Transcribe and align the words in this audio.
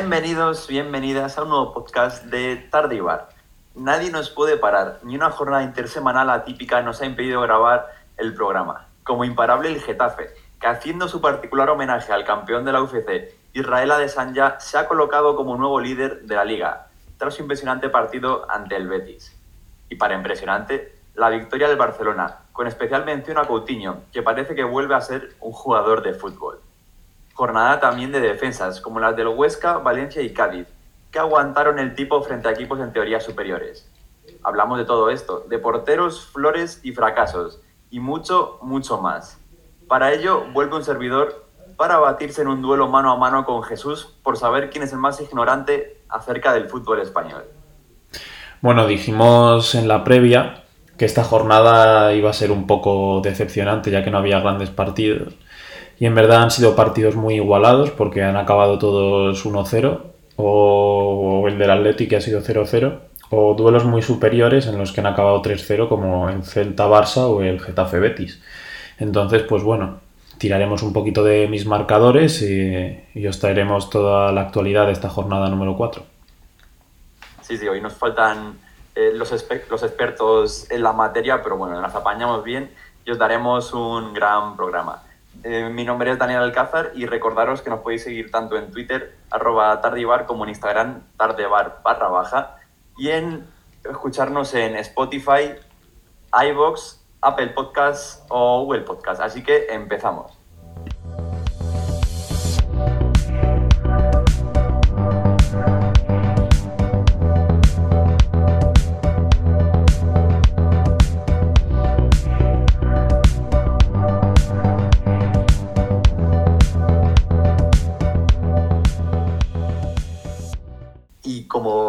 Bienvenidos, 0.00 0.66
bienvenidas 0.66 1.36
a 1.36 1.42
un 1.42 1.50
nuevo 1.50 1.74
podcast 1.74 2.24
de 2.24 2.56
Tardivar. 2.56 3.28
Nadie 3.74 4.10
nos 4.10 4.30
puede 4.30 4.56
parar, 4.56 4.98
ni 5.02 5.14
una 5.14 5.30
jornada 5.30 5.62
intersemanal 5.62 6.30
atípica 6.30 6.80
nos 6.80 7.02
ha 7.02 7.04
impedido 7.04 7.42
grabar 7.42 7.86
el 8.16 8.32
programa. 8.32 8.88
Como 9.02 9.26
imparable 9.26 9.68
el 9.68 9.78
Getafe, 9.78 10.30
que 10.58 10.66
haciendo 10.66 11.06
su 11.06 11.20
particular 11.20 11.68
homenaje 11.68 12.14
al 12.14 12.24
campeón 12.24 12.64
de 12.64 12.72
la 12.72 12.80
UFC, 12.80 13.34
Israel 13.52 13.90
Adesanya, 13.90 14.58
se 14.58 14.78
ha 14.78 14.88
colocado 14.88 15.36
como 15.36 15.58
nuevo 15.58 15.78
líder 15.78 16.22
de 16.22 16.34
la 16.34 16.46
liga, 16.46 16.86
tras 17.18 17.34
su 17.34 17.42
impresionante 17.42 17.90
partido 17.90 18.50
ante 18.50 18.76
el 18.76 18.88
Betis. 18.88 19.36
Y 19.90 19.96
para 19.96 20.14
impresionante, 20.14 20.98
la 21.14 21.28
victoria 21.28 21.68
del 21.68 21.76
Barcelona, 21.76 22.38
con 22.52 22.66
especial 22.66 23.04
mención 23.04 23.36
a 23.36 23.44
Coutinho, 23.44 24.04
que 24.14 24.22
parece 24.22 24.54
que 24.54 24.64
vuelve 24.64 24.94
a 24.94 25.02
ser 25.02 25.36
un 25.40 25.52
jugador 25.52 26.02
de 26.02 26.14
fútbol. 26.14 26.58
Jornada 27.34 27.80
también 27.80 28.12
de 28.12 28.20
defensas, 28.20 28.80
como 28.80 29.00
las 29.00 29.16
del 29.16 29.28
Huesca, 29.28 29.78
Valencia 29.78 30.22
y 30.22 30.32
Cádiz, 30.32 30.66
que 31.10 31.18
aguantaron 31.18 31.78
el 31.78 31.94
tipo 31.94 32.22
frente 32.22 32.48
a 32.48 32.52
equipos 32.52 32.80
en 32.80 32.92
teoría 32.92 33.20
superiores. 33.20 33.90
Hablamos 34.42 34.78
de 34.78 34.84
todo 34.84 35.10
esto, 35.10 35.44
de 35.48 35.58
porteros, 35.58 36.26
flores 36.26 36.80
y 36.82 36.92
fracasos, 36.92 37.60
y 37.90 38.00
mucho, 38.00 38.58
mucho 38.62 39.00
más. 39.00 39.38
Para 39.88 40.12
ello, 40.12 40.44
vuelve 40.52 40.76
un 40.76 40.84
servidor 40.84 41.46
para 41.76 41.98
batirse 41.98 42.42
en 42.42 42.48
un 42.48 42.62
duelo 42.62 42.88
mano 42.88 43.10
a 43.10 43.16
mano 43.16 43.44
con 43.44 43.62
Jesús 43.62 44.14
por 44.22 44.36
saber 44.36 44.70
quién 44.70 44.84
es 44.84 44.92
el 44.92 44.98
más 44.98 45.20
ignorante 45.20 46.02
acerca 46.08 46.52
del 46.52 46.68
fútbol 46.68 47.00
español. 47.00 47.44
Bueno, 48.60 48.86
dijimos 48.86 49.74
en 49.74 49.88
la 49.88 50.04
previa 50.04 50.64
que 50.98 51.06
esta 51.06 51.24
jornada 51.24 52.12
iba 52.12 52.28
a 52.28 52.34
ser 52.34 52.52
un 52.52 52.66
poco 52.66 53.22
decepcionante 53.22 53.90
ya 53.90 54.04
que 54.04 54.10
no 54.10 54.18
había 54.18 54.40
grandes 54.40 54.68
partidos. 54.68 55.34
Y 56.00 56.06
en 56.06 56.14
verdad 56.14 56.42
han 56.42 56.50
sido 56.50 56.74
partidos 56.74 57.14
muy 57.14 57.34
igualados 57.34 57.90
porque 57.90 58.24
han 58.24 58.36
acabado 58.36 58.78
todos 58.78 59.44
1-0 59.44 60.00
o 60.36 61.44
el 61.46 61.58
del 61.58 61.70
Atlético 61.70 62.10
que 62.10 62.16
ha 62.16 62.20
sido 62.22 62.40
0-0 62.40 62.98
o 63.28 63.54
duelos 63.54 63.84
muy 63.84 64.00
superiores 64.00 64.66
en 64.66 64.78
los 64.78 64.92
que 64.92 65.00
han 65.00 65.06
acabado 65.06 65.42
3-0 65.42 65.88
como 65.88 66.30
el 66.30 66.42
Celta-Barça 66.42 67.28
o 67.28 67.42
el 67.42 67.60
Getafe-Betis. 67.60 68.40
Entonces, 68.98 69.42
pues 69.42 69.62
bueno, 69.62 70.00
tiraremos 70.38 70.82
un 70.82 70.94
poquito 70.94 71.22
de 71.22 71.46
mis 71.48 71.66
marcadores 71.66 72.40
y, 72.40 73.04
y 73.14 73.26
os 73.26 73.38
traeremos 73.38 73.90
toda 73.90 74.32
la 74.32 74.40
actualidad 74.40 74.86
de 74.86 74.92
esta 74.92 75.10
jornada 75.10 75.50
número 75.50 75.76
4. 75.76 76.02
Sí, 77.42 77.58
sí, 77.58 77.68
hoy 77.68 77.82
nos 77.82 77.92
faltan 77.92 78.58
eh, 78.94 79.12
los, 79.14 79.30
los 79.68 79.82
expertos 79.82 80.70
en 80.70 80.82
la 80.82 80.94
materia, 80.94 81.42
pero 81.42 81.58
bueno, 81.58 81.78
nos 81.78 81.94
apañamos 81.94 82.42
bien 82.42 82.70
y 83.04 83.10
os 83.10 83.18
daremos 83.18 83.74
un 83.74 84.14
gran 84.14 84.56
programa. 84.56 85.02
Eh, 85.42 85.70
mi 85.70 85.84
nombre 85.84 86.10
es 86.10 86.18
Daniel 86.18 86.42
Alcázar 86.42 86.92
y 86.94 87.06
recordaros 87.06 87.62
que 87.62 87.70
nos 87.70 87.80
podéis 87.80 88.02
seguir 88.02 88.30
tanto 88.30 88.56
en 88.56 88.70
Twitter, 88.70 89.16
arroba 89.30 89.80
tardibar, 89.80 90.26
como 90.26 90.44
en 90.44 90.50
Instagram, 90.50 91.02
tardebar 91.16 91.80
barra 91.82 92.08
baja, 92.08 92.58
y 92.98 93.10
en 93.10 93.46
escucharnos 93.88 94.52
en 94.54 94.76
Spotify, 94.76 95.54
iVoox, 96.32 97.00
Apple 97.22 97.48
Podcasts 97.48 98.22
o 98.28 98.64
Google 98.64 98.82
Podcasts. 98.82 99.22
Así 99.22 99.42
que 99.42 99.66
empezamos. 99.70 100.39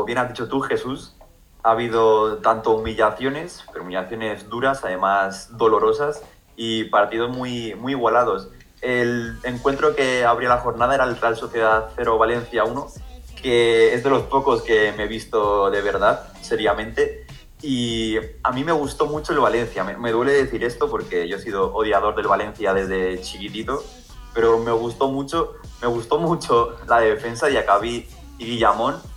Bien 0.06 0.18
has 0.18 0.30
dicho 0.30 0.48
tú, 0.48 0.62
Jesús, 0.62 1.16
ha 1.64 1.72
habido 1.72 2.38
tanto 2.40 2.72
humillaciones, 2.72 3.64
pero 3.72 3.84
humillaciones 3.84 4.50
duras, 4.50 4.84
además 4.84 5.56
dolorosas, 5.58 6.24
y 6.56 6.86
partidos 6.86 7.30
muy, 7.36 7.76
muy 7.76 7.94
igualados. 7.94 8.50
El 8.82 9.38
encuentro 9.44 9.96
que 9.96 10.26
abría 10.26 10.50
la 10.50 10.58
jornada 10.58 10.96
era 10.96 11.04
el 11.04 11.16
Real 11.16 11.36
Sociedad 11.36 11.90
0 11.96 12.18
Valencia 12.18 12.64
1, 12.64 12.88
que 13.42 13.94
es 13.94 14.04
de 14.04 14.10
los 14.10 14.24
pocos 14.24 14.64
que 14.64 14.94
me 14.98 15.04
he 15.04 15.08
visto 15.08 15.70
de 15.70 15.82
verdad, 15.82 16.34
seriamente. 16.42 17.26
Y 17.62 18.18
a 18.44 18.52
mí 18.52 18.64
me 18.64 18.72
gustó 18.72 19.06
mucho 19.06 19.34
el 19.34 19.40
Valencia. 19.40 19.84
Me, 19.84 19.96
me 19.96 20.12
duele 20.12 20.34
decir 20.34 20.64
esto 20.64 20.90
porque 20.90 21.28
yo 21.28 21.38
he 21.38 21.40
sido 21.40 21.74
odiador 21.74 22.16
del 22.16 22.28
Valencia 22.28 22.74
desde 22.74 23.22
chiquitito, 23.22 23.84
pero 24.34 24.58
me 24.58 24.72
gustó 24.72 25.10
mucho, 25.10 25.54
me 25.80 25.88
gustó 25.88 26.18
mucho 26.18 26.76
la 26.88 27.00
defensa 27.00 27.48
de 27.48 27.60
Acabí 27.60 28.08
y 28.40 28.46
Guillamón 28.46 29.11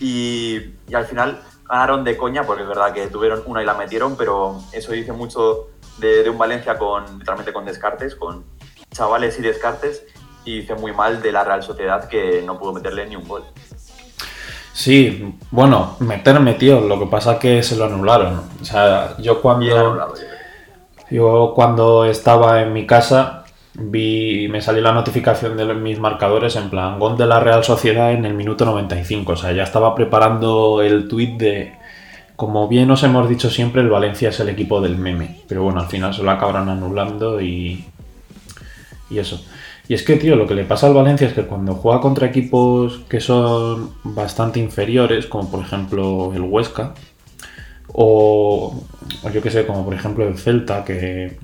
y, 0.00 0.74
al 0.92 1.04
final 1.04 1.40
ganaron 1.68 2.02
de 2.02 2.16
coña, 2.16 2.44
porque 2.44 2.62
es 2.62 2.68
verdad 2.68 2.92
que 2.92 3.06
tuvieron 3.06 3.42
una 3.46 3.62
y 3.62 3.66
la 3.66 3.74
metieron, 3.74 4.16
pero 4.16 4.60
eso 4.72 4.92
dice 4.92 5.12
mucho 5.12 5.68
de, 5.98 6.28
un 6.28 6.38
Valencia 6.38 6.78
con 6.78 7.04
literalmente 7.18 7.52
con 7.52 7.64
descartes, 7.64 8.16
con 8.16 8.44
chavales 8.90 9.38
y 9.38 9.42
descartes, 9.42 10.04
y 10.44 10.60
dice 10.60 10.74
muy 10.74 10.92
mal 10.92 11.22
de 11.22 11.30
la 11.30 11.44
Real 11.44 11.62
Sociedad 11.62 12.08
que 12.08 12.42
no 12.44 12.58
pudo 12.58 12.72
meterle 12.72 13.06
ni 13.06 13.14
un 13.14 13.28
gol. 13.28 13.44
Sí, 14.72 15.36
bueno, 15.50 15.96
meter 16.00 16.40
metió, 16.40 16.80
lo 16.80 16.98
que 16.98 17.06
pasa 17.06 17.34
es 17.34 17.38
que 17.38 17.62
se 17.62 17.76
lo 17.76 17.84
anularon. 17.84 18.42
O 18.60 18.64
sea, 18.64 19.16
yo 19.18 19.42
cuando. 19.42 20.14
yo 21.10 21.52
cuando 21.54 22.06
estaba 22.06 22.62
en 22.62 22.72
mi 22.72 22.86
casa 22.86 23.39
vi 23.80 24.48
me 24.48 24.60
salió 24.60 24.82
la 24.82 24.92
notificación 24.92 25.56
de 25.56 25.74
mis 25.74 25.98
marcadores 25.98 26.56
en 26.56 26.70
plan 26.70 26.98
gol 26.98 27.16
de 27.16 27.26
la 27.26 27.40
Real 27.40 27.64
Sociedad 27.64 28.12
en 28.12 28.24
el 28.24 28.34
minuto 28.34 28.64
95, 28.64 29.32
o 29.32 29.36
sea, 29.36 29.52
ya 29.52 29.62
estaba 29.62 29.94
preparando 29.94 30.82
el 30.82 31.08
tweet 31.08 31.36
de 31.36 31.72
como 32.36 32.68
bien 32.68 32.90
os 32.90 33.02
hemos 33.02 33.28
dicho 33.28 33.50
siempre, 33.50 33.82
el 33.82 33.90
Valencia 33.90 34.30
es 34.30 34.40
el 34.40 34.48
equipo 34.48 34.80
del 34.80 34.96
meme, 34.96 35.42
pero 35.46 35.62
bueno, 35.62 35.80
al 35.80 35.88
final 35.88 36.14
se 36.14 36.22
lo 36.22 36.30
acabaron 36.30 36.68
anulando 36.68 37.40
y 37.40 37.84
y 39.10 39.18
eso. 39.18 39.44
Y 39.88 39.94
es 39.94 40.04
que, 40.04 40.16
tío, 40.16 40.36
lo 40.36 40.46
que 40.46 40.54
le 40.54 40.64
pasa 40.64 40.86
al 40.86 40.94
Valencia 40.94 41.26
es 41.26 41.34
que 41.34 41.42
cuando 41.46 41.74
juega 41.74 42.00
contra 42.00 42.28
equipos 42.28 43.00
que 43.08 43.20
son 43.20 43.92
bastante 44.04 44.60
inferiores, 44.60 45.26
como 45.26 45.50
por 45.50 45.60
ejemplo 45.60 46.32
el 46.32 46.42
Huesca, 46.42 46.94
o, 47.88 48.84
o 49.22 49.30
yo 49.30 49.42
que 49.42 49.50
sé, 49.50 49.66
como 49.66 49.84
por 49.84 49.94
ejemplo 49.94 50.26
el 50.26 50.38
Celta, 50.38 50.84
que 50.84 51.36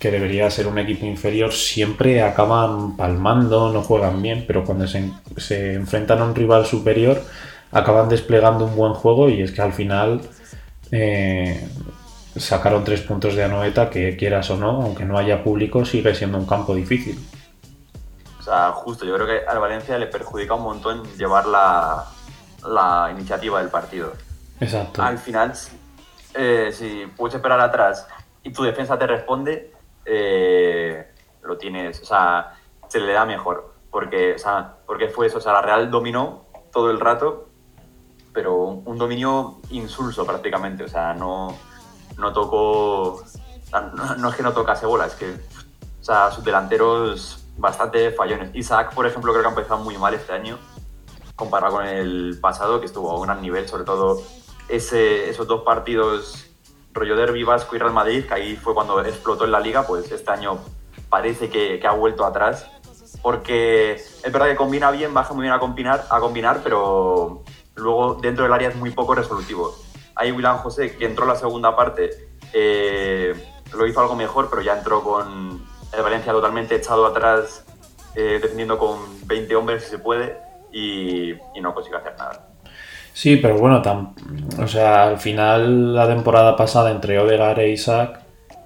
que 0.00 0.10
debería 0.10 0.50
ser 0.50 0.66
un 0.66 0.78
equipo 0.78 1.04
inferior, 1.04 1.52
siempre 1.52 2.22
acaban 2.22 2.96
palmando, 2.96 3.70
no 3.70 3.82
juegan 3.82 4.22
bien, 4.22 4.44
pero 4.46 4.64
cuando 4.64 4.88
se, 4.88 5.12
se, 5.36 5.74
enfrentan 5.74 6.20
a 6.20 6.24
un 6.24 6.34
rival 6.34 6.64
superior, 6.64 7.22
acaban 7.70 8.08
desplegando 8.08 8.64
un 8.64 8.74
buen 8.74 8.94
juego 8.94 9.28
y 9.28 9.42
es 9.42 9.52
que 9.52 9.60
al 9.60 9.74
final 9.74 10.22
eh, 10.90 11.68
sacaron 12.34 12.82
tres 12.82 13.02
puntos 13.02 13.34
de 13.34 13.44
Anoeta 13.44 13.90
que 13.90 14.16
quieras 14.16 14.48
o 14.50 14.56
no, 14.56 14.70
aunque 14.82 15.04
no 15.04 15.18
haya 15.18 15.44
público, 15.44 15.84
sigue 15.84 16.14
siendo 16.14 16.38
un 16.38 16.46
campo 16.46 16.74
difícil. 16.74 17.18
O 18.38 18.42
sea, 18.42 18.72
justo, 18.72 19.04
yo 19.04 19.14
creo 19.16 19.26
que 19.26 19.46
al 19.46 19.58
Valencia 19.58 19.98
le 19.98 20.06
perjudica 20.06 20.54
un 20.54 20.62
montón 20.62 21.02
llevar 21.18 21.44
la, 21.44 22.06
la 22.66 23.10
iniciativa 23.12 23.60
del 23.60 23.68
partido. 23.68 24.14
Exacto. 24.60 25.02
Al 25.02 25.18
final, 25.18 25.52
eh, 26.34 26.70
si 26.72 27.04
puedes 27.18 27.34
esperar 27.34 27.60
atrás 27.60 28.06
y 28.42 28.50
tu 28.50 28.62
defensa 28.62 28.98
te 28.98 29.06
responde, 29.06 29.72
eh, 30.10 31.12
lo 31.42 31.56
tienes, 31.56 32.00
o 32.02 32.04
sea, 32.04 32.56
se 32.88 33.00
le 33.00 33.12
da 33.12 33.24
mejor. 33.24 33.74
Porque, 33.90 34.34
o 34.34 34.38
sea, 34.38 34.76
porque 34.86 35.08
fue 35.08 35.26
eso, 35.26 35.38
o 35.38 35.40
sea, 35.40 35.52
la 35.52 35.62
Real 35.62 35.90
dominó 35.90 36.46
todo 36.72 36.90
el 36.90 37.00
rato, 37.00 37.48
pero 38.32 38.56
un 38.56 38.98
dominio 38.98 39.60
insulso 39.70 40.24
prácticamente, 40.24 40.84
o 40.84 40.88
sea, 40.88 41.12
no, 41.14 41.56
no 42.18 42.32
tocó, 42.32 43.22
no, 44.18 44.28
es 44.28 44.34
que 44.36 44.42
no 44.42 44.52
tocase 44.52 44.86
bola, 44.86 45.06
es 45.06 45.14
que, 45.14 45.30
o 45.30 46.04
sea, 46.04 46.30
sus 46.30 46.44
delanteros 46.44 47.44
bastante 47.56 48.12
fallones. 48.12 48.54
Isaac, 48.54 48.94
por 48.94 49.06
ejemplo, 49.06 49.32
creo 49.32 49.42
que 49.42 49.48
ha 49.48 49.50
empezado 49.50 49.82
muy 49.82 49.98
mal 49.98 50.14
este 50.14 50.32
año, 50.32 50.58
comparado 51.34 51.76
con 51.76 51.86
el 51.86 52.38
pasado, 52.40 52.78
que 52.78 52.86
estuvo 52.86 53.10
a 53.10 53.16
un 53.16 53.22
gran 53.22 53.42
nivel, 53.42 53.68
sobre 53.68 53.84
todo 53.84 54.22
ese, 54.68 55.28
esos 55.28 55.48
dos 55.48 55.62
partidos 55.62 56.49
rollo 56.92 57.16
Derby 57.16 57.44
Vasco 57.44 57.76
y 57.76 57.78
Real 57.78 57.92
Madrid, 57.92 58.24
que 58.26 58.34
ahí 58.34 58.56
fue 58.56 58.74
cuando 58.74 59.00
explotó 59.04 59.44
en 59.44 59.52
la 59.52 59.60
liga, 59.60 59.86
pues 59.86 60.10
este 60.10 60.30
año 60.30 60.58
parece 61.08 61.50
que, 61.50 61.80
ha 61.86 61.92
vuelto 61.92 62.24
atrás. 62.24 62.70
Porque 63.22 63.92
es 63.94 64.32
verdad 64.32 64.46
que 64.46 64.56
combina 64.56 64.90
bien, 64.90 65.12
baja 65.12 65.34
muy 65.34 65.42
bien 65.42 65.52
a 65.52 65.58
combinar, 65.58 66.06
a 66.08 66.20
combinar 66.20 66.60
pero 66.62 67.42
luego 67.74 68.14
dentro 68.14 68.44
del 68.44 68.52
área 68.52 68.68
es 68.68 68.76
muy 68.76 68.90
poco 68.90 69.14
resolutivo. 69.14 69.74
Ahí 70.14 70.32
William 70.32 70.58
José, 70.58 70.96
que 70.96 71.06
entró 71.06 71.24
en 71.24 71.30
la 71.30 71.36
segunda 71.36 71.76
parte, 71.76 72.28
eh, 72.52 73.34
lo 73.74 73.86
hizo 73.86 74.00
algo 74.00 74.16
mejor, 74.16 74.48
pero 74.48 74.62
ya 74.62 74.78
entró 74.78 75.02
con 75.02 75.66
el 75.92 76.02
Valencia 76.02 76.32
totalmente 76.32 76.76
echado 76.76 77.06
atrás, 77.06 77.64
eh, 78.14 78.38
defendiendo 78.40 78.78
con 78.78 78.98
20 79.26 79.54
hombres 79.56 79.84
si 79.84 79.90
se 79.90 79.98
puede, 79.98 80.38
y, 80.72 81.32
y 81.32 81.60
no 81.60 81.74
consigue 81.74 81.96
hacer 81.96 82.16
nada. 82.16 82.49
Sí, 83.12 83.36
pero 83.36 83.58
bueno, 83.58 83.82
o 84.58 84.66
sea, 84.66 85.08
al 85.08 85.18
final 85.18 85.94
la 85.94 86.08
temporada 86.08 86.56
pasada 86.56 86.90
entre 86.90 87.18
Odegaard 87.18 87.58
e 87.60 87.70
Isaac, 87.70 88.20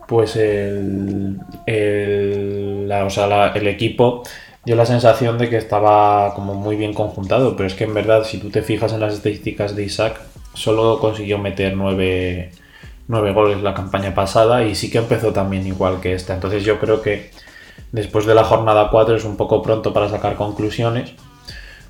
pues 0.07 0.37
el, 0.37 1.41
el, 1.67 2.93
o 2.93 3.11
sea, 3.11 3.53
el 3.55 3.67
equipo 3.67 4.23
dio 4.65 4.77
la 4.77 4.87
sensación 4.87 5.39
de 5.39 5.49
que 5.49 5.57
estaba 5.57 6.35
como 6.35 6.55
muy 6.55 6.77
bien 6.77 6.95
conjuntado, 6.95 7.57
pero 7.57 7.67
es 7.67 7.75
que 7.75 7.85
en 7.85 7.95
verdad, 7.95 8.25
si 8.25 8.39
tú 8.39 8.51
te 8.51 8.63
fijas 8.63 8.93
en 8.93 9.01
las 9.01 9.15
estadísticas 9.15 9.75
de 9.75 9.85
Isaac, 9.85 10.21
solo 10.55 10.99
consiguió 10.99 11.39
meter 11.39 11.77
nueve, 11.77 12.53
nueve 13.09 13.33
goles 13.33 13.63
la 13.63 13.75
campaña 13.75 14.15
pasada 14.15 14.65
y 14.65 14.75
sí 14.75 14.91
que 14.91 14.99
empezó 14.99 15.33
también 15.33 15.67
igual 15.67 16.01
que 16.01 16.15
esta. 16.15 16.35
Entonces 16.35 16.65
yo 16.65 16.79
creo 16.79 17.03
que 17.03 17.31
después 17.93 18.27
de 18.27 18.35
la 18.35 18.45
jornada 18.45 18.89
4 18.91 19.17
es 19.17 19.25
un 19.25 19.37
poco 19.37 19.63
pronto 19.63 19.93
para 19.93 20.09
sacar 20.09 20.37
conclusiones, 20.37 21.13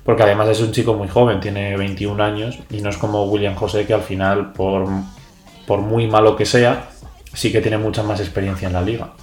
porque 0.05 0.21
además 0.21 0.49
es 0.49 0.61
un 0.61 0.71
chico 0.71 0.93
muy 0.93 1.09
joven, 1.09 1.39
tiene 1.39 1.75
21 1.75 2.23
años 2.23 2.59
y 2.69 2.79
no 2.81 2.91
es 2.91 2.97
como 2.97 3.23
William 3.25 3.55
José 3.55 3.87
que 3.87 3.93
al 3.95 4.03
final, 4.03 4.53
por, 4.53 4.85
por 5.65 5.79
muy 5.79 6.07
malo 6.07 6.35
que 6.35 6.45
sea, 6.45 6.89
sí 7.33 7.51
que 7.51 7.59
tiene 7.59 7.79
mucha 7.79 8.03
más 8.03 8.19
experiencia 8.19 8.67
en 8.67 8.73
la 8.73 8.83
liga. 8.83 9.13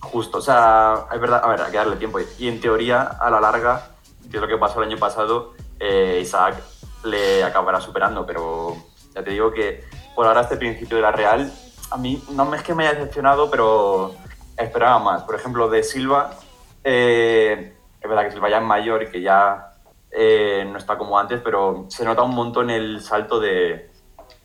Justo, 0.00 0.38
o 0.38 0.40
sea, 0.40 1.06
es 1.12 1.20
verdad, 1.20 1.42
a 1.44 1.48
ver, 1.48 1.60
hay 1.60 1.70
que 1.70 1.76
darle 1.76 1.96
tiempo. 1.96 2.18
Y 2.38 2.48
en 2.48 2.60
teoría, 2.60 3.02
a 3.02 3.30
la 3.30 3.40
larga, 3.40 3.90
que 4.30 4.38
es 4.38 4.40
lo 4.40 4.48
que 4.48 4.56
pasó 4.56 4.82
el 4.82 4.88
año 4.88 4.98
pasado, 4.98 5.52
eh, 5.78 6.20
Isaac 6.22 6.56
le 7.04 7.44
acabará 7.44 7.78
superando, 7.78 8.24
pero 8.24 8.76
ya 9.14 9.22
te 9.22 9.32
digo 9.32 9.52
que 9.52 9.84
por 10.14 10.26
ahora 10.26 10.42
este 10.42 10.56
principio 10.56 10.96
de 10.96 11.02
la 11.02 11.12
Real, 11.12 11.52
a 11.90 11.96
mí 11.98 12.22
no 12.30 12.54
es 12.54 12.62
que 12.62 12.74
me 12.74 12.86
haya 12.86 12.98
decepcionado, 12.98 13.50
pero 13.50 14.14
esperaba 14.56 14.98
más. 14.98 15.22
Por 15.24 15.34
ejemplo, 15.34 15.68
de 15.68 15.82
Silva, 15.82 16.30
eh, 16.84 17.74
es 18.02 18.08
verdad 18.08 18.24
que 18.24 18.32
Silva 18.32 18.50
ya 18.50 18.58
es 18.58 18.64
mayor 18.64 19.02
y 19.02 19.10
que 19.10 19.22
ya 19.22 19.72
eh, 20.10 20.66
no 20.70 20.78
está 20.78 20.98
como 20.98 21.18
antes, 21.18 21.40
pero 21.42 21.86
se 21.88 22.04
nota 22.04 22.22
un 22.22 22.34
montón 22.34 22.68
el 22.70 23.00
salto 23.00 23.38
de, 23.38 23.90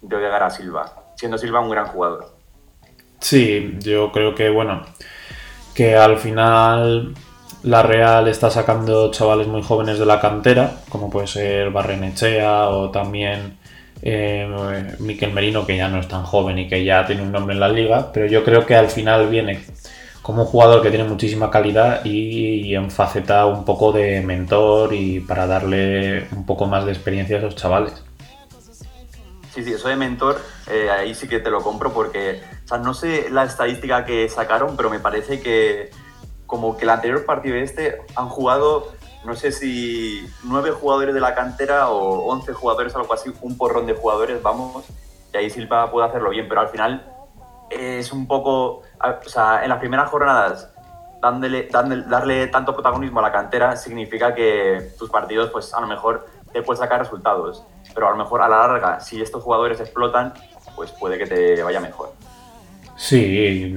de 0.02 0.16
Odegar 0.16 0.44
a 0.44 0.50
Silva, 0.50 1.12
siendo 1.16 1.38
Silva 1.38 1.60
un 1.60 1.70
gran 1.70 1.88
jugador. 1.88 2.36
Sí, 3.20 3.78
yo 3.80 4.12
creo 4.12 4.36
que, 4.36 4.50
bueno, 4.50 4.84
que 5.74 5.96
al 5.96 6.18
final 6.18 7.16
la 7.64 7.82
Real 7.82 8.28
está 8.28 8.52
sacando 8.52 9.12
chavales 9.12 9.48
muy 9.48 9.64
jóvenes 9.64 9.98
de 9.98 10.06
la 10.06 10.22
cantera, 10.22 10.72
como 10.90 11.10
puede 11.10 11.28
ser 11.28 11.72
Barrenechea 11.72 12.70
o 12.70 12.92
también 12.92 13.58
eh, 14.02 14.96
Miquel 15.00 15.34
Merino, 15.34 15.66
que 15.66 15.78
ya 15.78 15.90
no 15.90 16.00
es 16.00 16.08
tan 16.08 16.24
joven 16.24 16.60
y 16.60 16.68
que 16.68 16.84
ya 16.84 17.06
tiene 17.06 17.24
un 17.24 17.32
nombre 17.32 17.56
en 17.56 17.60
la 17.60 17.70
liga, 17.70 18.12
pero 18.14 18.28
yo 18.28 18.44
creo 18.44 18.66
que 18.66 18.76
al 18.76 18.90
final 18.90 19.28
viene 19.28 19.66
como 20.28 20.42
un 20.42 20.50
jugador 20.50 20.82
que 20.82 20.90
tiene 20.90 21.06
muchísima 21.06 21.50
calidad 21.50 22.04
y, 22.04 22.76
en 22.76 22.92
faceta 22.92 23.46
un 23.46 23.64
poco 23.64 23.94
de 23.94 24.20
mentor 24.20 24.94
y 24.94 25.22
para 25.22 25.48
darle 25.48 26.28
un 26.36 26.46
poco 26.46 26.66
más 26.66 26.86
de 26.86 26.92
experiencia 26.92 27.38
a 27.38 27.40
esos 27.40 27.56
chavales. 27.56 28.04
Sí, 29.54 29.64
sí, 29.64 29.72
eso 29.72 29.88
de 29.88 29.96
mentor, 29.96 30.42
eh, 30.70 30.90
ahí 30.90 31.16
sí 31.16 31.30
que 31.30 31.40
te 31.40 31.50
lo 31.50 31.62
compro 31.62 31.94
porque, 31.94 32.42
no 32.84 32.94
sé 32.94 33.30
la 33.30 33.46
estadística 33.46 34.04
que 34.04 34.28
sacaron, 34.28 34.76
pero 34.76 34.90
me 34.90 35.00
parece 35.00 35.40
que 35.40 35.92
como 36.46 36.76
que 36.76 36.84
el 36.84 36.90
anterior 36.90 37.24
partido 37.24 37.56
este 37.56 38.02
han 38.18 38.28
jugado, 38.28 38.92
no 39.24 39.34
sé 39.34 39.54
si 39.54 40.28
nueve 40.44 40.72
jugadores 40.72 41.16
de 41.16 41.22
la 41.22 41.36
cantera 41.36 41.88
o 41.88 42.26
once 42.26 42.52
jugadores, 42.52 42.94
algo 42.98 43.14
así, 43.14 43.32
un 43.40 43.56
porrón 43.56 43.86
de 43.86 43.94
jugadores, 43.94 44.44
vamos, 44.44 44.84
y 45.34 45.38
ahí 45.38 45.50
Silva 45.50 45.90
puede 45.90 46.10
hacerlo 46.10 46.32
bien, 46.32 46.50
pero 46.50 46.60
al 46.60 46.68
final 46.68 47.17
es 47.70 48.12
un 48.12 48.28
poco, 48.28 48.82
o 49.02 49.30
sea, 49.30 49.64
en 49.64 49.70
las 49.70 49.80
primeras 49.80 50.10
jornadas 50.10 50.72
darle 51.22 52.48
tanto 52.48 52.74
protagonismo 52.74 53.20
a 53.20 53.24
la 53.24 53.32
cantera 53.32 53.76
significa 53.76 54.36
que 54.36 54.92
tus 54.98 55.10
partidos, 55.10 55.50
pues 55.50 55.74
a 55.74 55.82
lo 55.82 55.88
mejor 55.88 56.28
te 56.54 56.62
puedes 56.62 56.80
sacar 56.80 57.00
resultados 57.00 57.66
pero 57.98 58.10
a 58.10 58.12
lo 58.12 58.18
mejor 58.18 58.44
a 58.44 58.48
la 58.48 58.60
larga, 58.60 59.00
si 59.00 59.20
estos 59.20 59.42
jugadores 59.42 59.80
explotan, 59.80 60.32
pues 60.76 60.92
puede 60.92 61.18
que 61.18 61.26
te 61.26 61.64
vaya 61.64 61.80
mejor. 61.80 62.14
Sí, 62.96 63.76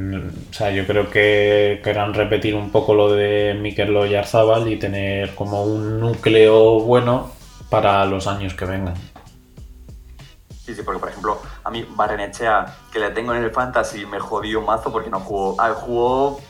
o 0.51 0.53
sea, 0.53 0.71
yo 0.71 0.87
creo 0.87 1.09
que 1.09 1.81
querrán 1.83 2.13
repetir 2.13 2.55
un 2.55 2.71
poco 2.71 2.93
lo 2.93 3.13
de 3.13 3.57
Mikel 3.59 3.97
Oyarzábal 3.97 4.71
y 4.71 4.77
tener 4.77 5.35
como 5.35 5.63
un 5.65 6.01
núcleo 6.01 6.81
bueno 6.81 7.31
para 7.71 8.05
los 8.05 8.27
años 8.27 8.53
que 8.53 8.67
vengan. 8.67 8.95
Sí, 10.71 10.77
sí, 10.77 10.83
porque 10.85 11.01
por 11.01 11.09
ejemplo, 11.09 11.43
a 11.65 11.71
mí 11.71 11.85
Barrenechea, 11.97 12.77
que 12.93 13.01
le 13.01 13.11
tengo 13.11 13.35
en 13.35 13.43
el 13.43 13.51
fantasy, 13.51 14.07
me 14.07 14.21
jodió 14.21 14.63
mazo 14.63 14.93
porque 14.93 15.11
no 15.11 15.19
jugó. 15.19 15.57
Ah, 15.59 15.75
jugó 15.75 16.41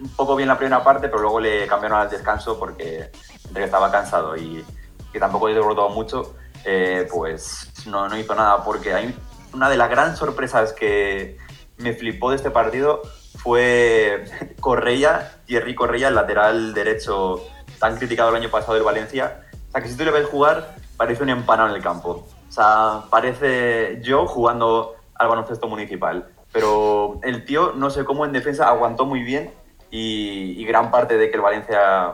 un 0.00 0.08
poco 0.16 0.34
bien 0.34 0.48
la 0.48 0.56
primera 0.56 0.82
parte, 0.82 1.08
pero 1.08 1.20
luego 1.20 1.40
le 1.40 1.66
cambiaron 1.66 2.00
al 2.00 2.08
descanso 2.08 2.58
porque 2.58 3.10
estaba 3.54 3.90
cansado 3.90 4.34
y 4.34 4.64
que 5.12 5.20
tampoco 5.20 5.50
he 5.50 5.54
derrotado 5.54 5.90
mucho. 5.90 6.36
Eh, 6.64 7.06
pues 7.12 7.70
no, 7.84 8.08
no 8.08 8.16
hizo 8.16 8.34
nada, 8.34 8.64
porque 8.64 8.94
hay 8.94 9.14
una 9.52 9.68
de 9.68 9.76
las 9.76 9.90
grandes 9.90 10.18
sorpresas 10.18 10.72
que 10.72 11.36
me 11.76 11.92
flipó 11.92 12.30
de 12.30 12.36
este 12.36 12.50
partido 12.50 13.02
fue 13.34 14.24
Correia, 14.58 15.32
Thierry 15.44 15.74
Correia, 15.74 16.08
el 16.08 16.14
lateral 16.14 16.72
derecho 16.72 17.44
tan 17.78 17.98
criticado 17.98 18.30
el 18.30 18.36
año 18.36 18.50
pasado 18.50 18.72
del 18.72 18.84
Valencia. 18.84 19.42
O 19.68 19.72
sea, 19.72 19.82
que 19.82 19.88
si 19.90 19.98
tú 19.98 20.04
le 20.06 20.12
ves 20.12 20.26
jugar, 20.28 20.76
parece 20.96 21.22
un 21.22 21.28
empanado 21.28 21.68
en 21.68 21.74
el 21.74 21.82
campo. 21.82 22.26
O 22.54 22.56
sea, 22.56 23.00
parece 23.10 23.98
yo 24.00 24.26
jugando 24.26 24.94
al 25.16 25.26
baloncesto 25.26 25.66
municipal. 25.66 26.28
Pero 26.52 27.18
el 27.24 27.44
tío, 27.44 27.72
no 27.74 27.90
sé 27.90 28.04
cómo 28.04 28.24
en 28.24 28.30
defensa, 28.30 28.68
aguantó 28.68 29.06
muy 29.06 29.24
bien 29.24 29.50
y, 29.90 30.64
gran 30.64 30.92
parte 30.92 31.16
de 31.16 31.30
que 31.30 31.34
el 31.34 31.42
Valencia 31.42 32.12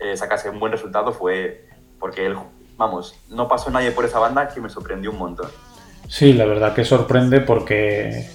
eh, 0.00 0.16
sacase 0.16 0.48
un 0.48 0.58
buen 0.58 0.72
resultado 0.72 1.12
fue 1.12 1.68
porque 2.00 2.24
él 2.24 2.34
vamos, 2.78 3.14
no 3.28 3.46
pasó 3.46 3.70
nadie 3.70 3.90
por 3.90 4.06
esa 4.06 4.18
banda 4.18 4.48
que 4.48 4.58
me 4.58 4.70
sorprendió 4.70 5.10
un 5.10 5.18
montón. 5.18 5.50
Sí, 6.08 6.32
la 6.32 6.46
verdad 6.46 6.72
que 6.72 6.86
sorprende 6.86 7.42
porque 7.42 8.26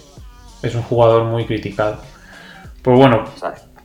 es 0.61 0.75
un 0.75 0.83
jugador 0.83 1.23
muy 1.23 1.47
criticado. 1.47 1.97
Pues 2.83 2.95
bueno, 2.95 3.25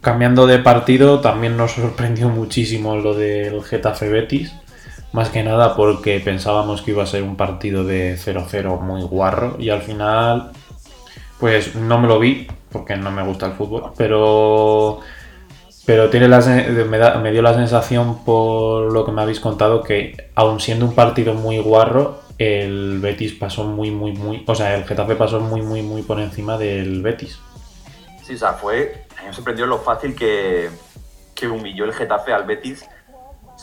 cambiando 0.03 0.47
de 0.47 0.59
partido, 0.59 1.23
también 1.23 1.57
nos 1.57 1.73
sorprendió 1.73 2.29
muchísimo 2.29 2.97
lo 2.97 3.15
del 3.15 3.65
Getafe 3.65 4.11
Betis. 4.11 4.53
Más 5.15 5.29
que 5.29 5.45
nada 5.45 5.77
porque 5.77 6.19
pensábamos 6.19 6.83
que 6.83 6.91
iba 6.91 7.05
a 7.05 7.07
ser 7.07 7.23
un 7.23 7.37
partido 7.37 7.85
de 7.85 8.19
0-0 8.19 8.81
muy 8.81 9.01
guarro 9.03 9.55
y 9.61 9.71
al 9.71 9.81
final, 9.81 10.51
pues 11.39 11.77
no 11.77 12.01
me 12.01 12.09
lo 12.09 12.19
vi 12.19 12.49
porque 12.73 12.97
no 12.97 13.13
me 13.13 13.23
gusta 13.23 13.47
el 13.47 13.53
fútbol, 13.53 13.93
pero 13.97 14.99
pero 15.87 16.11
tiene 16.11 16.27
me, 16.27 17.31
dio 17.31 17.43
la 17.43 17.55
sensación, 17.55 18.25
por 18.25 18.93
lo 18.93 19.05
que 19.05 19.13
me 19.13 19.23
habéis 19.23 19.39
contado, 19.39 19.85
que 19.85 20.31
aun 20.35 20.59
siendo 20.59 20.85
un 20.85 20.97
partido 20.97 21.35
muy 21.35 21.61
guarro, 21.61 22.19
el 22.39 22.99
Betis 22.99 23.35
pasó 23.35 23.63
muy, 23.63 23.93
muy, 23.93 24.15
muy. 24.15 24.43
O 24.49 24.55
sea, 24.57 24.75
el 24.75 24.85
Getafe 24.85 25.15
pasó 25.15 25.39
muy, 25.39 25.63
muy, 25.63 25.83
muy 25.83 26.03
por 26.03 26.19
encima 26.19 26.59
del 26.59 27.03
Betis. 27.03 27.39
Sí, 28.25 28.35
o 28.35 28.39
sea, 28.39 28.55
fue. 28.55 29.05
A 29.17 29.21
mí 29.21 29.29
me 29.29 29.33
sorprendió 29.33 29.67
lo 29.67 29.79
fácil 29.79 30.17
que, 30.17 30.71
que 31.37 31.47
humilló 31.47 31.85
el 31.85 31.93
Getafe 31.93 32.33
al 32.33 32.43
Betis. 32.43 32.85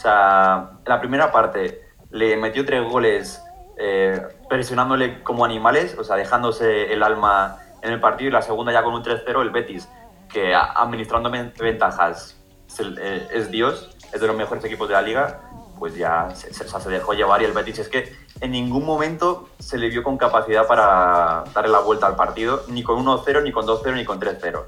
Sea, 0.01 0.71
la 0.85 0.99
primera 0.99 1.31
parte 1.31 1.81
le 2.09 2.35
metió 2.37 2.65
tres 2.65 2.83
goles 2.89 3.41
eh, 3.77 4.19
presionándole 4.49 5.21
como 5.21 5.45
animales, 5.45 5.95
o 5.97 6.03
sea, 6.03 6.15
dejándose 6.15 6.91
el 6.91 7.03
alma 7.03 7.59
en 7.81 7.93
el 7.93 7.99
partido. 7.99 8.29
Y 8.29 8.31
la 8.31 8.41
segunda, 8.41 8.71
ya 8.71 8.83
con 8.83 8.93
un 8.93 9.03
3-0, 9.03 9.41
el 9.41 9.51
Betis 9.51 9.87
que 10.27 10.55
administrando 10.55 11.29
ventajas 11.29 12.37
eh, 12.79 13.27
es, 13.31 13.51
Dios, 13.51 13.95
es 14.11 14.21
de 14.21 14.27
los 14.27 14.35
mejores 14.35 14.63
equipos 14.63 14.87
de 14.87 14.93
la 14.93 15.01
liga, 15.01 15.41
pues 15.77 15.95
ya 15.95 16.29
se, 16.33 16.53
se, 16.53 16.89
dejó 16.89 17.13
llevar 17.13 17.41
y 17.41 17.45
el 17.45 17.51
Betis 17.51 17.79
es 17.79 17.89
que 17.89 18.15
en 18.39 18.51
ningún 18.51 18.85
momento 18.85 19.49
se 19.59 19.77
le 19.77 19.89
vio 19.89 20.03
con 20.03 20.17
capacidad 20.17 20.65
para 20.67 21.43
darle 21.53 21.71
la 21.71 21.79
vuelta 21.79 22.07
al 22.07 22.15
partido, 22.15 22.63
ni 22.69 22.81
con 22.81 23.05
1-0, 23.05 23.43
ni 23.43 23.51
con 23.51 23.67
2-0, 23.67 23.95
ni 23.95 24.05
con 24.05 24.19
3-0. 24.19 24.63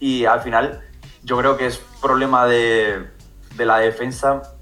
Y 0.00 0.24
al 0.26 0.40
final 0.40 0.80
yo 1.22 1.36
creo 1.38 1.56
que 1.56 1.66
es 1.66 1.78
problema 2.00 2.46
de, 2.46 3.08
de 3.56 3.66
la 3.66 3.78
defensa. 3.78 4.53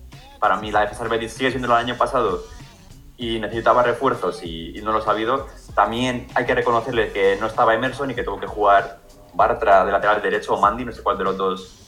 Para 0.43 0.57
mí 0.57 0.73
la 0.73 0.85
del 0.85 1.09
Betis 1.09 1.35
sigue 1.35 1.51
siendo 1.51 1.69
el 1.69 1.75
año 1.75 1.97
pasado 1.97 2.43
y 3.17 3.39
necesitaba 3.39 3.85
refuerzos 3.85 4.43
y, 4.43 4.81
no 4.83 4.91
los 4.91 5.07
ha 5.07 5.13
habido. 5.13 5.47
También 5.77 6.27
hay 6.35 6.45
que 6.45 6.57
reconocerle 6.57 7.13
que 7.13 7.37
no 7.41 7.47
estaba 7.47 7.75
Emerson 7.75 8.11
y 8.11 8.17
que 8.17 8.25
tuvo 8.25 8.41
que 8.41 8.49
jugar 8.49 8.99
Bartra 9.35 9.85
de 9.85 9.93
lateral 9.93 10.21
derecho 10.21 10.55
o 10.55 10.61
Mandy, 10.61 10.85
no 10.85 10.91
sé 10.91 11.01
cuál 11.01 11.17
de 11.17 11.23
los 11.23 11.37
dos 11.37 11.85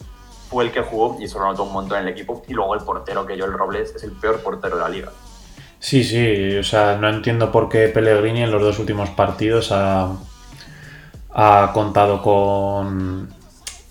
fue 0.49 0.63
el 0.63 0.71
que 0.71 0.79
jugó 0.79 1.17
y 1.19 1.25
eso 1.25 1.37
lo 1.37 1.47
notó 1.47 1.63
un 1.63 1.73
montón 1.73 1.97
en 1.97 2.05
el 2.05 2.13
equipo. 2.13 2.43
Y 2.47 2.53
luego 2.53 2.75
el 2.75 2.79
portero, 2.79 3.25
que 3.25 3.35
yo 3.35 3.43
el 3.43 3.51
Robles, 3.51 3.93
es 3.93 4.03
el 4.05 4.13
peor 4.13 4.39
portero 4.39 4.77
de 4.77 4.83
la 4.83 4.87
liga. 4.87 5.11
Sí, 5.79 6.05
sí, 6.05 6.55
o 6.55 6.63
sea, 6.63 6.95
no 6.95 7.09
entiendo 7.09 7.51
por 7.51 7.67
qué 7.67 7.89
Pellegrini 7.89 8.43
en 8.43 8.51
los 8.51 8.61
dos 8.61 8.79
últimos 8.79 9.09
partidos 9.09 9.73
ha, 9.73 10.13
ha 11.33 11.71
contado 11.73 12.21
con, 12.21 13.33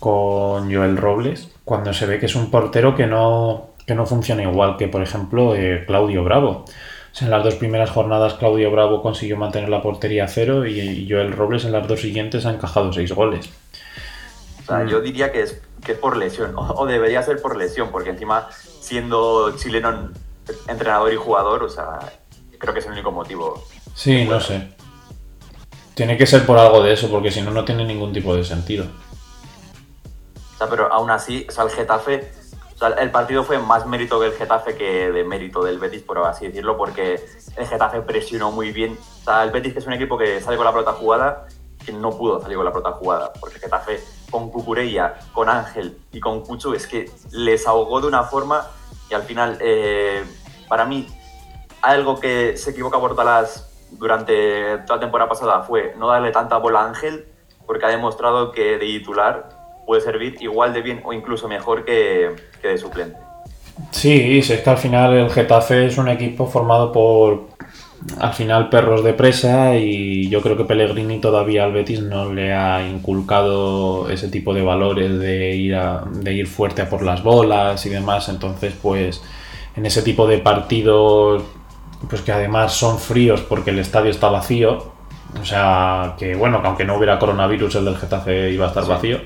con 0.01 0.75
Joel 0.75 0.97
Robles 0.97 1.51
cuando 1.65 1.93
se 1.93 2.07
ve 2.07 2.19
que 2.19 2.27
es 2.27 2.35
un 2.35 2.51
portero 2.51 2.97
que 2.97 3.07
no, 3.07 3.74
que 3.87 3.95
no 3.95 4.07
funciona 4.07 4.43
igual 4.43 4.77
que, 4.77 4.89
por 4.89 5.03
ejemplo, 5.03 5.55
eh, 5.55 5.85
Claudio 5.87 6.25
Bravo 6.25 6.65
en 7.21 7.31
las 7.31 7.45
dos 7.45 7.55
primeras 7.55 7.91
jornadas 7.91 8.35
Claudio 8.35 8.71
Bravo 8.71 9.01
consiguió 9.01 9.37
mantener 9.37 9.69
la 9.69 9.83
portería 9.83 10.25
a 10.25 10.29
cero 10.29 10.67
y 10.67 11.07
Joel 11.09 11.33
Robles 11.33 11.65
en 11.65 11.73
las 11.73 11.87
dos 11.87 12.01
siguientes 12.01 12.45
ha 12.45 12.51
encajado 12.51 12.93
seis 12.93 13.13
goles. 13.13 13.49
O 14.63 14.67
sea, 14.67 14.85
yo 14.85 15.01
diría 15.01 15.31
que 15.31 15.43
es, 15.43 15.61
que 15.85 15.95
por 15.95 16.17
lesión, 16.17 16.55
o, 16.57 16.87
debería 16.87 17.23
ser 17.23 17.41
por 17.41 17.57
lesión, 17.57 17.91
porque 17.91 18.11
encima 18.11 18.49
siendo 18.51 19.57
chileno 19.57 20.11
entrenador 20.67 21.13
y 21.13 21.17
jugador, 21.17 21.63
o 21.63 21.69
sea, 21.69 22.01
creo 22.59 22.75
que 22.75 22.81
es 22.81 22.87
el 22.87 22.93
único 22.93 23.13
motivo. 23.13 23.65
Sí, 23.95 24.25
no 24.25 24.41
sé. 24.41 24.71
Tiene 25.95 26.19
que 26.19 26.27
ser 26.27 26.45
por 26.45 26.59
algo 26.59 26.83
de 26.83 26.93
eso, 26.93 27.09
porque 27.09 27.31
si 27.31 27.41
no, 27.43 27.53
no 27.53 27.65
tiene 27.65 27.85
ningún 27.85 28.13
tipo 28.13 28.35
de 28.35 28.43
sentido. 28.43 28.87
O 30.55 30.59
sea, 30.59 30.69
pero 30.69 30.93
aún 30.93 31.11
así, 31.11 31.47
o 31.49 31.53
sea, 31.53 31.65
el 31.65 31.71
Getafe, 31.71 32.33
o 32.75 32.79
sea, 32.79 32.89
el 32.89 33.11
partido 33.11 33.45
fue 33.45 33.59
más 33.59 33.87
mérito 33.87 34.19
del 34.19 34.33
Getafe 34.33 34.77
que 34.77 35.11
de 35.13 35.25
mérito 35.25 35.63
del 35.63 35.79
Betis, 35.79 36.03
por 36.03 36.19
así 36.19 36.49
decirlo, 36.49 36.77
porque 36.77 37.25
el 37.57 37.67
Getafe 37.67 38.01
presionó 38.03 38.51
muy 38.51 38.73
bien. 38.73 38.99
O 39.21 39.25
sea, 39.25 39.45
el 39.45 39.51
Betis 39.51 39.73
que 39.73 39.79
es 39.79 39.87
un 39.87 39.93
equipo 39.93 40.19
que 40.19 40.41
sale 40.41 40.57
con 40.57 40.67
la 40.67 40.73
pelota 40.73 40.93
jugada, 40.93 41.47
que 41.85 41.93
no 41.93 42.11
pudo 42.11 42.41
salir 42.41 42.57
con 42.57 42.65
la 42.65 42.73
pelota 42.73 42.93
jugada, 42.93 43.33
porque 43.39 43.57
el 43.57 43.61
Getafe 43.63 44.01
con 44.31 44.51
Cucurella, 44.51 45.15
con 45.33 45.49
Ángel 45.49 45.99
y 46.11 46.19
con 46.19 46.41
Cucho 46.41 46.75
es 46.75 46.89
que 46.89 47.09
les 47.31 47.67
ahogó 47.69 48.01
de 48.01 48.09
una 48.09 48.25
forma 48.25 48.67
y 49.09 49.15
al 49.15 49.23
final, 49.23 49.59
eh, 49.61 50.25
para 50.69 50.85
mí, 50.85 51.07
algo 51.83 52.19
que 52.19 52.57
se 52.57 52.71
equivoca 52.71 52.97
Bordalas 52.97 53.71
durante 53.93 54.79
toda 54.79 54.97
la 54.97 55.01
temporada 55.01 55.29
pasada 55.29 55.63
fue 55.63 55.95
no 55.97 56.09
darle 56.09 56.33
tanta 56.33 56.57
bola 56.57 56.81
a 56.81 56.89
Ángel, 56.89 57.29
porque 57.67 57.87
ha 57.87 57.91
demostrado 57.91 58.51
que 58.51 58.79
de 58.79 58.87
titular 58.87 59.54
puede 59.87 60.01
servir 60.01 60.37
igual 60.41 60.73
de 60.73 60.83
bien 60.83 61.01
o 61.05 61.13
incluso 61.13 61.49
mejor 61.49 61.85
que, 61.85 62.31
que 62.61 62.69
de 62.69 62.79
suplente. 62.79 63.19
Sí, 63.91 64.39
es 64.39 64.61
que 64.61 64.71
al 64.71 64.79
final 64.79 65.15
el 65.15 65.31
Getafe 65.31 65.87
es 65.87 65.99
un 65.99 66.09
equipo 66.09 66.47
formado 66.47 66.93
por 66.93 67.55
al 68.21 68.35
final 68.35 68.69
perros 68.69 69.03
de 69.03 69.15
presa 69.15 69.77
y 69.77 70.29
yo 70.29 70.43
creo 70.43 70.57
que 70.57 70.65
Pellegrini 70.65 71.21
todavía 71.21 71.65
al 71.65 71.73
Betis 71.73 72.03
no 72.03 72.33
le 72.33 72.53
ha 72.53 72.87
inculcado 72.87 74.11
ese 74.11 74.29
tipo 74.29 74.53
de 74.53 74.63
valores 74.63 75.19
de 75.19 75.57
ir, 75.57 75.75
a, 75.75 76.05
de 76.05 76.35
ir 76.35 76.47
fuerte 76.47 76.83
a 76.83 76.89
por 76.89 77.03
las 77.03 77.23
bolas 77.23 77.85
y 77.87 77.91
demás. 77.91 78.29
Entonces, 78.29 78.75
pues 78.81 79.23
en 79.77 79.87
ese 79.87 80.03
tipo 80.03 80.27
de 80.27 80.39
partidos, 80.39 81.43
pues 82.09 82.21
que 82.21 82.33
además 82.33 82.75
son 82.75 82.99
fríos 82.99 83.41
porque 83.43 83.71
el 83.71 83.79
estadio 83.79 84.11
está 84.11 84.29
vacío. 84.29 84.93
O 85.41 85.45
sea, 85.45 86.15
que 86.19 86.37
bueno, 86.37 86.61
que 86.61 86.69
aunque 86.69 86.85
no 86.85 86.97
hubiera 86.97 87.19
coronavirus, 87.19 87.77
el 87.77 87.87
del 87.87 87.97
Getafe 87.97 88.51
iba 88.51 88.67
a 88.67 88.69
estar 88.69 88.87
vacío. 88.87 89.21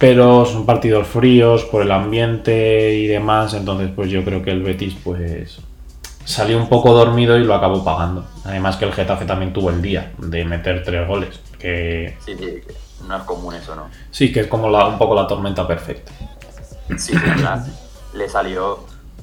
Pero 0.00 0.46
son 0.46 0.64
partidos 0.64 1.06
fríos 1.06 1.64
por 1.66 1.82
el 1.82 1.92
ambiente 1.92 2.94
y 2.94 3.06
demás. 3.06 3.52
Entonces, 3.52 3.90
pues 3.94 4.10
yo 4.10 4.24
creo 4.24 4.42
que 4.42 4.50
el 4.50 4.62
Betis, 4.62 4.96
pues 5.04 5.60
salió 6.24 6.56
un 6.56 6.70
poco 6.70 6.94
dormido 6.94 7.36
y 7.36 7.44
lo 7.44 7.54
acabó 7.54 7.84
pagando. 7.84 8.24
Además 8.46 8.78
que 8.78 8.86
el 8.86 8.94
Getafe 8.94 9.26
también 9.26 9.52
tuvo 9.52 9.68
el 9.68 9.82
día 9.82 10.12
de 10.16 10.44
meter 10.46 10.82
tres 10.84 11.06
goles. 11.06 11.40
Que... 11.58 12.16
Sí, 12.24 12.34
sí, 12.34 12.62
no 13.06 13.16
es 13.18 13.22
común 13.24 13.54
eso, 13.54 13.76
¿no? 13.76 13.90
Sí, 14.10 14.32
que 14.32 14.40
es 14.40 14.46
como 14.46 14.70
la, 14.70 14.86
un 14.86 14.96
poco 14.96 15.14
la 15.14 15.26
tormenta 15.26 15.66
perfecta. 15.68 16.12
Sí, 16.96 17.12
le 18.14 18.28
salió 18.28 18.80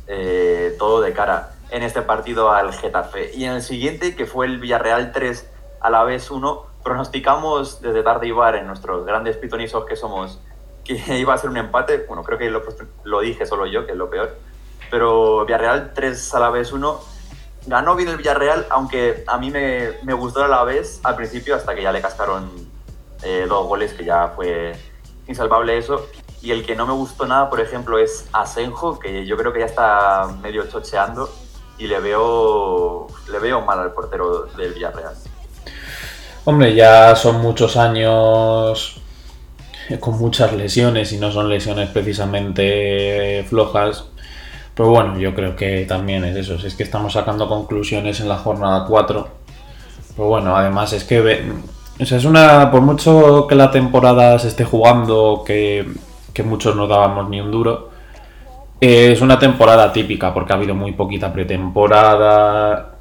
eh, 0.07 0.75
todo 0.77 1.01
de 1.01 1.11
cara 1.11 1.53
en 1.71 1.81
este 1.81 2.03
partido 2.03 2.51
al 2.51 2.71
Getafe. 2.71 3.35
Y 3.35 3.45
en 3.45 3.53
el 3.53 3.61
siguiente, 3.63 4.15
que 4.15 4.27
fue 4.27 4.45
el 4.45 4.59
Villarreal 4.59 5.11
3 5.11 5.49
a 5.81 5.89
la 5.89 6.03
vez 6.03 6.29
1, 6.29 6.65
pronosticamos 6.83 7.81
desde 7.81 8.03
tarde 8.03 8.27
y 8.27 8.31
bar 8.31 8.55
en 8.55 8.67
nuestros 8.67 9.05
grandes 9.05 9.37
pitonisos 9.37 9.85
que 9.85 9.95
somos 9.95 10.39
que 10.87 10.95
iba 11.19 11.33
a 11.33 11.37
ser 11.37 11.49
un 11.49 11.57
empate. 11.57 12.05
Bueno, 12.07 12.23
creo 12.23 12.39
que 12.39 12.49
lo, 12.49 12.63
lo 13.03 13.19
dije 13.19 13.45
solo 13.45 13.65
yo, 13.65 13.85
que 13.85 13.91
es 13.91 13.97
lo 13.97 14.09
peor 14.09 14.47
pero 14.89 15.45
Villarreal 15.45 15.91
3 15.93 16.35
a 16.35 16.39
la 16.39 16.49
vez 16.49 16.71
1. 16.71 16.99
Ganó 17.67 17.95
bien 17.95 18.09
el 18.09 18.17
Villarreal, 18.17 18.65
aunque 18.69 19.23
a 19.27 19.37
mí 19.37 19.51
me, 19.51 19.91
me 20.03 20.13
gustó 20.13 20.43
a 20.43 20.47
la 20.47 20.63
vez 20.63 21.01
al 21.03 21.15
principio 21.15 21.55
hasta 21.55 21.75
que 21.75 21.83
ya 21.83 21.91
le 21.91 22.01
cascaron 22.01 22.49
eh, 23.23 23.45
dos 23.47 23.67
goles, 23.67 23.93
que 23.93 24.05
ya 24.05 24.29
fue 24.35 24.73
insalvable 25.27 25.77
eso. 25.77 26.07
Y 26.41 26.51
el 26.51 26.65
que 26.65 26.75
no 26.75 26.85
me 26.85 26.93
gustó 26.93 27.25
nada, 27.25 27.49
por 27.49 27.59
ejemplo, 27.59 27.97
es 27.97 28.27
Asenjo, 28.31 28.99
que 28.99 29.25
yo 29.25 29.35
creo 29.35 29.51
que 29.51 29.59
ya 29.59 29.65
está 29.65 30.29
medio 30.41 30.65
chocheando 30.67 31.29
y 31.77 31.87
le 31.87 31.99
veo, 31.99 33.07
le 33.29 33.39
veo 33.39 33.61
mal 33.61 33.79
al 33.79 33.91
portero 33.91 34.45
del 34.55 34.73
Villarreal. 34.73 35.15
Hombre, 36.45 36.73
ya 36.73 37.15
son 37.15 37.41
muchos 37.41 37.75
años 37.75 39.01
con 39.99 40.17
muchas 40.17 40.53
lesiones 40.53 41.11
y 41.13 41.17
no 41.17 41.31
son 41.31 41.49
lesiones 41.49 41.89
precisamente 41.89 43.45
flojas. 43.49 44.05
Pero 44.73 44.89
bueno, 44.89 45.17
yo 45.19 45.33
creo 45.33 45.55
que 45.55 45.85
también 45.85 46.23
es 46.25 46.35
eso. 46.35 46.55
es 46.55 46.75
que 46.75 46.83
estamos 46.83 47.13
sacando 47.13 47.47
conclusiones 47.47 48.19
en 48.19 48.29
la 48.29 48.37
jornada 48.37 48.85
4. 48.87 49.27
Pero 50.15 50.27
bueno, 50.27 50.55
además 50.55 50.93
es 50.93 51.03
que. 51.03 51.43
O 51.99 52.05
sea, 52.05 52.17
es 52.17 52.25
una. 52.25 52.69
Por 52.69 52.81
mucho 52.81 53.47
que 53.47 53.55
la 53.55 53.71
temporada 53.71 54.37
se 54.37 54.49
esté 54.49 54.65
jugando, 54.65 55.43
que, 55.45 55.87
que 56.33 56.43
muchos 56.43 56.75
no 56.75 56.87
dábamos 56.87 57.29
ni 57.29 57.41
un 57.41 57.51
duro. 57.51 57.89
Es 58.79 59.21
una 59.21 59.39
temporada 59.39 59.91
típica 59.91 60.31
porque 60.33 60.53
ha 60.53 60.55
habido 60.55 60.75
muy 60.75 60.91
poquita 60.91 61.33
pretemporada 61.33 62.96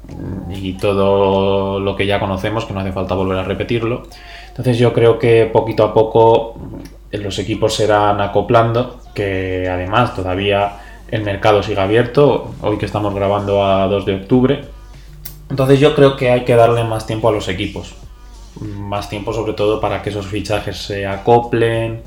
y 0.49 0.73
todo 0.73 1.79
lo 1.79 1.95
que 1.95 2.05
ya 2.05 2.19
conocemos, 2.19 2.65
que 2.65 2.73
no 2.73 2.79
hace 2.79 2.91
falta 2.91 3.15
volver 3.15 3.37
a 3.37 3.43
repetirlo. 3.43 4.03
Entonces 4.49 4.77
yo 4.77 4.93
creo 4.93 5.19
que 5.19 5.49
poquito 5.51 5.83
a 5.83 5.93
poco 5.93 6.55
los 7.11 7.39
equipos 7.39 7.75
se 7.75 7.85
irán 7.85 8.21
acoplando, 8.21 8.99
que 9.13 9.67
además 9.69 10.15
todavía 10.15 10.79
el 11.09 11.23
mercado 11.23 11.63
sigue 11.63 11.79
abierto, 11.79 12.53
hoy 12.61 12.77
que 12.77 12.85
estamos 12.85 13.13
grabando 13.13 13.63
a 13.63 13.87
2 13.87 14.05
de 14.05 14.15
octubre. 14.15 14.65
Entonces 15.49 15.79
yo 15.79 15.95
creo 15.95 16.17
que 16.17 16.31
hay 16.31 16.43
que 16.43 16.55
darle 16.55 16.83
más 16.83 17.05
tiempo 17.05 17.29
a 17.29 17.31
los 17.31 17.47
equipos. 17.47 17.95
Más 18.59 19.09
tiempo 19.09 19.33
sobre 19.33 19.53
todo 19.53 19.79
para 19.79 20.01
que 20.01 20.09
esos 20.09 20.25
fichajes 20.25 20.77
se 20.77 21.05
acoplen, 21.05 22.01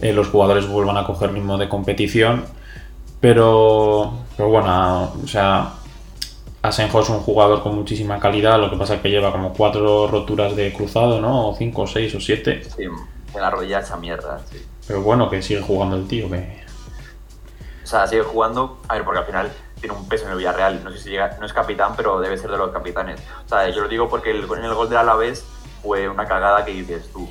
eh, 0.00 0.12
los 0.12 0.28
jugadores 0.28 0.68
vuelvan 0.68 0.96
a 0.96 1.04
coger 1.04 1.32
ritmo 1.32 1.58
de 1.58 1.68
competición. 1.68 2.44
Pero, 3.20 4.12
pero 4.36 4.48
bueno, 4.48 5.12
o 5.24 5.26
sea, 5.26 5.72
Asenjo 6.62 7.00
es 7.00 7.08
un 7.08 7.20
jugador 7.20 7.62
con 7.62 7.74
muchísima 7.74 8.18
calidad, 8.18 8.58
lo 8.58 8.70
que 8.70 8.76
pasa 8.76 8.96
es 8.96 9.00
que 9.00 9.10
lleva 9.10 9.32
como 9.32 9.52
cuatro 9.52 10.08
roturas 10.08 10.56
de 10.56 10.72
cruzado, 10.72 11.20
¿no? 11.20 11.50
O 11.50 11.54
cinco, 11.56 11.86
seis 11.86 12.14
o 12.14 12.20
siete. 12.20 12.64
Sí, 12.64 12.84
en 12.84 13.40
la 13.40 13.50
rodilla 13.50 13.78
esa 13.78 13.96
mierda, 13.96 14.40
sí. 14.50 14.64
Pero 14.86 15.02
bueno, 15.02 15.30
que 15.30 15.42
sigue 15.42 15.60
jugando 15.60 15.96
el 15.96 16.08
tío, 16.08 16.28
que 16.30 16.58
o 17.88 17.90
sea, 17.90 18.06
sigue 18.06 18.22
jugando, 18.22 18.82
a 18.86 18.96
ver, 18.96 19.04
porque 19.04 19.20
al 19.20 19.24
final 19.24 19.50
tiene 19.80 19.96
un 19.96 20.06
peso 20.10 20.26
en 20.26 20.32
el 20.32 20.36
Villarreal. 20.36 20.84
No 20.84 20.90
sé 20.90 20.98
si 20.98 21.08
llega, 21.08 21.38
no 21.40 21.46
es 21.46 21.54
capitán, 21.54 21.94
pero 21.96 22.20
debe 22.20 22.36
ser 22.36 22.50
de 22.50 22.58
los 22.58 22.70
capitanes. 22.70 23.18
O 23.46 23.48
sea, 23.48 23.66
yo 23.70 23.80
lo 23.80 23.88
digo 23.88 24.10
porque 24.10 24.30
el, 24.30 24.44
en 24.44 24.64
el 24.64 24.74
gol 24.74 24.90
de 24.90 24.98
Alavés 24.98 25.46
fue 25.82 26.06
una 26.06 26.26
cagada 26.26 26.66
que 26.66 26.72
dices 26.72 27.10
tú. 27.10 27.26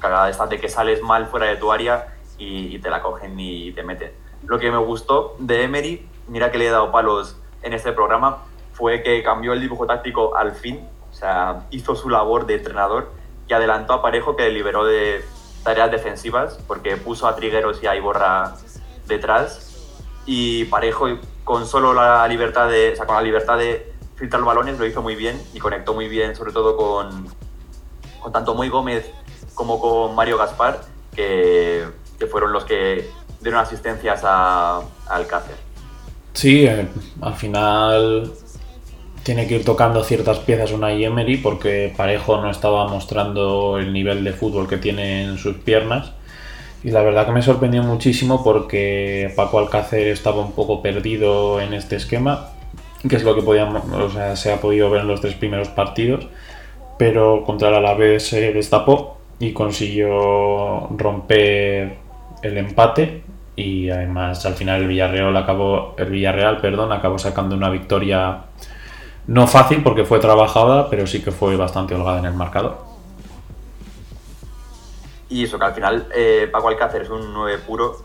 Cagada 0.00 0.30
esta 0.30 0.46
de 0.46 0.58
que 0.58 0.70
sales 0.70 1.02
mal 1.02 1.26
fuera 1.26 1.44
de 1.44 1.56
tu 1.56 1.70
área 1.70 2.16
y, 2.38 2.78
te 2.78 2.88
la 2.88 3.02
cogen 3.02 3.38
y 3.38 3.72
te 3.72 3.82
meten. 3.82 4.12
Lo 4.46 4.58
que 4.58 4.70
me 4.70 4.78
gustó 4.78 5.36
de 5.38 5.64
Emery, 5.64 6.08
mira 6.26 6.50
que 6.50 6.56
le 6.56 6.68
he 6.68 6.70
dado 6.70 6.90
palos 6.90 7.36
en 7.62 7.74
este 7.74 7.92
programa, 7.92 8.44
fue 8.82 9.00
que 9.04 9.22
cambió 9.22 9.52
el 9.52 9.60
dibujo 9.60 9.86
táctico 9.86 10.36
al 10.36 10.56
fin. 10.56 10.80
O 11.08 11.14
sea, 11.14 11.66
hizo 11.70 11.94
su 11.94 12.10
labor 12.10 12.46
de 12.46 12.56
entrenador 12.56 13.12
y 13.46 13.52
adelantó 13.52 13.92
a 13.92 14.02
Parejo 14.02 14.34
que 14.34 14.50
liberó 14.50 14.84
de 14.84 15.24
tareas 15.62 15.92
defensivas 15.92 16.58
porque 16.66 16.96
puso 16.96 17.28
a 17.28 17.36
Trigueros 17.36 17.80
y 17.80 17.86
a 17.86 17.94
Iborra 17.94 18.56
detrás 19.06 19.86
y 20.26 20.64
Parejo 20.64 21.06
con 21.44 21.64
solo 21.64 21.94
la 21.94 22.26
libertad 22.26 22.68
de, 22.68 22.94
o 22.94 22.96
sea, 22.96 23.06
con 23.06 23.14
la 23.14 23.22
libertad 23.22 23.56
de 23.56 23.92
filtrar 24.16 24.42
balones 24.42 24.80
lo 24.80 24.84
hizo 24.84 25.00
muy 25.00 25.14
bien 25.14 25.40
y 25.54 25.60
conectó 25.60 25.94
muy 25.94 26.08
bien, 26.08 26.34
sobre 26.34 26.50
todo 26.50 26.76
con, 26.76 27.28
con 28.18 28.32
tanto 28.32 28.52
Moy 28.56 28.68
Gómez 28.68 29.08
como 29.54 29.78
con 29.78 30.16
Mario 30.16 30.38
Gaspar, 30.38 30.80
que, 31.14 31.86
que 32.18 32.26
fueron 32.26 32.52
los 32.52 32.64
que 32.64 33.08
dieron 33.40 33.60
asistencias 33.60 34.22
a, 34.24 34.78
a 34.78 34.82
Alcácer. 35.06 35.54
Sí, 36.32 36.66
eh, 36.66 36.88
al 37.20 37.34
final 37.34 38.32
tiene 39.22 39.46
que 39.46 39.56
ir 39.56 39.64
tocando 39.64 40.02
ciertas 40.02 40.38
piezas 40.40 40.72
una 40.72 40.92
Emery 40.92 41.36
porque 41.36 41.92
Parejo 41.96 42.40
no 42.40 42.50
estaba 42.50 42.88
mostrando 42.88 43.78
el 43.78 43.92
nivel 43.92 44.24
de 44.24 44.32
fútbol 44.32 44.68
que 44.68 44.78
tiene 44.78 45.22
en 45.22 45.38
sus 45.38 45.56
piernas. 45.56 46.12
Y 46.82 46.90
la 46.90 47.02
verdad 47.02 47.26
que 47.26 47.32
me 47.32 47.42
sorprendió 47.42 47.82
muchísimo 47.84 48.42
porque 48.42 49.32
Paco 49.36 49.60
Alcácer 49.60 50.08
estaba 50.08 50.40
un 50.40 50.52
poco 50.52 50.82
perdido 50.82 51.60
en 51.60 51.74
este 51.74 51.94
esquema, 51.94 52.48
que 53.08 53.16
es 53.16 53.22
lo 53.22 53.36
que 53.36 53.42
podíamos, 53.42 53.84
o 53.92 54.10
sea, 54.10 54.34
se 54.34 54.52
ha 54.52 54.60
podido 54.60 54.90
ver 54.90 55.02
en 55.02 55.08
los 55.08 55.20
tres 55.20 55.34
primeros 55.34 55.68
partidos, 55.68 56.26
pero 56.98 57.44
contra 57.44 57.68
el 57.68 57.76
Alavés 57.76 58.26
se 58.26 58.52
destapó 58.52 59.18
y 59.38 59.52
consiguió 59.52 60.88
romper 60.96 61.98
el 62.42 62.58
empate. 62.58 63.22
Y 63.54 63.90
además 63.90 64.44
al 64.46 64.54
final 64.54 64.82
el 64.82 64.88
Villarreal 64.88 65.36
acabó 65.36 65.94
el 65.98 66.10
Villarreal, 66.10 66.60
perdón, 66.60 66.90
acabó 66.90 67.18
sacando 67.18 67.54
una 67.54 67.70
victoria 67.70 68.44
no 69.26 69.46
fácil 69.46 69.82
porque 69.82 70.04
fue 70.04 70.18
trabajada, 70.18 70.90
pero 70.90 71.06
sí 71.06 71.22
que 71.22 71.30
fue 71.30 71.56
bastante 71.56 71.94
holgada 71.94 72.18
en 72.18 72.26
el 72.26 72.34
marcador. 72.34 72.78
Y 75.28 75.44
eso, 75.44 75.58
que 75.58 75.64
al 75.64 75.74
final 75.74 76.08
eh, 76.14 76.48
Paco 76.52 76.68
Alcácer 76.68 77.02
es 77.02 77.10
un 77.10 77.32
9 77.32 77.58
puro, 77.66 78.02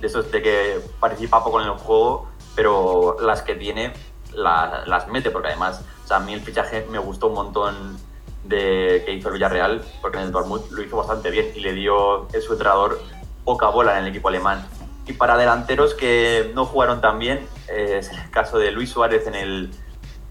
de 0.00 0.06
esos 0.06 0.30
de 0.32 0.40
que 0.40 0.80
participa 0.98 1.44
poco 1.44 1.60
en 1.60 1.66
el 1.66 1.74
juego, 1.74 2.28
pero 2.54 3.16
las 3.20 3.42
que 3.42 3.54
tiene 3.54 3.92
las 4.34 5.08
mete, 5.08 5.30
porque 5.30 5.48
además, 5.48 5.84
o 6.04 6.06
sea, 6.06 6.18
a 6.18 6.20
mí 6.20 6.32
el 6.32 6.40
fichaje 6.40 6.86
me 6.90 6.98
gustó 6.98 7.26
un 7.26 7.34
montón 7.34 7.98
de 8.44 9.02
que 9.04 9.12
hizo 9.12 9.28
el 9.28 9.34
Villarreal, 9.34 9.82
porque 10.00 10.18
en 10.18 10.24
el 10.24 10.32
Dortmund 10.32 10.70
lo 10.70 10.82
hizo 10.82 10.96
bastante 10.96 11.30
bien 11.30 11.52
y 11.54 11.60
le 11.60 11.72
dio 11.74 12.28
su 12.40 12.52
entrenador 12.52 13.00
poca 13.44 13.68
bola 13.68 13.98
en 13.98 14.04
el 14.04 14.10
equipo 14.10 14.28
alemán. 14.28 14.66
Y 15.06 15.12
para 15.12 15.36
delanteros 15.36 15.94
que 15.94 16.52
no 16.54 16.64
jugaron 16.64 17.00
tan 17.00 17.18
bien, 17.18 17.46
eh, 17.68 17.96
es 17.98 18.10
el 18.10 18.30
caso 18.30 18.58
de 18.58 18.70
Luis 18.70 18.90
Suárez 18.90 19.26
en 19.26 19.34
el 19.34 19.70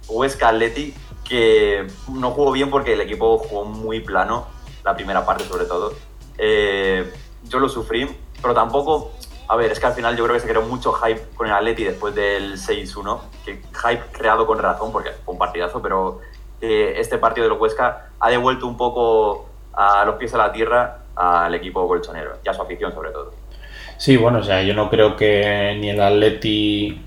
Huesca 0.10 0.50
Atleti, 0.50 0.94
que 1.24 1.88
no 2.12 2.32
jugó 2.32 2.52
bien 2.52 2.70
porque 2.70 2.94
el 2.94 3.02
equipo 3.02 3.38
jugó 3.38 3.66
muy 3.66 4.00
plano, 4.00 4.48
la 4.84 4.96
primera 4.96 5.26
parte 5.26 5.44
sobre 5.46 5.66
todo, 5.66 5.94
eh, 6.38 7.14
yo 7.44 7.60
lo 7.60 7.70
sufrí 7.70 8.08
pero 8.42 8.54
tampoco, 8.54 9.12
a 9.48 9.56
ver, 9.56 9.72
es 9.72 9.80
que 9.80 9.86
al 9.86 9.94
final 9.94 10.16
yo 10.16 10.24
creo 10.24 10.36
que 10.36 10.42
se 10.42 10.48
creó 10.48 10.62
mucho 10.62 10.94
hype 10.94 11.22
con 11.36 11.48
el 11.48 11.54
Atleti 11.54 11.84
después 11.84 12.16
del 12.16 12.54
6-1, 12.58 13.20
que 13.46 13.62
hype 13.62 14.04
creado 14.12 14.46
con 14.46 14.60
razón, 14.60 14.92
porque 14.92 15.12
fue 15.26 15.34
un 15.34 15.38
partidazo, 15.38 15.82
pero 15.82 16.20
eh, 16.62 16.96
este 16.98 17.18
partido 17.18 17.48
del 17.48 17.58
Huesca 17.58 18.12
ha 18.20 18.30
devuelto 18.30 18.68
un 18.68 18.78
poco 18.78 19.50
a 19.74 20.06
los 20.06 20.16
pies 20.16 20.34
a 20.34 20.38
la 20.38 20.52
tierra 20.52 21.04
al 21.16 21.54
equipo 21.54 21.86
colchonero 21.88 22.38
y 22.44 22.50
a 22.50 22.54
su 22.54 22.62
afición 22.62 22.94
sobre 22.94 23.12
todo. 23.12 23.34
Sí, 23.98 24.16
bueno, 24.16 24.40
o 24.40 24.44
sea, 24.44 24.64
yo 24.64 24.74
no 24.74 24.90
creo 24.90 25.18
que 25.18 25.76
ni 25.80 25.90
el 25.90 26.02
Atleti 26.02 27.02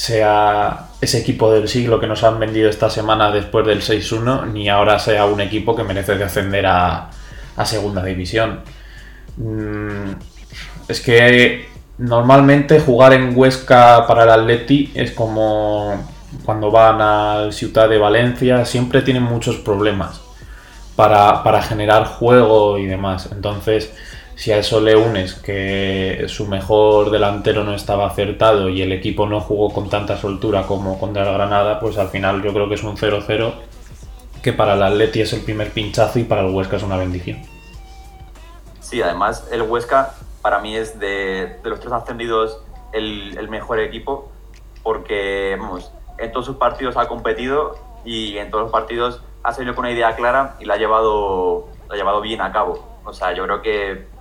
sea 0.00 0.86
ese 1.02 1.18
equipo 1.18 1.52
del 1.52 1.68
siglo 1.68 2.00
que 2.00 2.06
nos 2.06 2.24
han 2.24 2.40
vendido 2.40 2.70
esta 2.70 2.88
semana 2.88 3.30
después 3.30 3.66
del 3.66 3.82
6-1, 3.82 4.50
ni 4.50 4.70
ahora 4.70 4.98
sea 4.98 5.26
un 5.26 5.42
equipo 5.42 5.76
que 5.76 5.84
merece 5.84 6.14
descender 6.14 6.64
a, 6.64 7.10
a 7.54 7.66
segunda 7.66 8.02
división. 8.02 8.60
Mm, 9.36 10.12
es 10.88 11.02
que 11.02 11.68
normalmente 11.98 12.80
jugar 12.80 13.12
en 13.12 13.36
Huesca 13.36 14.06
para 14.06 14.24
el 14.24 14.30
Atleti 14.30 14.90
es 14.94 15.10
como 15.10 15.92
cuando 16.46 16.70
van 16.70 17.02
al 17.02 17.52
Ciudad 17.52 17.86
de 17.86 17.98
Valencia, 17.98 18.64
siempre 18.64 19.02
tienen 19.02 19.24
muchos 19.24 19.56
problemas 19.56 20.22
para, 20.96 21.42
para 21.42 21.60
generar 21.60 22.06
juego 22.06 22.78
y 22.78 22.86
demás. 22.86 23.28
Entonces, 23.32 23.92
si 24.40 24.52
a 24.52 24.56
eso 24.56 24.80
le 24.80 24.96
unes 24.96 25.34
que 25.34 26.24
su 26.28 26.46
mejor 26.46 27.10
delantero 27.10 27.62
no 27.62 27.74
estaba 27.74 28.06
acertado 28.06 28.70
y 28.70 28.80
el 28.80 28.90
equipo 28.90 29.26
no 29.26 29.42
jugó 29.42 29.70
con 29.70 29.90
tanta 29.90 30.16
soltura 30.16 30.62
como 30.62 30.98
contra 30.98 31.28
el 31.28 31.34
Granada, 31.34 31.78
pues 31.78 31.98
al 31.98 32.08
final 32.08 32.42
yo 32.42 32.54
creo 32.54 32.66
que 32.66 32.76
es 32.76 32.82
un 32.82 32.96
0-0 32.96 33.52
que 34.42 34.54
para 34.54 34.72
el 34.72 34.82
Atleti 34.82 35.20
es 35.20 35.34
el 35.34 35.42
primer 35.42 35.72
pinchazo 35.72 36.20
y 36.20 36.24
para 36.24 36.40
el 36.40 36.54
Huesca 36.54 36.76
es 36.78 36.82
una 36.82 36.96
bendición. 36.96 37.42
Sí, 38.80 39.02
además 39.02 39.46
el 39.52 39.60
Huesca 39.60 40.14
para 40.40 40.58
mí 40.60 40.74
es 40.74 40.98
de, 40.98 41.58
los 41.62 41.78
tres 41.78 41.92
ascendidos 41.92 42.62
el, 42.94 43.46
mejor 43.50 43.78
equipo 43.78 44.32
porque, 44.82 45.58
en 46.16 46.32
todos 46.32 46.46
sus 46.46 46.56
partidos 46.56 46.96
ha 46.96 47.08
competido 47.08 47.76
y 48.06 48.38
en 48.38 48.50
todos 48.50 48.62
los 48.62 48.72
partidos 48.72 49.20
ha 49.42 49.52
salido 49.52 49.74
con 49.74 49.84
una 49.84 49.92
idea 49.92 50.16
clara 50.16 50.56
y 50.60 50.64
la 50.64 50.74
ha 50.74 50.78
llevado, 50.78 51.68
la 51.90 51.94
ha 51.94 51.98
llevado 51.98 52.22
bien 52.22 52.40
a 52.40 52.50
cabo. 52.52 52.88
O 53.04 53.12
sea, 53.12 53.34
yo 53.34 53.44
creo 53.44 53.60
que 53.60 54.19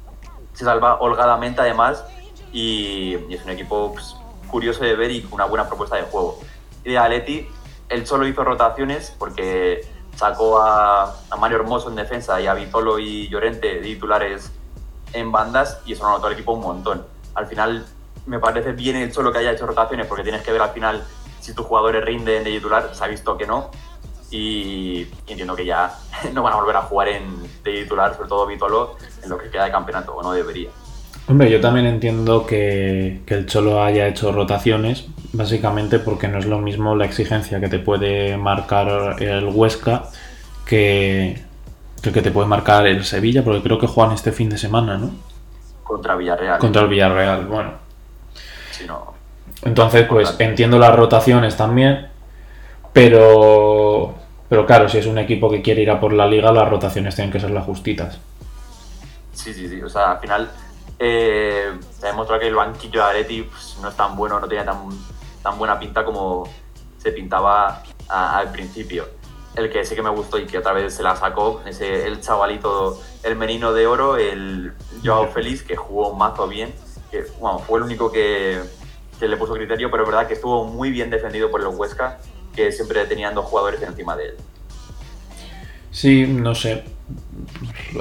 se 0.53 0.65
salva 0.65 0.99
holgadamente 0.99 1.61
además 1.61 2.03
y, 2.51 3.15
es 3.33 3.43
un 3.43 3.51
equipo 3.51 3.93
pues, 3.93 4.15
curioso 4.49 4.83
de 4.83 4.95
ver 4.95 5.11
y 5.11 5.27
una 5.31 5.45
buena 5.45 5.67
propuesta 5.67 5.95
de 5.95 6.03
juego. 6.03 6.39
Y 6.83 6.91
de 6.91 6.97
Aleti, 6.97 7.47
él 7.89 8.05
solo 8.07 8.27
hizo 8.27 8.43
rotaciones 8.43 9.15
porque 9.17 9.87
sacó 10.15 10.59
a, 10.61 11.15
Mario 11.39 11.57
Hermoso 11.57 11.89
en 11.89 11.95
defensa 11.95 12.39
y 12.41 12.47
a 12.47 12.53
Vitolo 12.53 12.99
y 12.99 13.29
Llorente 13.29 13.75
de 13.75 13.81
titulares 13.81 14.51
en 15.13 15.31
bandas 15.31 15.81
y 15.85 15.93
eso 15.93 16.03
lo 16.03 16.11
notó 16.11 16.27
el 16.27 16.33
equipo 16.33 16.53
un 16.53 16.61
montón. 16.61 17.05
Al 17.35 17.47
final 17.47 17.85
me 18.25 18.39
parece 18.39 18.73
bien 18.73 18.97
el 18.97 19.13
solo 19.13 19.31
que 19.31 19.39
haya 19.39 19.51
hecho 19.51 19.65
rotaciones 19.65 20.07
porque 20.07 20.23
tienes 20.23 20.43
que 20.43 20.51
ver 20.51 20.61
al 20.61 20.71
final 20.71 21.03
si 21.39 21.53
tus 21.53 21.65
jugadores 21.65 22.03
rinden 22.03 22.43
de 22.43 22.51
titular, 22.51 22.93
se 22.93 23.03
ha 23.03 23.07
visto 23.07 23.37
que 23.37 23.47
no 23.47 23.71
y, 24.31 25.07
entiendo 25.27 25.55
que 25.55 25.65
ya 25.65 25.95
no 26.33 26.43
van 26.43 26.53
a 26.53 26.57
volver 26.57 26.75
a 26.75 26.81
jugar 26.81 27.09
en, 27.09 27.43
de 27.63 27.83
titular, 27.83 28.15
sobre 28.15 28.29
todo 28.29 28.45
Vitolo, 28.47 28.95
en 29.23 29.29
lo 29.29 29.37
que 29.37 29.49
queda 29.49 29.65
de 29.65 29.71
campeonato, 29.71 30.15
o 30.15 30.23
no 30.23 30.31
debería. 30.31 30.69
Hombre, 31.27 31.51
yo 31.51 31.61
también 31.61 31.85
entiendo 31.85 32.45
que, 32.45 33.21
el 33.27 33.45
Cholo 33.45 33.83
haya 33.83 34.07
hecho 34.07 34.31
rotaciones, 34.31 35.05
básicamente 35.31 35.99
porque 35.99 36.27
no 36.27 36.39
es 36.39 36.45
lo 36.45 36.57
mismo 36.57 36.95
la 36.95 37.05
exigencia 37.05 37.59
que 37.59 37.67
te 37.67 37.77
puede 37.77 38.35
marcar 38.37 39.21
el 39.21 39.45
Huesca 39.45 40.05
que, 40.65 41.39
que, 42.01 42.11
que 42.11 42.21
te 42.21 42.31
puede 42.31 42.47
marcar 42.47 42.87
el 42.87 43.05
Sevilla, 43.05 43.43
porque 43.43 43.61
creo 43.61 43.77
que 43.77 43.85
juegan 43.85 44.15
este 44.15 44.31
fin 44.31 44.49
de 44.49 44.57
semana, 44.57 44.97
¿no? 44.97 45.11
Contra 45.83 46.15
Villarreal. 46.15 46.59
Contra 46.59 46.81
el 46.83 46.87
Villarreal, 46.87 47.45
bueno. 47.45 47.71
Entonces, 49.63 50.05
pues 50.07 50.35
entiendo 50.39 50.79
las 50.79 50.95
rotaciones 50.95 51.57
también, 51.57 52.07
pero, 52.93 53.88
pero 54.49 54.65
claro, 54.65 54.89
si 54.89 54.97
es 54.97 55.05
un 55.05 55.19
equipo 55.19 55.49
que 55.49 55.61
quiere 55.61 55.83
ir 55.83 55.91
a 55.91 55.99
por 55.99 56.11
la 56.11 56.25
liga, 56.25 56.51
las 56.51 56.67
rotaciones 56.67 57.15
tienen 57.15 57.31
que 57.31 57.39
ser 57.39 57.51
las 57.51 57.65
justitas. 57.65 58.19
Sí, 59.31 59.53
sí, 59.53 59.69
sí. 59.69 59.81
O 59.81 59.89
sea, 59.89 60.13
al 60.13 60.19
final 60.19 60.51
eh, 60.97 61.71
se 61.91 62.07
ha 62.07 62.09
demostrado 62.09 62.41
que 62.41 62.47
el 62.47 62.55
banquillo 62.55 63.01
de 63.01 63.05
Areti 63.05 63.43
pues, 63.43 63.77
no 63.81 63.89
es 63.89 63.95
tan 63.95 64.15
bueno, 64.15 64.39
no 64.39 64.47
tiene 64.47 64.65
tan, 64.65 64.89
tan 65.43 65.57
buena 65.57 65.79
pinta 65.79 66.03
como 66.03 66.49
se 66.97 67.11
pintaba 67.11 67.83
al 68.09 68.51
principio. 68.51 69.07
El 69.55 69.69
que 69.69 69.85
sí 69.85 69.95
que 69.95 70.01
me 70.01 70.09
gustó 70.09 70.39
y 70.39 70.45
que 70.45 70.57
otra 70.57 70.73
vez 70.73 70.95
se 70.95 71.03
la 71.03 71.15
sacó, 71.15 71.61
ese, 71.65 72.07
el 72.07 72.19
chavalito, 72.21 72.99
el 73.23 73.35
menino 73.35 73.71
de 73.71 73.87
oro, 73.87 74.17
el 74.17 74.73
Joao 75.03 75.27
Félix, 75.27 75.63
que 75.63 75.75
jugó 75.75 76.13
mazo 76.15 76.47
bien, 76.47 76.73
que 77.11 77.25
bueno, 77.39 77.59
fue 77.59 77.79
el 77.79 77.85
único 77.85 78.11
que, 78.11 78.59
que 79.19 79.27
le 79.27 79.37
puso 79.37 79.53
criterio, 79.53 79.89
pero 79.91 80.03
es 80.03 80.09
verdad 80.09 80.27
que 80.27 80.33
estuvo 80.33 80.65
muy 80.65 80.91
bien 80.91 81.09
defendido 81.09 81.49
por 81.49 81.61
los 81.61 81.75
Huesca 81.75 82.19
que 82.59 82.71
siempre 82.73 83.05
tenían 83.05 83.33
dos 83.33 83.45
jugadores 83.45 83.81
encima 83.81 84.15
de 84.17 84.25
él. 84.25 84.35
Sí, 85.91 86.27
no 86.27 86.53
sé. 86.53 86.83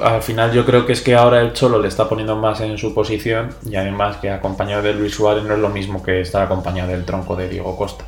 Al 0.03 0.21
final 0.21 0.51
yo 0.51 0.65
creo 0.65 0.85
que 0.85 0.93
es 0.93 1.01
que 1.01 1.15
ahora 1.15 1.39
el 1.41 1.53
Cholo 1.53 1.79
le 1.79 1.87
está 1.87 2.07
poniendo 2.09 2.35
más 2.35 2.59
en 2.61 2.77
su 2.77 2.93
posición 2.93 3.55
y 3.65 3.77
además 3.77 4.17
que 4.17 4.29
acompañado 4.29 4.83
de 4.83 4.93
Luis 4.93 5.15
Suárez 5.15 5.43
no 5.45 5.53
es 5.53 5.59
lo 5.59 5.69
mismo 5.69 6.03
que 6.03 6.19
estar 6.21 6.43
acompañado 6.43 6.91
del 6.91 7.05
tronco 7.05 7.35
de 7.35 7.47
Diego 7.47 7.75
Costa. 7.77 8.05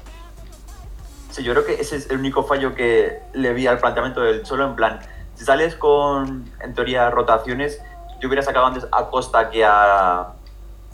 Sí, 1.31 1.41
yo 1.43 1.53
creo 1.53 1.65
que 1.65 1.81
ese 1.81 1.95
es 1.95 2.09
el 2.09 2.17
único 2.17 2.43
fallo 2.43 2.75
que 2.75 3.19
le 3.33 3.53
vi 3.53 3.65
al 3.65 3.79
planteamiento 3.79 4.21
del 4.21 4.43
Cholo 4.43 4.65
en 4.65 4.75
plan, 4.75 4.99
si 5.35 5.45
sales 5.45 5.75
con, 5.75 6.51
en 6.61 6.73
teoría, 6.73 7.09
rotaciones, 7.09 7.81
yo 8.19 8.27
hubiera 8.27 8.43
sacado 8.43 8.65
antes 8.65 8.85
a 8.91 9.09
Costa 9.09 9.49
que 9.49 9.63
a, 9.65 10.33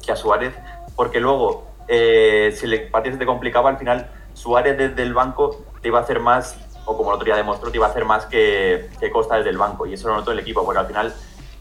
que 0.06 0.12
a 0.12 0.16
Suárez, 0.16 0.54
porque 0.96 1.20
luego, 1.20 1.68
eh, 1.88 2.56
si 2.56 2.68
el 2.68 2.90
partido 2.90 3.16
se 3.16 3.20
te 3.20 3.26
complicaba, 3.26 3.72
al 3.72 3.78
final 3.78 4.10
Suárez 4.48 4.78
desde 4.78 5.04
el 5.04 5.14
banco 5.14 5.62
te 5.82 5.90
iba 5.90 6.00
a 6.00 6.04
hacer 6.04 6.22
más, 6.22 6.56
o 6.86 6.96
como 6.96 7.10
el 7.10 7.16
otro 7.16 7.26
día 7.26 7.36
demostró, 7.36 7.70
te 7.70 7.76
iba 7.76 7.86
a 7.86 7.90
hacer 7.90 8.06
más 8.06 8.28
que, 8.28 8.90
que 8.98 9.12
Costa 9.12 9.36
desde 9.36 9.50
el 9.50 9.58
banco. 9.58 9.86
Y 9.86 9.94
eso 9.94 10.08
lo 10.08 10.16
notó 10.16 10.32
el 10.32 10.40
equipo, 10.40 10.64
porque 10.64 10.80
al 10.80 10.88
final, 10.88 11.14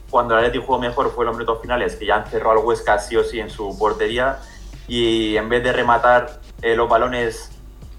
cuando 0.08 0.38
el 0.38 0.44
Atleti 0.44 0.64
jugó 0.64 0.78
mejor, 0.78 1.10
fue 1.10 1.24
en 1.24 1.30
los 1.30 1.36
minutos 1.36 1.60
finales, 1.60 1.96
que 1.96 2.06
ya 2.06 2.18
encerró 2.18 2.52
al 2.52 2.58
Huesca 2.58 3.00
sí 3.00 3.16
o 3.16 3.24
sí 3.24 3.40
en 3.40 3.50
su 3.50 3.76
portería. 3.76 4.38
Y 4.86 5.36
en 5.36 5.48
vez 5.48 5.64
de 5.64 5.72
rematar 5.72 6.38
eh, 6.62 6.76
los 6.76 6.88
balones 6.88 7.50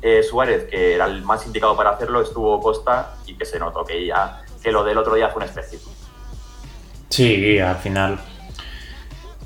eh, 0.01 0.23
Suárez, 0.23 0.69
que 0.71 0.95
era 0.95 1.03
el 1.03 1.21
más 1.23 1.45
indicado 1.45 1.75
para 1.75 1.89
hacerlo, 1.89 2.21
estuvo 2.21 2.61
Costa 2.61 3.17
y 3.25 3.35
que 3.35 3.43
se 3.43 3.59
notó 3.59 3.83
que 3.83 4.05
ya 4.05 4.41
que 4.63 4.71
lo 4.71 4.85
del 4.85 4.97
otro 4.97 5.15
día 5.15 5.27
fue 5.27 5.43
un 5.43 5.49
específico. 5.49 5.91
Sí, 7.09 7.59
al 7.59 7.75
final 7.75 8.19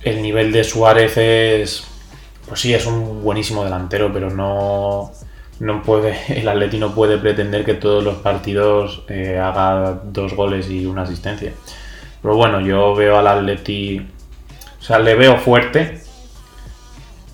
el 0.03 0.21
nivel 0.21 0.51
de 0.51 0.63
Suárez 0.63 1.17
es 1.17 1.91
pues 2.47 2.59
sí, 2.59 2.73
es 2.73 2.85
un 2.85 3.23
buenísimo 3.23 3.63
delantero, 3.63 4.11
pero 4.11 4.29
no, 4.29 5.09
no 5.61 5.83
puede, 5.83 6.17
el 6.39 6.47
Atleti 6.49 6.79
no 6.79 6.93
puede 6.93 7.19
pretender 7.19 7.63
que 7.63 7.75
todos 7.75 8.03
los 8.03 8.15
partidos 8.15 9.03
eh, 9.07 9.37
haga 9.37 10.01
dos 10.03 10.35
goles 10.35 10.69
y 10.69 10.87
una 10.87 11.03
asistencia. 11.03 11.53
Pero 12.21 12.35
bueno, 12.35 12.59
yo 12.61 12.95
veo 12.95 13.17
al 13.17 13.27
Atleti, 13.27 13.99
o 14.79 14.83
sea, 14.83 14.99
le 14.99 15.15
veo 15.15 15.37
fuerte, 15.37 16.01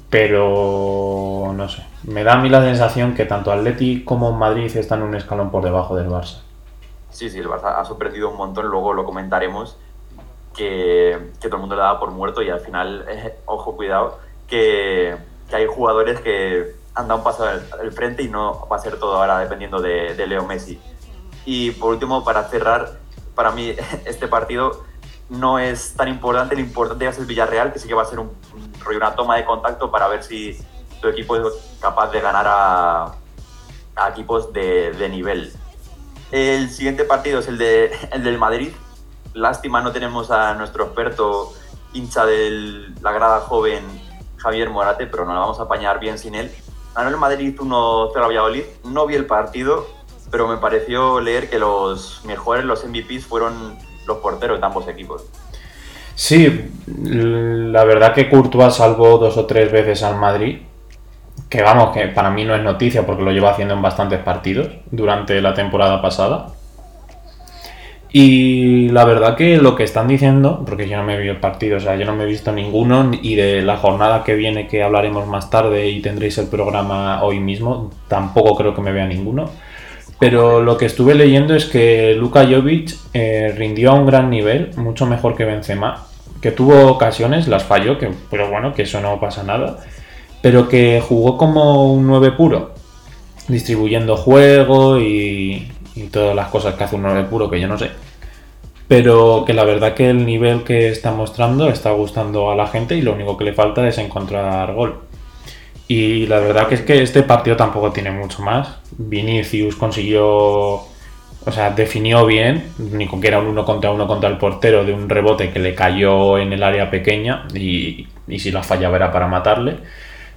pero 0.09 1.53
no 1.55 1.69
sé. 1.69 1.85
Me 2.03 2.23
da 2.23 2.33
a 2.33 2.37
mí 2.37 2.49
la 2.49 2.61
sensación 2.61 3.15
que 3.15 3.25
tanto 3.25 3.51
Atleti 3.51 4.03
como 4.03 4.31
Madrid 4.33 4.75
están 4.75 5.03
un 5.03 5.15
escalón 5.15 5.49
por 5.49 5.63
debajo 5.63 5.95
del 5.95 6.09
Barça. 6.09 6.41
Sí, 7.09 7.29
sí, 7.29 7.39
el 7.39 7.47
Barça 7.47 7.79
ha 7.79 7.85
sorprendido 7.85 8.29
un 8.29 8.37
montón, 8.37 8.67
luego 8.67 8.93
lo 8.93 9.05
comentaremos, 9.05 9.77
que, 10.55 11.17
todo 11.39 11.55
el 11.55 11.61
mundo 11.61 11.75
le 11.75 11.81
daba 11.81 11.99
por 11.99 12.11
muerto 12.11 12.41
y 12.41 12.49
al 12.49 12.59
final, 12.59 13.05
ojo, 13.45 13.75
cuidado, 13.75 14.19
que, 14.47 15.15
hay 15.51 15.65
jugadores 15.65 16.19
que 16.19 16.75
han 16.97 17.07
dado 17.07 17.19
un 17.19 17.23
paso 17.23 17.45
al, 17.45 17.91
frente 17.91 18.23
y 18.23 18.27
no 18.27 18.67
va 18.67 18.77
a 18.77 18.79
ser 18.79 18.99
todo 18.99 19.17
ahora 19.17 19.39
dependiendo 19.39 19.79
de, 19.79 20.27
Leo 20.27 20.45
Messi. 20.45 20.79
Y 21.45 21.71
por 21.71 21.91
último, 21.93 22.23
para 22.23 22.43
cerrar, 22.49 22.97
para 23.35 23.51
mí 23.51 23.73
este 24.05 24.27
partido 24.27 24.83
no 25.29 25.59
es 25.59 25.93
tan 25.93 26.07
importante, 26.07 26.55
lo 26.55 26.61
importante 26.61 27.07
es 27.07 27.17
el 27.19 27.25
Villarreal, 27.25 27.71
que 27.71 27.79
sí 27.79 27.87
que 27.87 27.93
va 27.93 28.01
a 28.01 28.05
ser 28.05 28.19
una 28.19 29.15
toma 29.15 29.35
de 29.37 29.45
contacto 29.45 29.91
para 29.91 30.07
ver 30.07 30.23
si 30.23 30.57
tu 31.01 31.07
equipo 31.07 31.35
es 31.35 31.43
capaz 31.79 32.11
de 32.11 32.21
ganar 32.21 32.45
a, 32.47 33.15
equipos 34.09 34.51
de, 34.53 35.07
nivel. 35.09 35.53
El 36.31 36.69
siguiente 36.69 37.03
partido 37.03 37.39
es 37.39 37.47
el 37.47 37.57
del 37.57 38.37
Madrid. 38.37 38.71
Lástima 39.33 39.81
no 39.81 39.91
tenemos 39.91 40.31
a 40.31 40.55
nuestro 40.55 40.85
experto 40.85 41.53
hincha 41.93 42.25
de 42.25 42.89
la 43.01 43.11
grada 43.11 43.41
joven 43.41 43.83
Javier 44.37 44.69
Morate, 44.69 45.05
pero 45.07 45.25
nos 45.25 45.35
la 45.35 45.41
vamos 45.41 45.59
a 45.59 45.63
apañar 45.63 45.99
bien 45.99 46.17
sin 46.17 46.33
él. 46.33 46.51
Ganó 46.97 47.09
el 47.09 47.17
Madrid 47.17 47.55
1-0 47.55 48.17
a 48.17 48.27
Valladolid. 48.27 48.63
No 48.85 49.05
vi 49.05 49.13
el 49.13 49.27
partido, 49.27 49.85
pero 50.31 50.47
me 50.47 50.57
pareció 50.57 51.19
leer 51.19 51.47
que 51.47 51.59
los 51.59 52.25
mejores, 52.25 52.65
los 52.65 52.83
MVPs, 52.83 53.27
fueron 53.27 53.77
los 54.07 54.17
porteros 54.17 54.59
de 54.59 54.65
ambos 54.65 54.87
equipos. 54.87 55.23
Sí, 56.15 56.71
la 56.87 57.83
verdad 57.83 58.15
que 58.15 58.27
Courtois 58.27 58.73
salvó 58.73 59.19
dos 59.19 59.37
o 59.37 59.45
tres 59.45 59.71
veces 59.71 60.01
al 60.01 60.15
Madrid, 60.15 60.63
que 61.47 61.61
vamos, 61.61 61.93
que 61.93 62.07
para 62.07 62.31
mí 62.31 62.43
no 62.45 62.55
es 62.55 62.63
noticia 62.63 63.05
porque 63.05 63.21
lo 63.21 63.31
lleva 63.31 63.51
haciendo 63.51 63.75
en 63.75 63.83
bastantes 63.83 64.19
partidos 64.23 64.67
durante 64.89 65.39
la 65.39 65.53
temporada 65.53 66.01
pasada. 66.01 66.47
Y 68.11 68.89
la 68.89 69.03
verdad 69.05 69.35
que 69.35 69.57
lo 69.57 69.75
que 69.75 69.83
están 69.83 70.07
diciendo, 70.07 70.63
porque 70.65 70.87
yo 70.87 70.97
no 70.97 71.03
me 71.03 71.19
vi 71.19 71.27
el 71.27 71.39
partido, 71.39 71.77
o 71.77 71.79
sea, 71.79 71.95
yo 71.97 72.05
no 72.05 72.15
me 72.15 72.23
he 72.23 72.27
visto 72.27 72.51
ninguno, 72.51 73.11
y 73.21 73.35
de 73.35 73.61
la 73.61 73.77
jornada 73.77 74.23
que 74.23 74.35
viene, 74.35 74.67
que 74.67 74.81
hablaremos 74.81 75.27
más 75.27 75.49
tarde 75.49 75.89
y 75.89 76.01
tendréis 76.01 76.37
el 76.37 76.47
programa 76.47 77.23
hoy 77.23 77.39
mismo, 77.39 77.91
tampoco 78.07 78.55
creo 78.55 78.73
que 78.73 78.81
me 78.81 78.93
vea 78.93 79.05
ninguno. 79.05 79.49
Pero 80.19 80.61
lo 80.61 80.77
que 80.77 80.85
estuve 80.85 81.13
leyendo 81.13 81.53
es 81.53 81.65
que 81.65 82.15
Luka 82.15 82.45
Jovic 82.45 82.95
eh, 83.13 83.53
rindió 83.55 83.91
a 83.91 83.95
un 83.95 84.07
gran 84.07 84.29
nivel, 84.29 84.71
mucho 84.77 85.05
mejor 85.05 85.35
que 85.35 85.45
Benzema, 85.45 86.07
que 86.41 86.51
tuvo 86.51 86.87
ocasiones, 86.87 87.47
las 87.47 87.63
falló, 87.63 87.99
que, 87.99 88.09
pero 88.29 88.49
bueno, 88.49 88.73
que 88.73 88.83
eso 88.83 88.99
no 88.99 89.19
pasa 89.19 89.43
nada, 89.43 89.79
pero 90.41 90.69
que 90.69 91.01
jugó 91.07 91.37
como 91.37 91.93
un 91.93 92.07
9 92.07 92.31
puro, 92.31 92.73
distribuyendo 93.47 94.17
juego 94.17 94.99
y, 94.99 95.71
y 95.97 96.07
todas 96.07 96.35
las 96.35 96.49
cosas 96.49 96.75
que 96.75 96.83
hace 96.83 96.95
un 96.95 97.03
9 97.03 97.23
puro 97.23 97.49
que 97.49 97.59
yo 97.59 97.67
no 97.67 97.77
sé. 97.77 97.91
Pero 98.87 99.43
que 99.45 99.53
la 99.53 99.65
verdad 99.65 99.93
que 99.93 100.09
el 100.09 100.25
nivel 100.25 100.63
que 100.63 100.89
está 100.89 101.11
mostrando 101.11 101.69
está 101.69 101.91
gustando 101.91 102.51
a 102.51 102.55
la 102.55 102.67
gente 102.67 102.95
y 102.95 103.01
lo 103.01 103.13
único 103.13 103.37
que 103.37 103.45
le 103.45 103.53
falta 103.53 103.87
es 103.87 103.97
encontrar 103.97 104.73
gol. 104.73 105.01
Y 105.87 106.25
la 106.27 106.39
verdad 106.39 106.67
que 106.67 106.75
es 106.75 106.81
que 106.81 107.01
este 107.01 107.23
partido 107.23 107.55
tampoco 107.57 107.91
tiene 107.91 108.11
mucho 108.11 108.41
más. 108.41 108.77
Vinicius 108.97 109.75
consiguió, 109.75 110.27
o 110.27 111.51
sea, 111.51 111.71
definió 111.71 112.25
bien, 112.25 112.71
ni 112.77 113.07
con 113.07 113.19
que 113.21 113.27
era 113.29 113.39
un 113.39 113.47
uno 113.47 113.65
contra 113.65 113.91
uno 113.91 114.07
contra 114.07 114.29
el 114.29 114.37
portero 114.37 114.85
de 114.85 114.93
un 114.93 115.09
rebote 115.09 115.51
que 115.51 115.59
le 115.59 115.75
cayó 115.75 116.37
en 116.37 116.53
el 116.53 116.63
área 116.63 116.89
pequeña 116.89 117.47
y, 117.53 118.07
y 118.27 118.39
si 118.39 118.51
la 118.51 118.63
fallaba 118.63 118.97
era 118.97 119.11
para 119.11 119.27
matarle. 119.27 119.77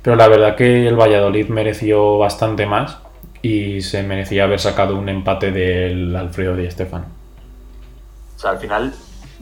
Pero 0.02 0.16
la 0.16 0.28
verdad 0.28 0.56
que 0.56 0.88
el 0.88 0.96
Valladolid 0.98 1.48
mereció 1.48 2.18
bastante 2.18 2.66
más 2.66 2.98
y 3.42 3.80
se 3.80 4.02
merecía 4.02 4.44
haber 4.44 4.60
sacado 4.60 4.96
un 4.96 5.08
empate 5.08 5.50
del 5.50 6.14
Alfredo 6.14 6.56
Di 6.56 6.70
Stefano. 6.70 7.06
O 8.36 8.38
sea, 8.38 8.50
al 8.50 8.58
final 8.58 8.94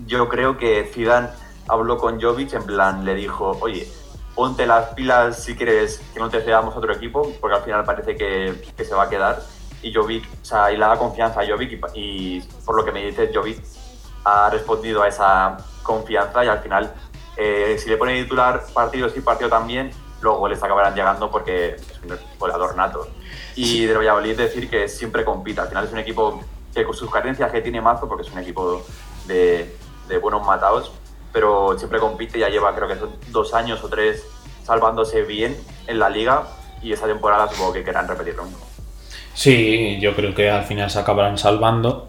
yo 0.07 0.29
creo 0.29 0.57
que 0.57 0.85
Zidane 0.93 1.29
habló 1.69 1.99
con 1.99 2.21
Jovic, 2.21 2.53
en 2.55 2.65
plan 2.65 3.05
le 3.05 3.15
dijo, 3.15 3.57
oye, 3.61 3.87
ponte 4.35 4.67
las 4.67 4.91
pilas 4.95 5.43
si 5.43 5.55
quieres 5.57 6.01
que 6.15 6.21
no 6.21 6.31
te 6.31 6.41
cedamos 6.41 6.77
otro 6.77 6.93
equipo, 6.93 7.33
porque 7.41 7.57
al 7.57 7.63
final 7.63 7.85
parece 7.85 8.17
que, 8.17 8.55
que 8.77 8.85
se 8.85 8.95
va 8.95 9.05
a 9.05 9.09
quedar. 9.09 9.41
Y 9.83 9.93
Jovic, 9.93 10.25
o 10.43 10.45
sea, 10.45 10.73
y 10.73 10.77
le 10.77 10.81
da 10.81 10.97
confianza 10.97 11.41
a 11.41 11.47
Jovic 11.47 11.73
y, 11.95 12.01
y 12.01 12.41
por 12.65 12.77
lo 12.77 12.85
que 12.85 12.93
me 12.93 13.05
dices, 13.05 13.31
Jovic 13.35 13.63
ha 14.25 14.51
respondido 14.51 15.03
a 15.03 15.09
esa 15.09 15.57
confianza 15.83 16.45
y 16.45 16.49
al 16.49 16.61
final, 16.61 16.93
eh, 17.37 17.77
si 17.79 17.89
le 17.89 17.97
pone 17.97 18.23
titular 18.23 18.63
partido 18.75 19.09
sí, 19.09 19.21
partido 19.21 19.49
también, 19.49 19.91
los 20.21 20.39
goles 20.39 20.63
acabarán 20.63 20.95
llegando 20.95 21.31
porque 21.31 21.77
es 21.77 22.01
un 22.03 22.19
goleador 22.39 22.77
nato. 22.77 23.09
Y 23.55 23.87
de 23.87 23.97
Valladolid 23.97 24.37
decir 24.37 24.69
que 24.71 24.89
siempre 24.89 25.25
compita. 25.25 25.63
Al 25.63 25.69
final 25.69 25.85
es 25.85 25.93
un 25.93 25.99
equipo 25.99 26.41
que 26.75 26.85
con 26.85 26.95
sus 26.95 27.11
carencias 27.11 27.51
que 27.51 27.61
tiene 27.61 27.81
Mazo, 27.81 28.09
porque 28.09 28.27
es 28.27 28.33
un 28.33 28.39
equipo 28.39 28.85
de, 29.27 29.77
de 30.09 30.19
buenos 30.19 30.47
matados, 30.47 30.93
pero 31.33 31.77
siempre 31.79 31.99
compite. 31.99 32.39
Ya 32.39 32.49
lleva 32.49 32.75
creo 32.75 32.89
que 32.89 32.97
son 32.97 33.11
dos 33.29 33.55
años 33.55 33.83
o 33.83 33.89
tres 33.89 34.25
salvándose 34.65 35.23
bien 35.23 35.57
en 35.87 35.99
la 35.99 36.11
liga 36.11 36.47
y 36.83 36.93
esa 36.93 37.07
temporada 37.07 37.49
supongo 37.49 37.73
que 37.73 37.83
querrán 37.83 38.07
repetirlo. 38.07 38.45
Sí, 39.35 39.99
yo 40.01 40.15
creo 40.15 40.35
que 40.35 40.51
al 40.51 40.65
final 40.65 40.91
se 40.91 40.99
acabarán 40.99 41.39
salvando, 41.39 42.09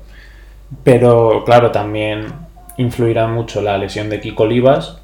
pero 0.83 1.43
claro, 1.45 1.71
también 1.71 2.47
influirá 2.77 3.27
mucho 3.27 3.61
la 3.61 3.77
lesión 3.77 4.09
de 4.09 4.19
Kiko 4.19 4.43
Olivas, 4.43 4.99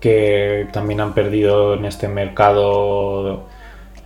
que 0.00 0.68
también 0.72 1.00
han 1.00 1.14
perdido 1.14 1.74
en 1.74 1.84
este 1.84 2.08
mercado 2.08 3.44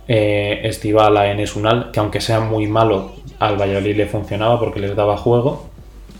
eh, 0.07 0.61
estival 0.63 1.17
a 1.17 1.31
Enes 1.31 1.55
Unal, 1.55 1.91
que 1.91 1.99
aunque 1.99 2.21
sea 2.21 2.39
muy 2.39 2.67
malo, 2.67 3.13
al 3.39 3.57
Valladolid 3.59 3.95
le 3.95 4.05
funcionaba 4.07 4.59
porque 4.59 4.79
les 4.79 4.95
daba 4.95 5.17
juego, 5.17 5.69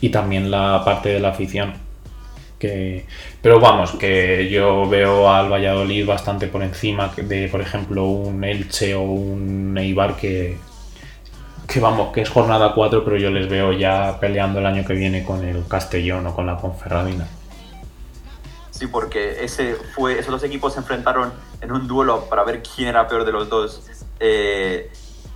y 0.02 0.10
también 0.10 0.52
la 0.52 0.82
parte 0.84 1.10
de 1.10 1.20
la 1.20 1.30
afición. 1.30 1.74
Que, 2.60 3.06
pero 3.42 3.60
vamos, 3.60 3.92
que 3.94 4.50
yo 4.50 4.88
veo 4.88 5.30
al 5.30 5.52
Valladolid 5.52 6.06
bastante 6.06 6.48
por 6.48 6.62
encima 6.62 7.12
de, 7.18 7.48
por 7.48 7.62
ejemplo, 7.62 8.06
un 8.06 8.44
Elche 8.44 8.94
o 8.94 9.02
un 9.02 9.76
Eibar 9.78 10.16
que, 10.16 10.58
que 11.68 11.80
vamos, 11.80 12.14
que 12.14 12.22
es 12.22 12.30
jornada 12.30 12.74
4, 12.76 13.04
pero 13.04 13.18
yo 13.18 13.32
les 13.32 13.50
veo 13.50 13.74
ya 13.74 14.20
peleando 14.20 14.60
el 14.60 14.66
año 14.68 14.86
que 14.86 14.94
viene 14.94 15.24
con 15.24 15.44
el 15.44 15.68
Castellón 15.68 16.28
o 16.28 16.36
con 16.36 16.46
la 16.46 16.58
Ponferradina. 16.58 17.28
Sí, 18.82 18.88
porque 18.88 19.44
ese 19.46 19.76
fue, 19.76 20.18
esos 20.18 20.32
dos 20.32 20.44
equipos 20.44 20.74
se 20.74 20.80
enfrentaron 20.80 21.32
en 21.62 21.72
un 21.72 21.88
duelo 21.88 22.26
para 22.28 22.44
ver 22.44 22.64
quién 22.64 22.88
era 22.88 23.08
peor 23.08 23.26
de 23.26 23.32
los 23.32 23.48
dos. 23.48 23.80
Eh, 24.20 24.90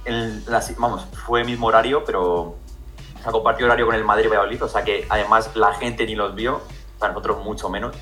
en 0.03 0.43
la- 0.47 0.63
vamos, 0.79 1.05
fue 1.27 1.43
mismo 1.43 1.67
horario, 1.67 2.03
pero 2.03 2.23
o 2.33 2.57
sea, 3.21 3.31
compartió 3.31 3.67
horario 3.67 3.85
con 3.85 3.93
el 3.93 4.03
Madrid 4.03 4.25
y 4.25 4.29
Valladolid, 4.29 4.63
o 4.63 4.67
sea 4.67 4.83
que 4.83 5.05
además 5.09 5.51
la 5.53 5.75
gente 5.75 6.07
ni 6.07 6.15
los 6.15 6.33
vio, 6.33 6.61
para 6.97 7.13
nosotros 7.13 7.43
mucho 7.43 7.69
menos. 7.69 7.95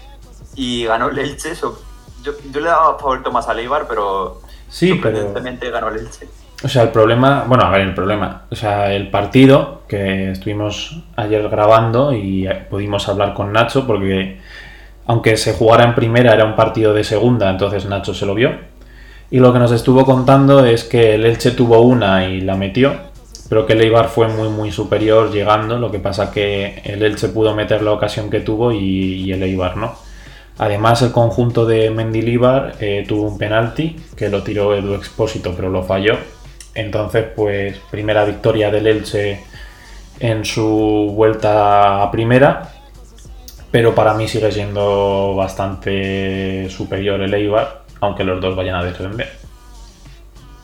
Y 0.56 0.86
ganó 0.86 1.10
el 1.10 1.20
Elche, 1.20 1.52
eso- 1.52 1.78
yo, 2.24 2.32
yo 2.50 2.62
le 2.62 2.70
daba 2.70 2.98
favorito 2.98 3.30
más 3.30 3.50
al 3.50 3.60
Eibar, 3.60 3.86
pero 3.86 4.40
Sí, 4.70 4.94
pero... 5.04 5.34
ganó 5.74 5.90
el 5.90 5.98
Elche. 5.98 6.30
O 6.64 6.70
sea, 6.70 6.84
el 6.84 6.90
problema, 6.92 7.44
bueno, 7.46 7.66
a 7.66 7.70
ver, 7.70 7.82
el 7.82 7.94
problema, 7.94 8.44
o 8.50 8.56
sea, 8.56 8.94
el 8.94 9.10
partido 9.12 9.82
que 9.90 10.32
estuvimos 10.32 11.04
ayer 11.18 11.50
grabando 11.50 12.14
y 12.14 12.48
eh, 12.48 12.66
pudimos 12.70 13.10
hablar 13.10 13.34
con 13.34 13.52
Nacho 13.52 13.86
porque 13.86 14.40
aunque 15.06 15.38
se 15.38 15.54
jugara 15.54 15.84
en 15.84 15.96
primera 15.96 16.34
era 16.34 16.46
un 16.46 16.56
partido 16.56 16.94
de 16.94 17.04
segunda, 17.04 17.50
entonces 17.50 17.86
Nacho 17.86 18.14
se 18.14 18.26
lo 18.26 18.36
vio. 18.36 18.52
Y 19.32 19.40
lo 19.40 19.52
que 19.52 19.60
nos 19.60 19.72
estuvo 19.72 20.06
contando 20.06 20.66
es 20.66 20.84
que 20.84 21.16
el 21.16 21.26
Elche 21.26 21.52
tuvo 21.52 21.82
una 21.82 22.28
y 22.28 22.42
la 22.42 22.56
metió, 22.56 22.94
pero 23.50 23.66
que 23.66 23.74
el 23.74 23.82
Eibar 23.82 24.10
fue 24.10 24.28
muy 24.28 24.50
muy 24.50 24.72
superior 24.72 25.32
llegando, 25.32 25.80
lo 25.80 25.92
que 25.92 26.00
pasa 26.00 26.32
que 26.32 26.82
el 26.84 27.02
Elche 27.02 27.30
pudo 27.30 27.56
meter 27.56 27.82
la 27.82 27.92
ocasión 27.94 28.30
que 28.30 28.42
tuvo 28.42 28.72
y, 28.72 29.32
el 29.32 29.42
Eibar 29.42 29.76
no. 29.76 29.96
Además, 30.60 31.02
el 31.02 31.12
conjunto 31.12 31.66
de 31.66 31.90
Mendilibar 31.90 32.76
eh, 32.80 33.06
tuvo 33.08 33.24
un 33.24 33.40
penalti 33.40 33.96
que 34.16 34.30
lo 34.30 34.44
tiró 34.44 34.76
Edu 34.76 34.94
Expósito, 34.94 35.54
pero 35.56 35.70
lo 35.70 35.82
falló. 35.82 36.16
Entonces, 36.76 37.26
pues, 37.36 37.80
primera 37.90 38.24
victoria 38.26 38.70
del 38.70 38.86
Elche 38.86 39.40
en 40.20 40.46
su 40.46 41.12
vuelta 41.16 42.04
a 42.04 42.12
primera. 42.12 42.70
Pero 43.74 43.96
para 43.96 44.14
mí 44.14 44.28
sigue 44.28 44.52
siendo 44.52 45.34
bastante 45.36 46.70
superior 46.70 47.20
el 47.24 47.34
Eibar, 47.34 47.82
aunque 48.02 48.24
los 48.24 48.40
dos 48.40 48.56
vayan 48.56 48.76
a 48.76 48.84
descender. 48.84 49.32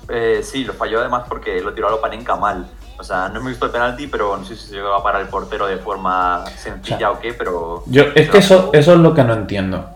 Eh, 0.07 0.41
sí, 0.43 0.63
lo 0.63 0.73
falló 0.73 0.99
además 0.99 1.23
porque 1.27 1.59
lo 1.59 1.73
tiró 1.73 1.87
a 1.87 1.89
Lopanenka 1.89 2.35
mal. 2.35 2.67
O 2.99 3.03
sea, 3.03 3.29
no 3.29 3.41
me 3.41 3.49
gustó 3.49 3.65
el 3.65 3.71
penalti, 3.71 4.05
pero 4.05 4.37
no 4.37 4.45
sé 4.45 4.55
si 4.55 4.67
se 4.67 4.75
llegó 4.75 4.93
a 4.93 5.01
parar 5.01 5.23
el 5.23 5.27
portero 5.27 5.65
de 5.65 5.77
forma 5.77 6.45
sencilla 6.55 6.97
O 6.97 6.99
sea, 6.99 7.11
o 7.13 7.19
qué, 7.19 7.33
pero... 7.33 7.83
Yo, 7.87 8.03
es 8.13 8.29
que 8.29 8.37
eso, 8.37 8.69
eso 8.73 8.93
es 8.93 8.99
lo 8.99 9.11
que 9.15 9.23
no 9.23 9.33
entiendo. 9.33 9.89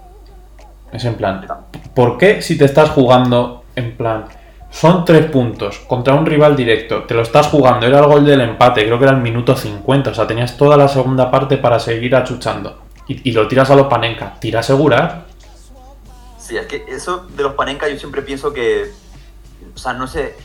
Es 0.92 1.06
en 1.06 1.14
plan, 1.14 1.46
¿por 1.94 2.18
qué 2.18 2.42
si 2.42 2.58
te 2.58 2.66
estás 2.66 2.90
jugando 2.90 3.66
en 3.76 3.96
plan, 3.96 4.26
son 4.72 5.06
tres 5.06 5.28
puntos 5.28 5.78
contra 5.88 6.16
un 6.16 6.26
rival 6.26 6.56
directo, 6.56 7.04
te 7.04 7.14
lo 7.14 7.22
estás 7.22 7.46
jugando, 7.46 7.86
era 7.86 8.00
el 8.00 8.08
gol 8.08 8.26
del 8.26 8.42
empate, 8.42 8.84
creo 8.86 8.98
que 8.98 9.06
era 9.06 9.14
el 9.14 9.22
minuto 9.22 9.56
50, 9.56 10.10
o 10.10 10.14
sea, 10.16 10.26
tenías 10.26 10.58
toda 10.58 10.78
la 10.78 10.88
segunda 10.88 11.30
parte 11.30 11.58
para 11.58 11.78
seguir 11.78 12.16
achuchando 12.16 12.84
y, 13.08 13.30
y 13.30 13.34
lo 13.34 13.48
tiras 13.48 13.70
a 13.70 13.76
los 13.76 13.88
panenca, 13.88 14.40
tira 14.40 14.60
a 14.60 14.62
asegurar. 14.62 15.34
Sí, 16.44 16.58
es 16.58 16.68
que 16.68 16.84
eso 16.90 17.26
de 17.30 17.42
los 17.42 17.54
Panenka 17.54 17.88
yo 17.88 17.98
siempre 17.98 18.22
pienso 18.22 18.52
que... 18.52 18.92
O 19.74 19.78
sea, 19.78 19.94
no 19.94 20.08
sé 20.08 20.36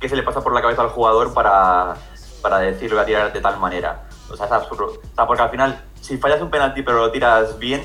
qué 0.00 0.08
se 0.08 0.16
le 0.16 0.22
pasa 0.22 0.40
por 0.40 0.54
la 0.54 0.62
cabeza 0.62 0.80
al 0.80 0.88
jugador 0.88 1.34
para, 1.34 1.94
para 2.40 2.58
decirlo 2.58 2.98
a 2.98 3.04
tirar 3.04 3.34
de 3.34 3.40
tal 3.42 3.58
manera. 3.60 4.08
O 4.30 4.36
sea, 4.36 4.46
es 4.46 4.52
absurdo. 4.52 4.86
O 4.86 5.14
sea, 5.14 5.26
porque 5.26 5.42
al 5.42 5.50
final, 5.50 5.84
si 6.00 6.16
fallas 6.16 6.40
un 6.40 6.48
penalti 6.48 6.82
pero 6.82 7.00
lo 7.00 7.12
tiras 7.12 7.58
bien, 7.58 7.82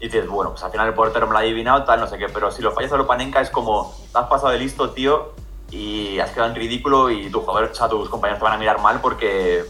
y 0.00 0.06
dices, 0.06 0.26
bueno, 0.26 0.52
pues 0.52 0.64
al 0.64 0.70
final 0.70 0.88
el 0.88 0.94
portero 0.94 1.26
me 1.26 1.32
lo 1.32 1.38
ha 1.38 1.42
adivinado, 1.42 1.84
tal, 1.84 2.00
no 2.00 2.06
sé 2.06 2.16
qué. 2.16 2.30
Pero 2.30 2.50
si 2.50 2.62
lo 2.62 2.72
fallas 2.72 2.90
a 2.92 2.96
lo 2.96 3.06
Panenka 3.06 3.42
es 3.42 3.50
como, 3.50 3.94
te 4.10 4.18
has 4.18 4.26
pasado 4.26 4.52
de 4.52 4.58
listo, 4.58 4.90
tío, 4.92 5.34
y 5.70 6.18
has 6.20 6.30
quedado 6.30 6.48
en 6.48 6.56
ridículo 6.56 7.10
y 7.10 7.30
tu 7.30 7.40
jugador, 7.40 7.68
o 7.70 7.74
sea, 7.74 7.86
tus 7.90 8.08
compañeros 8.08 8.38
te 8.38 8.44
van 8.44 8.54
a 8.54 8.58
mirar 8.58 8.80
mal 8.80 9.02
porque 9.02 9.66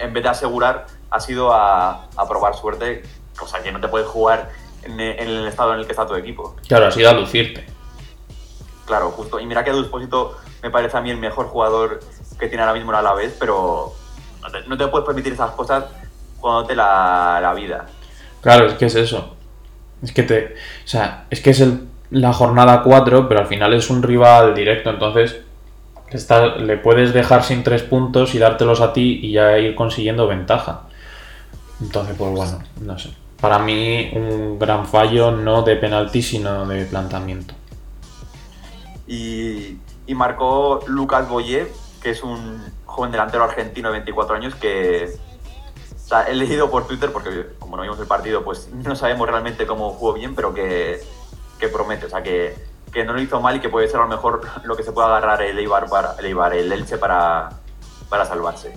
en 0.00 0.12
vez 0.12 0.24
de 0.24 0.28
asegurar, 0.30 0.86
has 1.10 1.30
ido 1.30 1.52
a, 1.52 2.08
a 2.16 2.28
probar 2.28 2.56
suerte, 2.56 3.02
cosa 3.38 3.62
que 3.62 3.72
no 3.72 3.80
te 3.80 3.88
puedes 3.88 4.06
jugar 4.08 4.50
en, 4.82 4.98
el 5.00 5.46
estado 5.46 5.74
en 5.74 5.80
el 5.80 5.86
que 5.86 5.92
está 5.92 6.06
tu 6.06 6.14
equipo. 6.14 6.56
Claro, 6.66 6.86
has 6.86 6.96
ido 6.96 7.10
a 7.10 7.14
lucirte. 7.14 7.64
Claro, 8.86 9.10
justo. 9.10 9.38
Y 9.40 9.46
mira 9.46 9.64
que 9.64 9.70
Duspósito 9.70 10.36
me 10.62 10.70
parece 10.70 10.96
a 10.96 11.00
mí 11.00 11.10
el 11.10 11.18
mejor 11.18 11.46
jugador 11.46 12.00
que 12.38 12.48
tiene 12.48 12.62
ahora 12.62 12.74
mismo 12.74 12.90
el 12.90 12.96
Alavés, 12.98 13.34
pero 13.38 13.92
no 14.40 14.50
te, 14.50 14.62
no 14.68 14.76
te 14.76 14.88
puedes 14.88 15.06
permitir 15.06 15.32
esas 15.32 15.52
cosas 15.52 15.84
jugándote 16.40 16.74
la, 16.74 17.38
la 17.40 17.54
vida. 17.54 17.86
Claro, 18.40 18.66
es 18.66 18.74
que 18.74 18.86
es 18.86 18.94
eso. 18.96 19.36
Es 20.02 20.12
que 20.12 20.24
te. 20.24 20.54
O 20.84 20.88
sea, 20.88 21.26
es 21.30 21.40
que 21.40 21.50
es 21.50 21.60
el, 21.60 21.86
la 22.10 22.32
jornada 22.32 22.82
4, 22.82 23.28
pero 23.28 23.40
al 23.40 23.46
final 23.46 23.72
es 23.72 23.88
un 23.88 24.02
rival 24.02 24.54
directo, 24.54 24.90
entonces 24.90 25.36
está- 26.10 26.56
le 26.56 26.76
puedes 26.76 27.12
dejar 27.14 27.44
sin 27.44 27.62
tres 27.62 27.82
puntos 27.84 28.34
y 28.34 28.38
dártelos 28.38 28.80
a 28.80 28.92
ti 28.92 29.20
y 29.22 29.32
ya 29.32 29.56
ir 29.58 29.74
consiguiendo 29.76 30.26
ventaja. 30.26 30.82
Entonces, 31.80 32.16
pues 32.18 32.30
bueno, 32.32 32.58
no 32.80 32.98
sé. 32.98 33.10
Para 33.42 33.58
mí, 33.58 34.12
un 34.14 34.56
gran 34.56 34.86
fallo 34.86 35.32
no 35.32 35.62
de 35.62 35.74
penalti, 35.74 36.22
sino 36.22 36.64
de 36.64 36.84
planteamiento. 36.86 37.54
Y, 39.08 39.78
y 40.06 40.14
marcó 40.14 40.78
Lucas 40.86 41.28
Boyé, 41.28 41.66
que 42.00 42.10
es 42.10 42.22
un 42.22 42.64
joven 42.86 43.10
delantero 43.10 43.42
argentino 43.42 43.88
de 43.88 43.94
24 43.94 44.36
años 44.36 44.54
que 44.54 45.18
o 45.92 46.08
sea, 46.08 46.22
he 46.22 46.34
leído 46.34 46.70
por 46.70 46.86
Twitter, 46.86 47.10
porque 47.10 47.48
como 47.58 47.76
no 47.76 47.82
vimos 47.82 47.98
el 47.98 48.06
partido, 48.06 48.44
pues 48.44 48.68
no 48.72 48.94
sabemos 48.94 49.28
realmente 49.28 49.66
cómo 49.66 49.90
jugó 49.90 50.12
bien, 50.12 50.36
pero 50.36 50.54
que, 50.54 51.00
que 51.58 51.66
promete. 51.66 52.06
O 52.06 52.10
sea, 52.10 52.22
que, 52.22 52.54
que, 52.92 53.04
no 53.04 53.12
lo 53.12 53.20
hizo 53.20 53.40
mal 53.40 53.56
y 53.56 53.60
que 53.60 53.68
puede 53.68 53.88
ser 53.88 53.96
a 53.98 54.04
lo 54.04 54.08
mejor 54.08 54.42
lo 54.62 54.76
que 54.76 54.84
se 54.84 54.92
pueda 54.92 55.08
agarrar 55.08 55.42
el 55.42 55.58
Eibar, 55.58 55.88
para, 55.88 56.14
el, 56.16 56.26
Eibar, 56.26 56.54
el 56.54 56.70
Elche 56.70 56.96
para, 56.96 57.48
para 58.08 58.24
salvarse. 58.24 58.72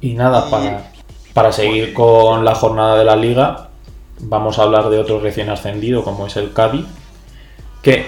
Y 0.00 0.14
nada, 0.14 0.48
para, 0.48 0.92
para 1.34 1.52
seguir 1.52 1.94
con 1.94 2.44
la 2.44 2.54
jornada 2.54 2.98
de 2.98 3.04
la 3.04 3.16
liga, 3.16 3.68
vamos 4.20 4.58
a 4.58 4.62
hablar 4.62 4.90
de 4.90 4.98
otro 4.98 5.20
recién 5.20 5.48
ascendido 5.50 6.02
como 6.02 6.26
es 6.26 6.36
el 6.36 6.52
Cádiz, 6.52 6.86
que 7.82 8.06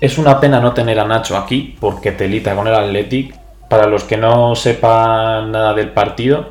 es 0.00 0.18
una 0.18 0.40
pena 0.40 0.60
no 0.60 0.72
tener 0.72 0.98
a 0.98 1.04
Nacho 1.04 1.36
aquí 1.36 1.76
porque 1.80 2.12
telita 2.12 2.54
con 2.54 2.66
el 2.66 2.74
Athletic. 2.74 3.38
Para 3.68 3.86
los 3.86 4.02
que 4.04 4.16
no 4.16 4.56
sepan 4.56 5.52
nada 5.52 5.74
del 5.74 5.90
partido, 5.90 6.48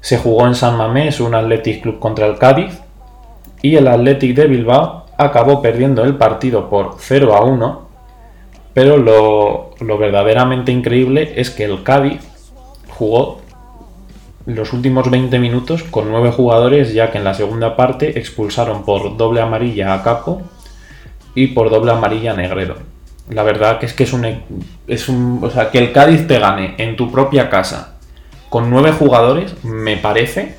se 0.00 0.18
jugó 0.18 0.46
en 0.46 0.54
San 0.54 0.76
Mamés 0.76 1.18
un 1.18 1.34
Athletic 1.34 1.82
Club 1.82 1.98
contra 1.98 2.26
el 2.26 2.38
Cádiz 2.38 2.78
y 3.62 3.76
el 3.76 3.88
Athletic 3.88 4.36
de 4.36 4.46
Bilbao 4.46 5.06
acabó 5.16 5.62
perdiendo 5.62 6.04
el 6.04 6.16
partido 6.16 6.68
por 6.68 6.96
0 6.98 7.34
a 7.34 7.44
1, 7.44 7.88
pero 8.72 8.98
lo, 8.98 9.70
lo 9.80 9.98
verdaderamente 9.98 10.70
increíble 10.70 11.32
es 11.36 11.50
que 11.50 11.64
el 11.64 11.82
Cádiz 11.82 12.20
jugó 12.88 13.40
los 14.46 14.72
últimos 14.72 15.10
20 15.10 15.38
minutos 15.38 15.82
con 15.84 16.10
9 16.10 16.32
jugadores 16.32 16.92
ya 16.92 17.10
que 17.10 17.18
en 17.18 17.24
la 17.24 17.34
segunda 17.34 17.76
parte 17.76 18.18
expulsaron 18.18 18.84
por 18.84 19.16
doble 19.16 19.40
amarilla 19.40 19.94
a 19.94 20.02
Capo 20.02 20.42
y 21.34 21.48
por 21.48 21.70
doble 21.70 21.92
amarilla 21.92 22.34
Negrero. 22.34 22.76
La 23.30 23.42
verdad 23.42 23.78
que 23.78 23.86
es 23.86 23.94
que 23.94 24.04
es 24.04 24.12
un, 24.12 24.42
es 24.86 25.08
un... 25.08 25.40
O 25.42 25.50
sea, 25.50 25.70
que 25.70 25.78
el 25.78 25.92
Cádiz 25.92 26.26
te 26.26 26.38
gane 26.38 26.74
en 26.78 26.96
tu 26.96 27.10
propia 27.10 27.48
casa 27.48 27.96
con 28.50 28.70
nueve 28.70 28.92
jugadores, 28.92 29.64
me 29.64 29.96
parece 29.96 30.56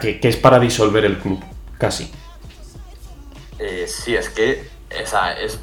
que, 0.00 0.20
que 0.20 0.28
es 0.28 0.36
para 0.36 0.58
disolver 0.58 1.04
el 1.04 1.18
club, 1.18 1.40
casi. 1.78 2.12
Eh, 3.58 3.86
sí, 3.86 4.14
es 4.14 4.28
que 4.28 4.68
esa 4.90 5.32
es, 5.32 5.58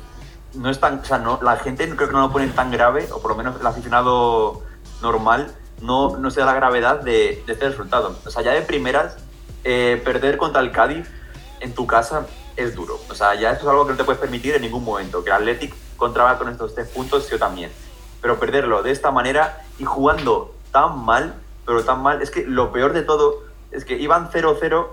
no 0.55 0.71
es 0.71 0.79
tan... 0.79 0.99
O 0.99 1.05
sea, 1.05 1.19
no, 1.19 1.39
la 1.43 1.57
gente 1.57 1.87
creo 1.95 2.07
que 2.07 2.13
no 2.13 2.21
lo 2.21 2.31
ponen 2.31 2.51
tan 2.51 2.71
grave, 2.71 3.07
o 3.11 3.21
por 3.21 3.31
lo 3.31 3.37
menos 3.37 3.59
el 3.59 3.67
aficionado 3.67 4.63
normal 5.01 5.53
no, 5.81 6.17
no 6.17 6.31
se 6.31 6.39
da 6.39 6.47
la 6.47 6.53
gravedad 6.53 7.01
de, 7.01 7.43
de 7.45 7.53
este 7.53 7.69
resultado. 7.69 8.17
O 8.25 8.29
sea, 8.29 8.41
ya 8.41 8.53
de 8.53 8.61
primeras, 8.61 9.17
eh, 9.63 10.01
perder 10.03 10.37
contra 10.37 10.61
el 10.61 10.71
Cádiz 10.71 11.07
en 11.59 11.73
tu 11.73 11.85
casa 11.85 12.25
es 12.55 12.75
duro. 12.75 12.99
O 13.09 13.15
sea, 13.15 13.35
ya 13.35 13.51
esto 13.51 13.65
es 13.65 13.69
algo 13.69 13.85
que 13.85 13.91
no 13.91 13.97
te 13.97 14.03
puedes 14.03 14.19
permitir 14.19 14.55
en 14.55 14.61
ningún 14.61 14.83
momento. 14.83 15.23
Que 15.23 15.29
el 15.29 15.35
Athletic 15.35 15.73
contraba 15.97 16.37
con 16.37 16.49
estos 16.49 16.73
tres 16.73 16.87
puntos, 16.87 17.29
yo 17.29 17.37
también. 17.37 17.71
Pero 18.21 18.39
perderlo 18.39 18.83
de 18.83 18.91
esta 18.91 19.11
manera 19.11 19.65
y 19.77 19.85
jugando 19.85 20.53
tan 20.71 21.03
mal, 21.03 21.35
pero 21.65 21.83
tan 21.83 22.01
mal, 22.01 22.21
es 22.21 22.31
que 22.31 22.45
lo 22.45 22.71
peor 22.71 22.93
de 22.93 23.03
todo 23.03 23.43
es 23.71 23.85
que 23.85 23.97
iban 23.97 24.31
0-0 24.31 24.87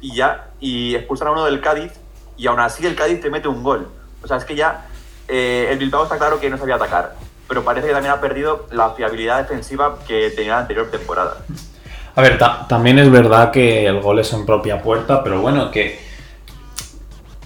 y 0.00 0.14
ya, 0.14 0.50
y 0.58 0.94
expulsan 0.94 1.28
a 1.28 1.32
uno 1.32 1.44
del 1.44 1.60
Cádiz, 1.60 1.92
y 2.36 2.46
aún 2.46 2.60
así 2.60 2.86
el 2.86 2.96
Cádiz 2.96 3.20
te 3.20 3.30
mete 3.30 3.48
un 3.48 3.62
gol. 3.62 3.88
O 4.22 4.26
sea, 4.26 4.38
es 4.38 4.44
que 4.44 4.56
ya 4.56 4.86
eh, 5.28 5.68
el 5.70 5.78
Bilbao 5.78 6.04
está 6.04 6.16
claro 6.16 6.40
que 6.40 6.48
no 6.48 6.56
sabía 6.56 6.76
atacar, 6.76 7.14
pero 7.48 7.64
parece 7.64 7.88
que 7.88 7.92
también 7.92 8.14
ha 8.14 8.20
perdido 8.20 8.66
la 8.70 8.90
fiabilidad 8.90 9.38
defensiva 9.38 9.98
que 10.06 10.30
tenía 10.30 10.52
la 10.52 10.60
anterior 10.60 10.90
temporada. 10.90 11.38
A 12.14 12.22
ver, 12.22 12.38
también 12.68 12.98
es 12.98 13.10
verdad 13.10 13.50
que 13.50 13.86
el 13.86 14.00
gol 14.00 14.18
es 14.18 14.32
en 14.32 14.46
propia 14.46 14.82
puerta, 14.82 15.22
pero 15.22 15.40
bueno, 15.40 15.70
que 15.70 16.06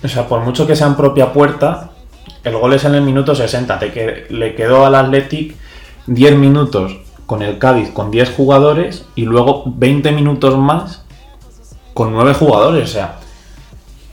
o 0.03 0.09
sea, 0.09 0.27
por 0.27 0.41
mucho 0.41 0.67
que 0.67 0.77
sea 0.77 0.87
en 0.87 0.95
propia 0.95 1.33
puerta, 1.33 1.91
el 2.43 2.57
gol 2.57 2.73
es 2.73 2.85
en 2.85 2.95
el 2.95 3.03
minuto 3.03 3.35
60. 3.35 3.79
que 3.93 4.27
le 4.31 4.55
quedó 4.55 4.87
al 4.87 4.95
Athletic 4.95 5.57
10 6.07 6.37
minutos 6.37 6.99
con 7.27 7.43
el 7.43 7.59
Cádiz 7.59 7.91
con 7.93 8.11
10 8.11 8.31
jugadores 8.31 9.05
y 9.15 9.25
luego 9.25 9.65
20 9.67 10.11
minutos 10.13 10.57
más 10.59 11.05
con 11.95 12.13
9 12.13 12.35
jugadores. 12.35 12.91
O 12.91 12.93
sea, 12.93 13.17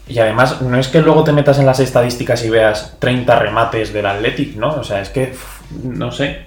y 0.06 0.18
además 0.18 0.60
no 0.62 0.78
es 0.78 0.88
que 0.88 1.00
luego 1.00 1.24
te 1.24 1.32
metas 1.32 1.58
en 1.58 1.66
las 1.66 1.80
estadísticas 1.80 2.44
y 2.44 2.50
veas 2.50 2.96
30 2.98 3.38
remates 3.38 3.92
del 3.92 4.06
Athletic, 4.06 4.56
¿no? 4.56 4.74
O 4.74 4.84
sea, 4.84 5.00
es 5.00 5.08
que, 5.08 5.34
no 5.70 6.12
sé, 6.12 6.46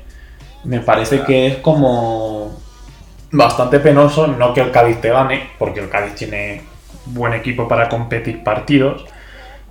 me 0.63 0.79
parece 0.79 1.23
que 1.23 1.47
es 1.47 1.57
como 1.57 2.51
bastante 3.31 3.79
penoso, 3.79 4.27
no 4.27 4.53
que 4.53 4.61
el 4.61 4.71
Cádiz 4.71 4.99
te 5.01 5.09
gane, 5.09 5.51
porque 5.57 5.79
el 5.79 5.89
Cádiz 5.89 6.15
tiene 6.15 6.63
buen 7.05 7.33
equipo 7.33 7.67
para 7.67 7.89
competir 7.89 8.43
partidos, 8.43 9.05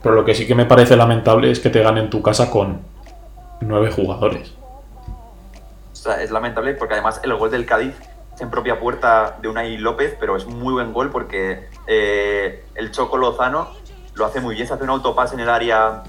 pero 0.02 0.14
lo 0.14 0.24
que 0.24 0.34
sí 0.34 0.46
que 0.46 0.54
me 0.54 0.66
parece 0.66 0.96
lamentable 0.96 1.50
es 1.50 1.60
que 1.60 1.70
te 1.70 1.82
ganen 1.82 2.10
tu 2.10 2.22
casa 2.22 2.50
con 2.50 2.80
nueve 3.60 3.90
jugadores. 3.92 4.54
O 5.92 5.96
sea, 5.96 6.22
es 6.22 6.30
lamentable 6.30 6.74
porque 6.74 6.94
además 6.94 7.20
el 7.22 7.34
gol 7.34 7.50
del 7.50 7.66
Cádiz 7.66 7.94
es 8.34 8.40
en 8.40 8.50
propia 8.50 8.80
puerta 8.80 9.36
de 9.42 9.48
Unai 9.48 9.76
López, 9.76 10.16
pero 10.18 10.36
es 10.36 10.46
muy 10.46 10.72
buen 10.72 10.92
gol 10.92 11.10
porque 11.10 11.68
eh, 11.86 12.64
el 12.74 12.90
Choco 12.90 13.18
Lozano 13.18 13.68
lo 14.14 14.24
hace 14.24 14.40
muy 14.40 14.54
bien, 14.54 14.66
se 14.66 14.74
hace 14.74 14.84
un 14.84 14.90
autopase 14.90 15.34
en 15.34 15.40
el 15.40 15.50
área, 15.50 16.02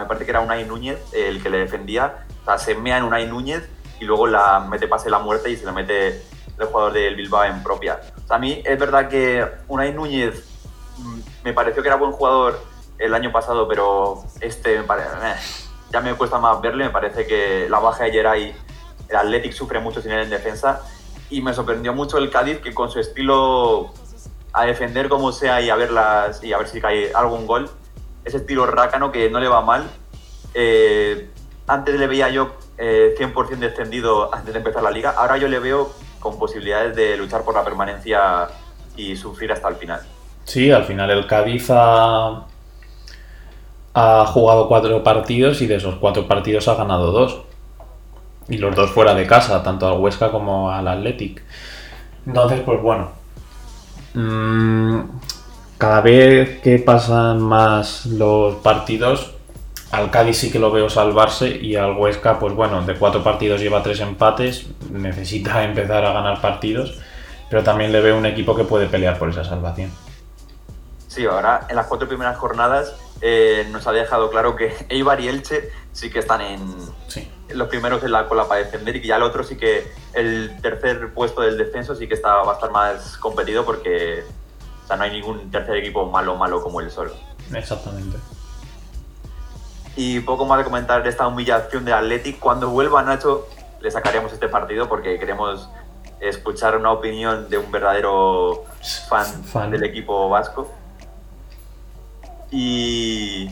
me 0.00 0.06
parece 0.06 0.24
que 0.24 0.30
era 0.30 0.40
Unai 0.40 0.64
Núñez 0.64 0.98
el 1.12 1.42
que 1.42 1.48
le 1.48 1.58
defendía, 1.58 2.25
sea, 2.46 2.58
se 2.58 2.74
mea 2.74 2.98
en 2.98 3.04
Unai 3.04 3.26
Núñez 3.26 3.68
y 4.00 4.04
luego 4.04 4.26
la 4.26 4.60
mete 4.60 4.88
pase 4.88 5.10
la 5.10 5.18
muerte 5.18 5.50
y 5.50 5.56
se 5.56 5.64
la 5.64 5.72
mete 5.72 6.22
el 6.58 6.66
jugador 6.66 6.92
del 6.92 7.16
Bilbao 7.16 7.44
en 7.44 7.62
propia. 7.62 8.00
O 8.24 8.26
sea, 8.26 8.36
a 8.36 8.38
mí 8.38 8.62
es 8.64 8.78
verdad 8.78 9.08
que 9.08 9.46
Unai 9.68 9.92
Núñez 9.92 10.44
mm, 10.98 11.18
me 11.44 11.52
pareció 11.52 11.82
que 11.82 11.88
era 11.88 11.96
buen 11.96 12.12
jugador 12.12 12.60
el 12.98 13.14
año 13.14 13.32
pasado, 13.32 13.68
pero 13.68 14.24
este 14.40 14.78
me 14.78 14.84
parece, 14.84 15.10
ya 15.90 16.00
me 16.00 16.14
cuesta 16.14 16.38
más 16.38 16.60
verle. 16.60 16.84
Me 16.84 16.90
parece 16.90 17.26
que 17.26 17.68
la 17.68 17.78
baja 17.78 18.04
de 18.04 18.12
Geray, 18.12 18.54
el 19.08 19.16
Athletic 19.16 19.52
sufre 19.52 19.80
mucho 19.80 20.00
sin 20.00 20.12
él 20.12 20.24
en 20.24 20.30
defensa. 20.30 20.82
Y 21.28 21.42
me 21.42 21.52
sorprendió 21.52 21.92
mucho 21.92 22.18
el 22.18 22.30
Cádiz 22.30 22.58
que 22.58 22.72
con 22.72 22.90
su 22.90 23.00
estilo 23.00 23.92
a 24.52 24.64
defender 24.64 25.08
como 25.08 25.32
sea 25.32 25.60
y 25.60 25.68
a 25.68 25.76
verlas 25.76 26.42
y 26.42 26.52
a 26.52 26.58
ver 26.58 26.68
si 26.68 26.80
cae 26.80 27.12
algún 27.12 27.46
gol, 27.46 27.68
ese 28.24 28.38
estilo 28.38 28.64
rácano 28.66 29.12
que 29.12 29.28
no 29.28 29.40
le 29.40 29.48
va 29.48 29.60
mal. 29.60 29.90
Eh, 30.54 31.28
antes 31.66 31.98
le 31.98 32.06
veía 32.06 32.28
yo 32.30 32.56
100% 32.78 33.52
eh, 33.52 33.56
descendido 33.56 34.34
antes 34.34 34.52
de 34.52 34.58
empezar 34.58 34.82
la 34.82 34.90
liga, 34.90 35.14
ahora 35.16 35.36
yo 35.36 35.48
le 35.48 35.58
veo 35.58 35.90
con 36.20 36.38
posibilidades 36.38 36.94
de 36.96 37.16
luchar 37.16 37.42
por 37.42 37.54
la 37.54 37.64
permanencia 37.64 38.48
y 38.96 39.16
sufrir 39.16 39.52
hasta 39.52 39.68
el 39.68 39.76
final. 39.76 40.00
Sí, 40.44 40.70
al 40.70 40.84
final 40.84 41.10
el 41.10 41.26
Cádiz 41.26 41.68
ha, 41.70 42.46
ha 43.94 44.26
jugado 44.26 44.68
cuatro 44.68 45.02
partidos 45.02 45.60
y 45.62 45.66
de 45.66 45.76
esos 45.76 45.96
cuatro 45.96 46.26
partidos 46.26 46.68
ha 46.68 46.74
ganado 46.74 47.12
dos. 47.12 47.42
Y 48.48 48.58
los 48.58 48.76
dos 48.76 48.90
fuera 48.90 49.14
de 49.14 49.26
casa, 49.26 49.62
tanto 49.62 49.88
al 49.88 49.98
Huesca 49.98 50.30
como 50.30 50.70
al 50.70 50.86
Athletic. 50.86 51.42
Entonces, 52.26 52.60
pues 52.60 52.80
bueno. 52.80 53.10
Mm, 54.14 55.00
cada 55.78 56.00
vez 56.00 56.60
que 56.60 56.78
pasan 56.78 57.40
más 57.40 58.06
los 58.06 58.56
partidos, 58.56 59.35
al 59.96 60.10
Cádiz 60.10 60.36
sí 60.36 60.52
que 60.52 60.58
lo 60.58 60.70
veo 60.70 60.90
salvarse 60.90 61.48
y 61.48 61.74
al 61.76 61.96
Huesca, 61.96 62.38
pues 62.38 62.54
bueno, 62.54 62.84
de 62.84 62.96
cuatro 62.96 63.24
partidos 63.24 63.62
lleva 63.62 63.82
tres 63.82 64.00
empates, 64.00 64.66
necesita 64.90 65.64
empezar 65.64 66.04
a 66.04 66.12
ganar 66.12 66.40
partidos, 66.42 66.98
pero 67.48 67.62
también 67.62 67.92
le 67.92 68.02
veo 68.02 68.18
un 68.18 68.26
equipo 68.26 68.54
que 68.54 68.64
puede 68.64 68.88
pelear 68.88 69.18
por 69.18 69.30
esa 69.30 69.42
salvación. 69.42 69.90
Sí, 71.08 71.24
ahora 71.24 71.66
en 71.70 71.76
las 71.76 71.86
cuatro 71.86 72.06
primeras 72.06 72.36
jornadas 72.36 72.94
eh, 73.22 73.66
nos 73.70 73.86
ha 73.86 73.92
dejado 73.92 74.30
claro 74.30 74.54
que 74.54 74.74
Eibar 74.90 75.18
y 75.20 75.28
Elche 75.28 75.70
sí 75.92 76.10
que 76.10 76.18
están 76.18 76.42
en, 76.42 76.60
los 77.48 77.68
primeros 77.68 78.04
en 78.04 78.12
la 78.12 78.28
cola 78.28 78.46
para 78.46 78.62
defender 78.62 78.96
y 78.96 79.00
que 79.00 79.08
ya 79.08 79.16
el 79.16 79.22
otro 79.22 79.44
sí 79.44 79.56
que 79.56 79.90
el 80.12 80.60
tercer 80.60 81.14
puesto 81.14 81.40
del 81.40 81.56
descenso 81.56 81.94
sí 81.94 82.06
que 82.06 82.14
está, 82.14 82.34
va 82.42 82.52
a 82.52 82.54
estar 82.56 82.70
más 82.70 83.16
competido 83.16 83.64
porque 83.64 84.24
no 84.90 85.02
hay 85.02 85.10
ningún 85.10 85.50
tercer 85.50 85.76
equipo 85.76 86.04
malo 86.04 86.36
malo 86.36 86.62
como 86.62 86.82
el 86.82 86.90
solo. 86.90 87.14
Exactamente. 87.54 88.18
Y 89.96 90.20
poco 90.20 90.44
más 90.44 90.58
de 90.58 90.64
comentar 90.64 91.02
de 91.02 91.08
esta 91.08 91.26
humillación 91.26 91.84
de 91.84 91.92
Athletic. 91.92 92.38
Cuando 92.38 92.70
vuelva 92.70 93.02
Nacho 93.02 93.46
le 93.80 93.90
sacaríamos 93.90 94.32
este 94.32 94.48
partido 94.48 94.88
porque 94.88 95.18
queremos 95.18 95.68
escuchar 96.20 96.76
una 96.76 96.92
opinión 96.92 97.48
de 97.48 97.58
un 97.58 97.70
verdadero 97.70 98.64
fan. 99.08 99.70
del 99.70 99.84
equipo 99.84 100.28
vasco. 100.28 100.70
Y, 102.50 103.50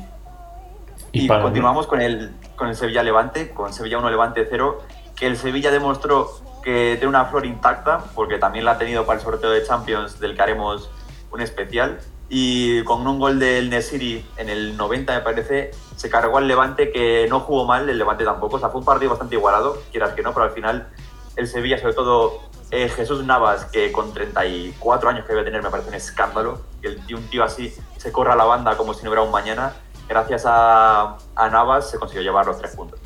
y, 1.13 1.27
continuamos 1.29 1.87
con 1.87 2.01
el, 2.01 2.33
con 2.57 2.69
el 2.69 2.77
Sevilla 2.77 3.03
Levante, 3.03 3.51
con 3.51 3.73
Sevilla 3.73 3.99
1 3.99 4.11
Levante 4.11 4.47
0, 4.49 4.83
que 5.17 5.27
el 5.27 5.37
Sevilla 5.37 5.71
demostró 5.71 6.31
que 6.63 6.97
tiene 6.99 7.09
una 7.09 7.27
flor 7.27 7.45
intacta, 7.45 8.05
porque 8.15 8.39
también 8.39 8.65
la 8.65 8.73
ha 8.73 8.79
tenido 8.79 9.05
para 9.05 9.19
el 9.19 9.25
sorteo 9.25 9.51
de 9.51 9.65
Champions, 9.65 10.19
del 10.21 10.35
que 10.35 10.43
haremos 10.43 10.91
un 11.31 11.41
especial. 11.41 12.01
Y 12.37 12.83
con 12.83 13.07
un 13.07 13.21
gol 13.21 13.39
del 13.39 13.71
Nesiri 13.71 14.27
en 14.39 14.49
el 14.49 14.77
90, 14.77 15.15
me 15.15 15.21
parece, 15.21 15.71
se 15.95 16.11
cargó 16.11 16.39
al 16.39 16.49
Levante, 16.49 16.91
que 16.91 17.29
no 17.31 17.39
jugó 17.39 17.65
mal, 17.65 17.89
el 17.89 17.97
Levante 17.97 18.25
tampoco. 18.25 18.57
O 18.57 18.59
sea, 18.59 18.71
fue 18.71 18.81
un 18.81 18.85
partido 18.85 19.11
bastante 19.11 19.37
igualado, 19.37 19.81
quieras 19.93 20.15
que 20.15 20.23
no, 20.23 20.35
pero 20.35 20.47
al 20.47 20.51
final 20.51 20.89
el 21.37 21.47
Sevilla, 21.47 21.79
sobre 21.79 21.95
todo 21.95 22.41
eh, 22.73 22.89
Jesús 22.89 23.25
Navas, 23.25 23.67
que 23.67 23.93
con 23.93 24.13
34 24.13 25.11
años 25.11 25.25
que 25.25 25.33
debe 25.33 25.45
tener, 25.45 25.63
me 25.63 25.71
parece 25.71 25.91
un 25.91 25.95
escándalo. 25.95 26.59
Que 26.83 27.15
un 27.15 27.23
tío 27.29 27.45
así 27.45 27.73
se 27.99 28.11
corra 28.11 28.35
la 28.35 28.43
banda 28.43 28.77
como 28.77 28.95
si 28.95 29.05
no 29.05 29.11
hubiera 29.11 29.23
un 29.23 29.31
mañana. 29.31 29.73
Gracias 30.09 30.43
a, 30.45 31.19
Navas 31.37 31.89
se 31.89 32.01
consiguió 32.01 32.25
llevar 32.25 32.47
los 32.47 32.59
tres 32.59 32.75
puntos. 32.75 32.99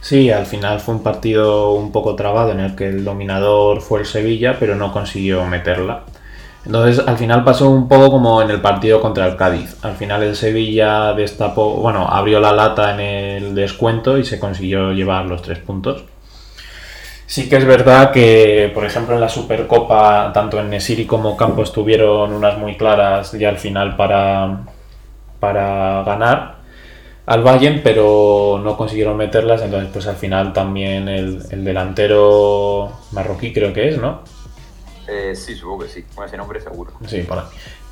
Sí, 0.00 0.32
al 0.32 0.46
final 0.46 0.80
fue 0.80 0.96
un 0.96 1.04
partido 1.04 1.74
un 1.74 1.92
poco 1.92 2.16
trabado 2.16 2.50
en 2.50 2.58
el 2.58 2.74
que 2.74 2.88
el 2.88 3.04
dominador 3.04 3.82
fue 3.82 4.00
el 4.00 4.06
Sevilla, 4.06 4.56
pero 4.58 4.74
no 4.74 4.92
consiguió 4.92 5.44
meterla. 5.44 6.06
Entonces, 6.66 7.06
al 7.06 7.16
final 7.16 7.44
pasó 7.44 7.70
un 7.70 7.88
poco 7.88 8.10
como 8.10 8.42
en 8.42 8.50
el 8.50 8.60
partido 8.60 9.00
contra 9.00 9.26
el 9.26 9.36
Cádiz. 9.36 9.76
Al 9.84 9.94
final 9.94 10.24
el 10.24 10.34
Sevilla 10.34 11.12
destapó, 11.12 11.76
bueno, 11.76 12.08
abrió 12.08 12.40
la 12.40 12.52
lata 12.52 12.92
en 12.92 13.00
el 13.00 13.54
descuento 13.54 14.18
y 14.18 14.24
se 14.24 14.40
consiguió 14.40 14.92
llevar 14.92 15.26
los 15.26 15.42
tres 15.42 15.60
puntos. 15.60 16.04
Sí 17.26 17.48
que 17.48 17.56
es 17.56 17.64
verdad 17.64 18.10
que, 18.10 18.70
por 18.74 18.84
ejemplo, 18.84 19.14
en 19.14 19.20
la 19.20 19.28
Supercopa, 19.28 20.32
tanto 20.34 20.58
en 20.60 20.70
Nesiri 20.70 21.06
como 21.06 21.36
Campos 21.36 21.72
tuvieron 21.72 22.32
unas 22.32 22.58
muy 22.58 22.76
claras 22.76 23.32
ya 23.32 23.48
al 23.48 23.58
final 23.58 23.96
para, 23.96 24.62
para 25.38 26.02
ganar 26.02 26.56
al 27.26 27.42
Bayern, 27.42 27.80
pero 27.82 28.60
no 28.62 28.76
consiguieron 28.76 29.16
meterlas, 29.16 29.62
entonces 29.62 29.90
pues 29.92 30.06
al 30.06 30.16
final 30.16 30.52
también 30.52 31.08
el, 31.08 31.42
el 31.50 31.64
delantero 31.64 32.92
marroquí 33.12 33.52
creo 33.52 33.72
que 33.72 33.88
es, 33.88 33.98
¿no? 33.98 34.22
Eh, 35.08 35.34
sí, 35.34 35.54
supongo 35.54 35.84
que 35.84 35.88
sí, 35.88 36.04
con 36.14 36.26
ese 36.26 36.36
nombre 36.36 36.60
seguro. 36.60 36.92
Sí, 37.06 37.22
por 37.22 37.38
ahí. 37.38 37.44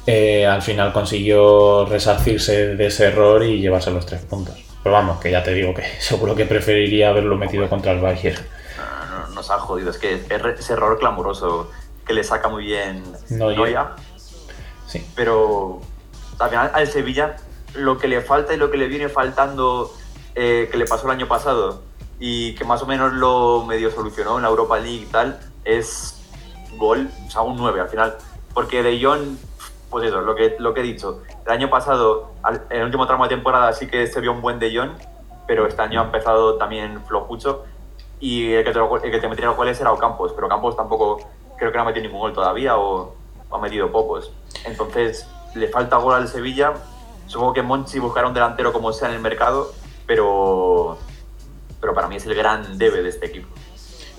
Eh, 0.07 0.47
al 0.47 0.63
final 0.63 0.93
consiguió 0.93 1.87
resarcirse 1.87 2.75
de 2.77 2.87
ese 2.87 3.07
error 3.07 3.43
y 3.43 3.61
llevarse 3.61 3.91
los 3.91 4.05
tres 4.05 4.23
puntos. 4.23 4.55
Pero 4.83 4.95
vamos, 4.95 5.19
que 5.21 5.31
ya 5.31 5.43
te 5.43 5.55
digo 5.55 5.73
que 5.75 5.83
seguro 6.01 6.35
que 6.35 6.45
preferiría 6.45 7.11
haberlo 7.11 7.37
metido 7.37 7.69
contra 7.69 7.93
el 7.93 8.01
Bayern. 8.01 8.41
No, 8.77 9.19
no, 9.19 9.35
nos 9.35 9.51
ha 9.51 9.59
jodido, 9.59 9.91
es 9.91 9.99
que 9.99 10.21
ese 10.59 10.73
error 10.73 10.99
clamoroso 10.99 11.71
que 12.07 12.13
le 12.13 12.23
saca 12.23 12.49
muy 12.49 12.67
bien 12.67 13.03
Noya. 13.31 13.93
Sí. 14.87 15.07
Pero 15.17 15.81
al 16.39 16.51
final 16.51 16.71
al 16.75 16.87
Sevilla 16.87 17.37
lo 17.75 17.99
que 17.99 18.09
le 18.09 18.21
falta 18.21 18.53
y 18.55 18.57
lo 18.57 18.71
que 18.71 18.77
le 18.77 18.87
viene 18.87 19.09
faltando 19.09 19.93
eh, 20.35 20.69
que 20.71 20.77
le 20.77 20.85
pasó 20.85 21.07
el 21.07 21.13
año 21.13 21.29
pasado 21.29 21.83
y 22.21 22.55
que 22.55 22.65
más 22.65 22.83
o 22.83 22.87
menos 22.87 23.13
lo 23.13 23.65
medio 23.67 23.91
solucionó 23.91 24.37
en 24.37 24.43
la 24.43 24.49
Europa 24.49 24.79
League 24.79 25.03
y 25.03 25.07
tal, 25.07 25.41
es 25.65 26.14
gol, 26.79 27.11
o 27.27 27.31
sea, 27.31 27.43
un 27.43 27.57
9 27.57 27.81
al 27.81 27.89
final. 27.89 28.17
Porque 28.53 28.83
De 28.83 29.03
Jong, 29.03 29.37
pues 29.91 30.07
eso, 30.07 30.21
lo 30.21 30.35
que, 30.35 30.57
lo 30.59 30.75
que 30.75 30.81
he 30.81 30.85
dicho, 30.85 31.23
el 31.45 31.53
año 31.53 31.71
pasado, 31.71 32.33
en 32.71 32.79
el 32.79 32.85
último 32.85 33.07
tramo 33.07 33.25
de 33.25 33.31
temporada 33.31 33.73
sí 33.73 33.87
que 33.87 34.07
se 34.07 34.21
vio 34.21 34.33
un 34.33 34.41
buen 34.41 34.59
De 34.59 34.77
Jong, 34.77 34.93
pero 35.47 35.67
este 35.67 35.83
año 35.83 36.01
ha 36.01 36.05
empezado 36.05 36.57
también 36.57 37.05
flojucho 37.05 37.65
y 38.21 38.53
el 38.53 38.65
que 38.65 38.73
te, 38.73 38.79
el 38.79 39.11
que 39.11 39.19
te 39.19 39.29
metía 39.29 39.47
los 39.47 39.57
goles 39.57 39.81
era 39.81 39.93
Ocampos, 39.93 40.33
pero 40.33 40.49
Campos 40.49 40.77
tampoco 40.77 41.19
creo 41.59 41.71
que 41.71 41.77
no 41.77 41.83
ha 41.83 41.87
metido 41.87 42.05
ningún 42.05 42.21
gol 42.21 42.33
todavía 42.33 42.77
o, 42.77 43.15
o 43.51 43.57
ha 43.57 43.61
metido 43.61 43.91
pocos. 43.91 44.33
Entonces, 44.65 45.29
le 45.55 45.69
falta 45.69 45.97
gol 45.97 46.15
al 46.15 46.29
Sevilla 46.29 46.75
Supongo 47.27 47.55
que 47.55 47.63
Monchi 47.63 47.99
buscará 47.99 48.29
un 48.29 48.35
delantero 48.35 48.73
como 48.73 48.93
sea 48.93 49.09
en 49.09 49.15
el 49.15 49.21
mercado, 49.21 49.73
pero, 50.07 50.99
pero 51.81 51.95
para 51.95 52.09
mí 52.09 52.17
es 52.17 52.27
el 52.27 52.35
gran 52.35 52.79
debe 52.79 53.03
de 53.03 53.09
este 53.09 53.27
equipo. 53.27 53.49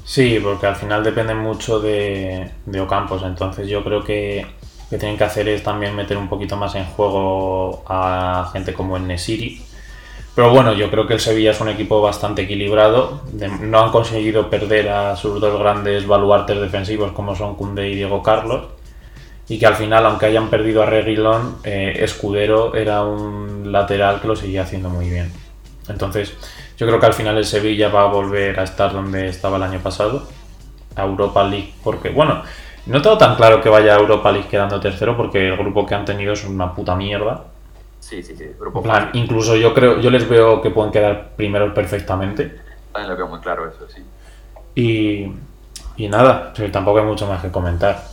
Sí, 0.05 0.39
porque 0.41 0.67
al 0.67 0.75
final 0.75 1.03
depende 1.03 1.33
mucho 1.33 1.79
de, 1.79 2.51
de 2.65 2.79
Ocampos, 2.81 3.23
entonces 3.23 3.67
yo 3.67 3.83
creo 3.83 4.03
que 4.03 4.45
lo 4.45 4.89
que 4.89 4.97
tienen 4.99 5.17
que 5.17 5.23
hacer 5.23 5.47
es 5.49 5.63
también 5.63 5.95
meter 5.95 6.15
un 6.15 6.29
poquito 6.29 6.55
más 6.55 6.75
en 6.75 6.85
juego 6.85 7.83
a 7.87 8.49
gente 8.53 8.73
como 8.73 8.97
el 8.97 9.07
Nesiri. 9.07 9.61
Pero 10.35 10.51
bueno, 10.51 10.73
yo 10.73 10.91
creo 10.91 11.07
que 11.07 11.13
el 11.13 11.19
Sevilla 11.19 11.51
es 11.51 11.61
un 11.61 11.69
equipo 11.69 12.01
bastante 12.01 12.43
equilibrado. 12.43 13.21
no 13.61 13.79
han 13.79 13.91
conseguido 13.91 14.49
perder 14.49 14.89
a 14.89 15.15
sus 15.15 15.41
dos 15.41 15.57
grandes 15.59 16.05
baluartes 16.05 16.59
defensivos 16.59 17.13
como 17.13 17.35
son 17.35 17.55
Kunde 17.55 17.89
y 17.89 17.95
Diego 17.95 18.21
Carlos 18.21 18.65
y 19.47 19.59
que 19.59 19.65
al 19.65 19.75
final, 19.75 20.05
aunque 20.05 20.25
hayan 20.25 20.49
perdido 20.49 20.83
a 20.83 20.87
Reguilón, 20.87 21.57
eh, 21.63 21.97
Escudero 22.01 22.75
era 22.75 23.03
un 23.03 23.71
lateral 23.71 24.19
que 24.19 24.27
lo 24.27 24.35
seguía 24.35 24.63
haciendo 24.63 24.89
muy 24.89 25.09
bien. 25.09 25.31
Entonces, 25.87 26.33
yo 26.77 26.87
creo 26.87 26.99
que 26.99 27.05
al 27.05 27.13
final 27.13 27.37
el 27.37 27.45
Sevilla 27.45 27.89
va 27.89 28.03
a 28.03 28.07
volver 28.07 28.59
a 28.59 28.63
estar 28.63 28.91
donde 28.93 29.27
estaba 29.27 29.57
el 29.57 29.63
año 29.63 29.79
pasado, 29.79 30.27
a 30.95 31.03
Europa 31.03 31.43
League, 31.43 31.73
porque, 31.83 32.09
bueno, 32.09 32.43
no 32.85 33.01
tengo 33.01 33.17
tan 33.17 33.35
claro 33.35 33.61
que 33.61 33.69
vaya 33.69 33.95
a 33.95 33.99
Europa 33.99 34.31
League 34.31 34.47
quedando 34.47 34.79
tercero, 34.79 35.17
porque 35.17 35.47
el 35.47 35.57
grupo 35.57 35.85
que 35.85 35.95
han 35.95 36.05
tenido 36.05 36.33
es 36.33 36.45
una 36.45 36.73
puta 36.73 36.95
mierda. 36.95 37.45
Sí, 37.99 38.21
sí, 38.21 38.35
sí. 38.35 38.45
Grupo 38.59 38.83
plan, 38.83 39.09
incluso 39.13 39.55
yo 39.55 39.73
creo, 39.73 39.99
yo 39.99 40.11
les 40.11 40.29
veo 40.29 40.61
que 40.61 40.69
pueden 40.69 40.91
quedar 40.91 41.31
primeros 41.35 41.73
perfectamente. 41.73 42.59
También 42.91 43.09
lo 43.09 43.17
veo 43.17 43.27
muy 43.27 43.39
claro 43.39 43.67
eso, 43.67 43.87
sí. 43.89 44.03
Y, 44.75 45.31
y 45.97 46.07
nada, 46.07 46.53
tampoco 46.71 46.99
hay 46.99 47.05
mucho 47.05 47.25
más 47.25 47.41
que 47.41 47.49
comentar. 47.49 48.03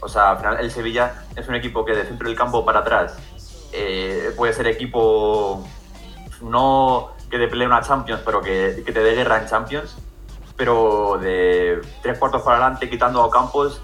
O 0.00 0.08
sea, 0.08 0.32
al 0.32 0.36
final 0.36 0.60
el 0.60 0.70
Sevilla 0.70 1.14
es 1.34 1.48
un 1.48 1.54
equipo 1.54 1.84
que 1.84 1.94
de 1.94 2.04
centro 2.04 2.28
del 2.28 2.36
campo 2.36 2.62
para 2.62 2.80
atrás 2.80 3.16
eh, 3.72 4.32
puede 4.36 4.52
ser 4.52 4.66
equipo 4.66 5.66
no 6.42 7.13
que 7.30 7.38
te 7.38 7.48
pelee 7.48 7.66
una 7.66 7.80
Champions, 7.82 8.22
pero 8.24 8.40
que, 8.40 8.82
te 8.84 8.92
dé 8.92 9.14
guerra 9.14 9.40
en 9.40 9.48
Champions. 9.48 9.96
Pero 10.56 11.18
de 11.20 11.80
tres 12.02 12.18
cuartos 12.18 12.42
para 12.42 12.58
adelante, 12.58 12.88
quitando 12.88 13.22
a 13.22 13.30
Campos, 13.30 13.80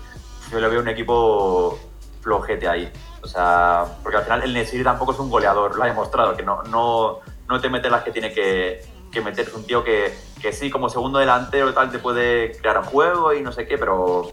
yo 0.52 0.60
le 0.60 0.68
veo 0.68 0.80
un 0.80 0.88
equipo 0.88 1.78
flojete 2.20 2.68
ahí. 2.68 2.90
O 3.22 3.26
sea, 3.26 3.84
porque 4.02 4.18
al 4.18 4.24
final 4.24 4.42
el 4.42 4.54
Nesiri 4.54 4.84
tampoco 4.84 5.12
es 5.12 5.18
un 5.18 5.30
goleador, 5.30 5.76
lo 5.76 5.82
ha 5.82 5.86
demostrado, 5.86 6.36
que 6.36 6.42
no, 6.42 6.62
no, 6.64 7.18
no 7.48 7.60
te 7.60 7.68
mete 7.68 7.90
las 7.90 8.04
que 8.04 8.12
tiene 8.12 8.32
que, 8.32 8.82
que 9.10 9.20
meter. 9.20 9.48
Es 9.48 9.54
un 9.54 9.64
tío 9.64 9.82
que, 9.82 10.16
que 10.40 10.52
sí, 10.52 10.70
como 10.70 10.88
segundo 10.88 11.18
delantero 11.18 11.74
tal, 11.74 11.90
te 11.90 11.98
puede 11.98 12.56
crear 12.58 12.84
juego 12.84 13.34
y 13.34 13.42
no 13.42 13.50
sé 13.50 13.66
qué, 13.66 13.76
pero 13.76 14.32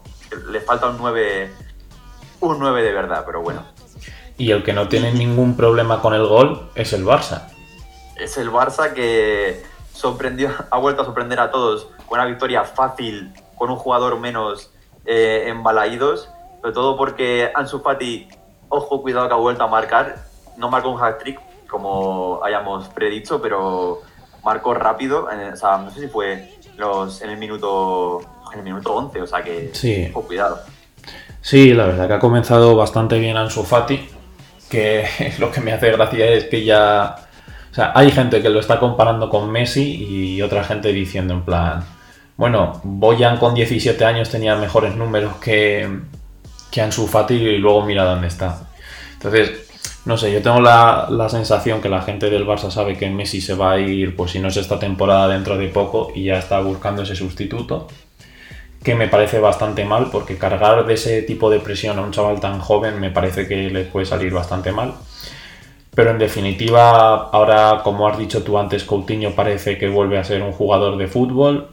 le 0.49 0.61
falta 0.61 0.87
un 0.87 0.97
9 0.97 1.51
un 2.39 2.59
9 2.59 2.83
de 2.83 2.93
verdad, 2.93 3.23
pero 3.25 3.41
bueno. 3.41 3.63
Y 4.37 4.51
el 4.51 4.63
que 4.63 4.73
no 4.73 4.87
tiene 4.87 5.11
ningún 5.11 5.57
problema 5.57 6.01
con 6.01 6.13
el 6.13 6.25
gol 6.25 6.69
es 6.75 6.93
el 6.93 7.03
Barça. 7.03 7.47
Es 8.19 8.37
el 8.37 8.51
Barça 8.51 8.93
que 8.93 9.61
sorprendió, 9.93 10.49
ha 10.71 10.77
vuelto 10.77 11.01
a 11.01 11.05
sorprender 11.05 11.39
a 11.39 11.51
todos 11.51 11.87
con 12.05 12.19
una 12.19 12.25
victoria 12.25 12.63
fácil, 12.63 13.33
con 13.55 13.69
un 13.69 13.77
jugador 13.77 14.19
menos 14.19 14.71
eh, 15.05 15.45
embalaídos, 15.47 16.29
sobre 16.61 16.73
todo 16.73 16.97
porque 16.97 17.51
Ansu 17.53 17.79
Fati, 17.79 18.27
ojo, 18.69 19.01
cuidado 19.01 19.27
que 19.27 19.33
ha 19.33 19.37
vuelto 19.37 19.63
a 19.63 19.67
marcar, 19.67 20.15
no 20.57 20.69
marcó 20.69 20.89
un 20.89 21.01
hat-trick 21.01 21.39
como 21.67 22.41
hayamos 22.43 22.87
predicho, 22.89 23.41
pero 23.41 24.01
marcó 24.43 24.73
rápido, 24.73 25.25
o 25.25 25.55
sea, 25.55 25.77
no 25.77 25.91
sé 25.91 26.01
si 26.01 26.07
fue 26.07 26.53
los, 26.77 27.21
en 27.21 27.31
el 27.31 27.37
minuto 27.37 28.21
en 28.53 28.59
el 28.59 28.65
minuto 28.65 28.95
11, 28.95 29.21
o 29.21 29.27
sea 29.27 29.43
que 29.43 29.71
sí. 29.73 30.07
ojo, 30.11 30.25
cuidado. 30.25 30.59
Sí, 31.41 31.73
la 31.73 31.85
verdad 31.85 32.07
que 32.07 32.13
ha 32.13 32.19
comenzado 32.19 32.75
bastante 32.75 33.19
bien 33.19 33.37
Ansu 33.37 33.63
Fati, 33.63 34.09
que 34.69 35.05
lo 35.39 35.51
que 35.51 35.61
me 35.61 35.73
hace 35.73 35.91
gracia 35.91 36.25
es 36.27 36.45
que 36.45 36.63
ya... 36.63 37.26
Sea, 37.77 37.91
hay 37.93 38.09
gente 38.09 38.41
que 38.41 38.49
lo 38.49 38.59
está 38.59 38.79
comparando 38.79 39.29
con 39.29 39.51
Messi 39.51 40.03
y 40.09 40.41
otra 40.41 40.63
gente 40.63 40.91
diciendo 40.91 41.35
en 41.35 41.43
plan, 41.43 41.85
bueno, 42.35 42.81
Boyan 42.83 43.37
con 43.37 43.53
17 43.53 44.03
años 44.03 44.31
tenía 44.31 44.55
mejores 44.55 44.95
números 44.95 45.35
que, 45.35 45.87
que 46.71 46.81
Ansu 46.81 47.05
Fati 47.05 47.35
y 47.35 47.57
luego 47.59 47.85
mira 47.85 48.03
dónde 48.03 48.29
está. 48.29 48.67
Entonces, 49.13 49.69
no 50.05 50.17
sé, 50.17 50.33
yo 50.33 50.41
tengo 50.41 50.59
la, 50.59 51.05
la, 51.11 51.29
sensación 51.29 51.79
que 51.79 51.87
la 51.87 52.01
gente 52.01 52.31
del 52.31 52.47
Barça 52.47 52.71
sabe 52.71 52.97
que 52.97 53.11
Messi 53.11 53.41
se 53.41 53.53
va 53.53 53.73
a 53.73 53.79
ir, 53.79 54.15
pues 54.15 54.31
si 54.31 54.39
no 54.39 54.47
es 54.47 54.57
esta 54.57 54.79
temporada, 54.79 55.27
dentro 55.27 55.55
de 55.55 55.67
poco 55.67 56.11
y 56.15 56.23
ya 56.23 56.39
está 56.39 56.59
buscando 56.61 57.03
ese 57.03 57.15
sustituto 57.15 57.87
que 58.83 58.95
me 58.95 59.07
parece 59.07 59.37
bastante 59.37 59.85
mal, 59.85 60.09
porque 60.11 60.39
cargar 60.39 60.83
de 60.87 60.95
ese 60.95 61.21
tipo 61.21 61.51
de 61.51 61.59
presión 61.59 61.99
a 61.99 62.01
un 62.01 62.09
chaval 62.09 62.39
tan 62.39 62.59
joven 62.59 62.99
me 62.99 63.11
parece 63.11 63.47
que 63.47 63.69
le 63.69 63.83
puede 63.83 64.07
salir 64.07 64.33
bastante 64.33 64.71
mal. 64.71 64.95
Pero 65.97 66.11
en 66.11 66.19
definitiva, 66.19 67.31
ahora, 67.31 67.81
como 67.83 68.07
has 68.07 68.19
dicho 68.19 68.43
tú 68.43 68.59
antes, 68.59 68.83
Coutinho 68.83 69.31
parece 69.31 69.79
que 69.79 69.89
vuelve 69.89 70.19
a 70.19 70.23
ser 70.23 70.43
un 70.43 70.51
jugador 70.51 70.95
de 70.95 71.07
fútbol, 71.07 71.71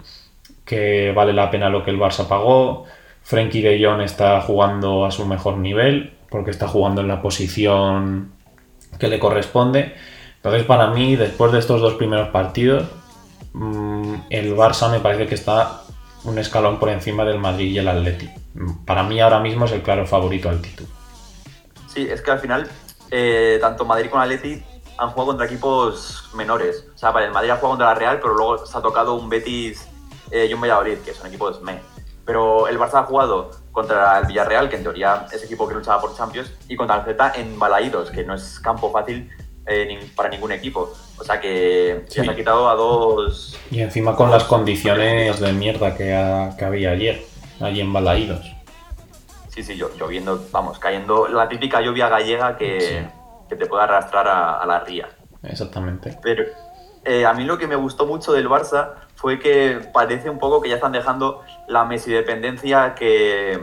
que 0.64 1.12
vale 1.14 1.34
la 1.34 1.50
pena 1.50 1.68
lo 1.68 1.84
que 1.84 1.90
el 1.90 1.98
Barça 1.98 2.26
pagó. 2.26 2.86
Frenkie 3.22 3.60
de 3.60 3.84
Jong 3.84 4.00
está 4.00 4.40
jugando 4.40 5.04
a 5.04 5.10
su 5.10 5.26
mejor 5.26 5.58
nivel, 5.58 6.14
porque 6.30 6.52
está 6.52 6.66
jugando 6.66 7.02
en 7.02 7.08
la 7.08 7.20
posición 7.20 8.32
que 8.98 9.08
le 9.08 9.18
corresponde. 9.18 9.94
Entonces, 10.36 10.62
para 10.62 10.86
mí, 10.86 11.16
después 11.16 11.52
de 11.52 11.58
estos 11.58 11.82
dos 11.82 11.92
primeros 11.92 12.30
partidos, 12.30 12.84
mm, 13.52 14.14
el 14.30 14.56
Barça 14.56 14.90
me 14.90 15.00
parece 15.00 15.26
que 15.26 15.34
está 15.34 15.82
un 16.24 16.38
escalón 16.38 16.78
por 16.78 16.88
encima 16.88 17.26
del 17.26 17.40
Madrid 17.40 17.72
y 17.72 17.76
el 17.76 17.88
Atleti. 17.88 18.30
Para 18.86 19.02
mí 19.02 19.20
ahora 19.20 19.40
mismo 19.40 19.66
es 19.66 19.72
el 19.72 19.82
claro 19.82 20.06
favorito 20.06 20.48
al 20.48 20.62
título. 20.62 20.88
Sí, 21.94 22.08
es 22.10 22.22
que 22.22 22.30
al 22.30 22.38
final 22.38 22.66
eh, 23.16 23.58
tanto 23.60 23.84
Madrid 23.84 24.10
como 24.10 24.22
Atleti 24.22 24.60
han 24.98 25.10
jugado 25.10 25.28
contra 25.28 25.46
equipos 25.46 26.28
menores. 26.34 26.84
O 26.92 26.98
sea, 26.98 27.10
el 27.10 27.30
Madrid 27.30 27.50
ha 27.50 27.56
jugado 27.56 27.70
contra 27.70 27.86
la 27.86 27.94
Real, 27.94 28.18
pero 28.20 28.34
luego 28.34 28.66
se 28.66 28.76
ha 28.76 28.82
tocado 28.82 29.14
un 29.14 29.28
Betis 29.28 29.88
eh, 30.32 30.48
y 30.50 30.54
un 30.54 30.60
Valladolid, 30.60 30.98
que 30.98 31.14
son 31.14 31.28
equipos 31.28 31.62
me. 31.62 31.78
Pero 32.24 32.66
el 32.66 32.76
Barça 32.76 32.94
ha 32.94 33.02
jugado 33.04 33.52
contra 33.70 34.18
el 34.18 34.26
Villarreal, 34.26 34.68
que 34.68 34.76
en 34.76 34.82
teoría 34.82 35.26
es 35.32 35.44
equipo 35.44 35.68
que 35.68 35.74
luchaba 35.74 36.00
por 36.00 36.16
Champions, 36.16 36.50
y 36.68 36.74
contra 36.74 36.96
el 36.96 37.04
Z 37.04 37.32
en 37.36 37.56
Balaídos, 37.56 38.10
que 38.10 38.24
no 38.24 38.34
es 38.34 38.58
campo 38.58 38.90
fácil 38.90 39.30
eh, 39.66 40.10
para 40.16 40.28
ningún 40.28 40.50
equipo. 40.50 40.92
O 41.16 41.22
sea 41.22 41.40
que 41.40 42.04
se 42.08 42.28
ha 42.28 42.34
quitado 42.34 42.68
a 42.68 42.74
dos. 42.74 43.56
Y 43.70 43.80
encima 43.80 44.16
con 44.16 44.32
las 44.32 44.42
condiciones 44.42 45.38
de 45.38 45.52
mierda 45.52 45.94
que, 45.94 46.12
había 46.12 46.90
ayer, 46.90 47.24
allí 47.60 47.80
en 47.80 47.92
Balaídos. 47.92 48.44
Sí, 49.54 49.62
sí, 49.62 49.74
lloviendo, 49.74 50.48
vamos, 50.50 50.80
cayendo 50.80 51.28
la 51.28 51.48
típica 51.48 51.80
lluvia 51.80 52.08
gallega 52.08 52.56
que, 52.56 53.08
te 53.48 53.66
puede 53.66 53.84
arrastrar 53.84 54.26
a, 54.26 54.66
la 54.66 54.80
ría. 54.80 55.08
Exactamente. 55.44 56.18
Pero 56.20 56.42
eh, 57.04 57.24
a 57.24 57.32
mí 57.34 57.44
lo 57.44 57.56
que 57.56 57.68
me 57.68 57.76
gustó 57.76 58.04
mucho 58.04 58.32
del 58.32 58.48
Barça 58.48 58.94
fue 59.14 59.38
que 59.38 59.78
parece 59.92 60.28
un 60.28 60.40
poco 60.40 60.60
que 60.60 60.68
ya 60.68 60.74
están 60.74 60.90
dejando 60.90 61.42
la 61.68 61.84
Messi 61.84 62.10
dependencia 62.10 62.96
que, 62.96 63.60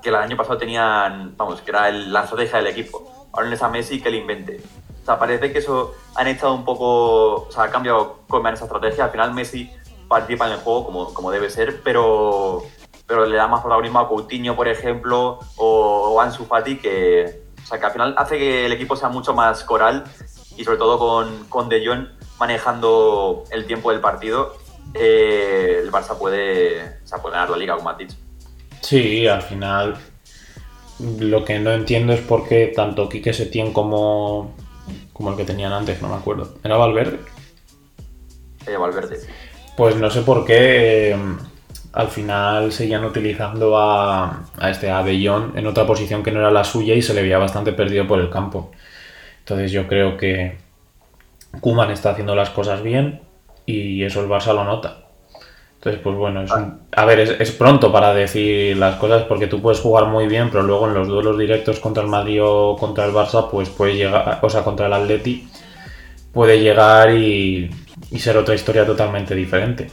que 0.00 0.08
el 0.08 0.14
año 0.14 0.38
pasado 0.38 0.56
tenían, 0.56 1.36
vamos, 1.36 1.60
que 1.60 1.70
era 1.70 1.90
la 1.90 2.22
estrategia 2.22 2.56
del 2.60 2.68
equipo. 2.68 3.28
Ahora 3.34 3.52
es 3.52 3.62
a 3.62 3.68
Messi 3.68 4.00
que 4.00 4.08
le 4.10 4.16
invente. 4.16 4.62
O 5.02 5.04
sea, 5.04 5.18
parece 5.18 5.52
que 5.52 5.58
eso 5.58 5.92
han 6.14 6.28
echado 6.28 6.54
un 6.54 6.64
poco, 6.64 7.42
o 7.42 7.52
sea, 7.52 7.64
ha 7.64 7.70
cambiado 7.70 8.20
con 8.26 8.46
esa 8.46 8.64
estrategia. 8.64 9.04
Al 9.04 9.10
final 9.10 9.34
Messi 9.34 9.70
participa 10.08 10.46
en 10.46 10.52
el 10.54 10.60
juego 10.60 10.86
como, 10.86 11.12
como 11.12 11.30
debe 11.30 11.50
ser, 11.50 11.82
pero, 11.82 12.62
pero 13.14 13.26
le 13.26 13.36
da 13.36 13.46
más 13.46 13.60
protagonismo 13.60 14.00
a 14.00 14.08
Coutinho, 14.08 14.56
por 14.56 14.66
ejemplo, 14.66 15.38
o, 15.56 16.20
a 16.20 16.24
Ansu 16.24 16.44
Fati, 16.46 16.78
que, 16.78 17.42
o 17.62 17.66
sea, 17.66 17.78
que 17.78 17.86
al 17.86 17.92
final 17.92 18.14
hace 18.18 18.38
que 18.38 18.66
el 18.66 18.72
equipo 18.72 18.96
sea 18.96 19.08
mucho 19.08 19.34
más 19.34 19.62
coral 19.62 20.04
y 20.56 20.64
sobre 20.64 20.78
todo 20.78 20.98
con, 20.98 21.44
con 21.48 21.68
De 21.68 21.86
Jong 21.86 22.08
manejando 22.38 23.44
el 23.50 23.66
tiempo 23.66 23.92
del 23.92 24.00
partido, 24.00 24.56
eh, 24.94 25.80
el 25.80 25.92
Barça 25.92 26.18
puede, 26.18 26.98
o 27.04 27.06
sea, 27.06 27.18
puede 27.18 27.34
ganar 27.34 27.50
la 27.50 27.56
liga, 27.56 27.76
como 27.76 27.90
has 27.90 27.98
dicho. 27.98 28.16
Sí, 28.80 29.26
al 29.28 29.42
final 29.42 29.96
lo 30.98 31.44
que 31.44 31.58
no 31.60 31.70
entiendo 31.70 32.12
es 32.12 32.20
por 32.20 32.48
qué 32.48 32.72
tanto 32.74 33.08
Quique 33.08 33.32
Setién 33.32 33.72
como 33.72 34.54
como 35.12 35.30
el 35.30 35.36
que 35.36 35.44
tenían 35.44 35.72
antes, 35.72 36.02
no 36.02 36.08
me 36.08 36.16
acuerdo. 36.16 36.56
¿Era 36.64 36.76
Valverde? 36.76 37.20
Eh, 38.66 38.76
Valverde. 38.76 39.20
Pues 39.76 39.96
no 39.96 40.10
sé 40.10 40.22
por 40.22 40.44
qué 40.44 41.12
eh, 41.12 41.16
al 41.94 42.08
final 42.08 42.72
seguían 42.72 43.04
utilizando 43.04 43.78
a, 43.78 44.44
a 44.58 44.70
este 44.70 44.90
a 44.90 45.04
en 45.06 45.66
otra 45.66 45.86
posición 45.86 46.22
que 46.22 46.32
no 46.32 46.40
era 46.40 46.50
la 46.50 46.64
suya 46.64 46.94
y 46.94 47.02
se 47.02 47.14
le 47.14 47.22
veía 47.22 47.38
bastante 47.38 47.72
perdido 47.72 48.06
por 48.06 48.20
el 48.20 48.30
campo. 48.30 48.72
Entonces 49.40 49.72
yo 49.72 49.86
creo 49.86 50.16
que 50.16 50.58
Kuman 51.60 51.90
está 51.90 52.10
haciendo 52.10 52.34
las 52.34 52.50
cosas 52.50 52.82
bien 52.82 53.20
y 53.66 54.02
eso 54.02 54.20
el 54.20 54.28
Barça 54.28 54.54
lo 54.54 54.64
nota. 54.64 55.04
Entonces, 55.76 56.00
pues 56.02 56.16
bueno, 56.16 56.42
es 56.42 56.50
a 56.96 57.04
ver, 57.04 57.20
es, 57.20 57.50
pronto 57.52 57.92
para 57.92 58.14
decir 58.14 58.74
las 58.78 58.96
cosas 58.96 59.24
porque 59.24 59.46
tú 59.46 59.60
puedes 59.60 59.80
jugar 59.80 60.06
muy 60.06 60.26
bien, 60.26 60.48
pero 60.50 60.62
luego 60.62 60.88
en 60.88 60.94
los 60.94 61.06
duelos 61.08 61.38
directos 61.38 61.78
contra 61.78 62.02
el 62.02 62.08
Madrid 62.08 62.40
o 62.42 62.74
contra 62.74 63.04
el 63.04 63.12
Barça, 63.12 63.50
pues 63.50 63.68
puede 63.68 63.94
llegar, 63.94 64.38
o 64.40 64.48
sea, 64.48 64.64
contra 64.64 64.86
el 64.86 64.94
Atleti, 64.94 65.46
puede 66.32 66.58
llegar 66.58 67.10
y, 67.14 67.70
ser 68.16 68.38
otra 68.38 68.54
historia 68.54 68.86
totalmente 68.86 69.34
diferente. 69.34 69.90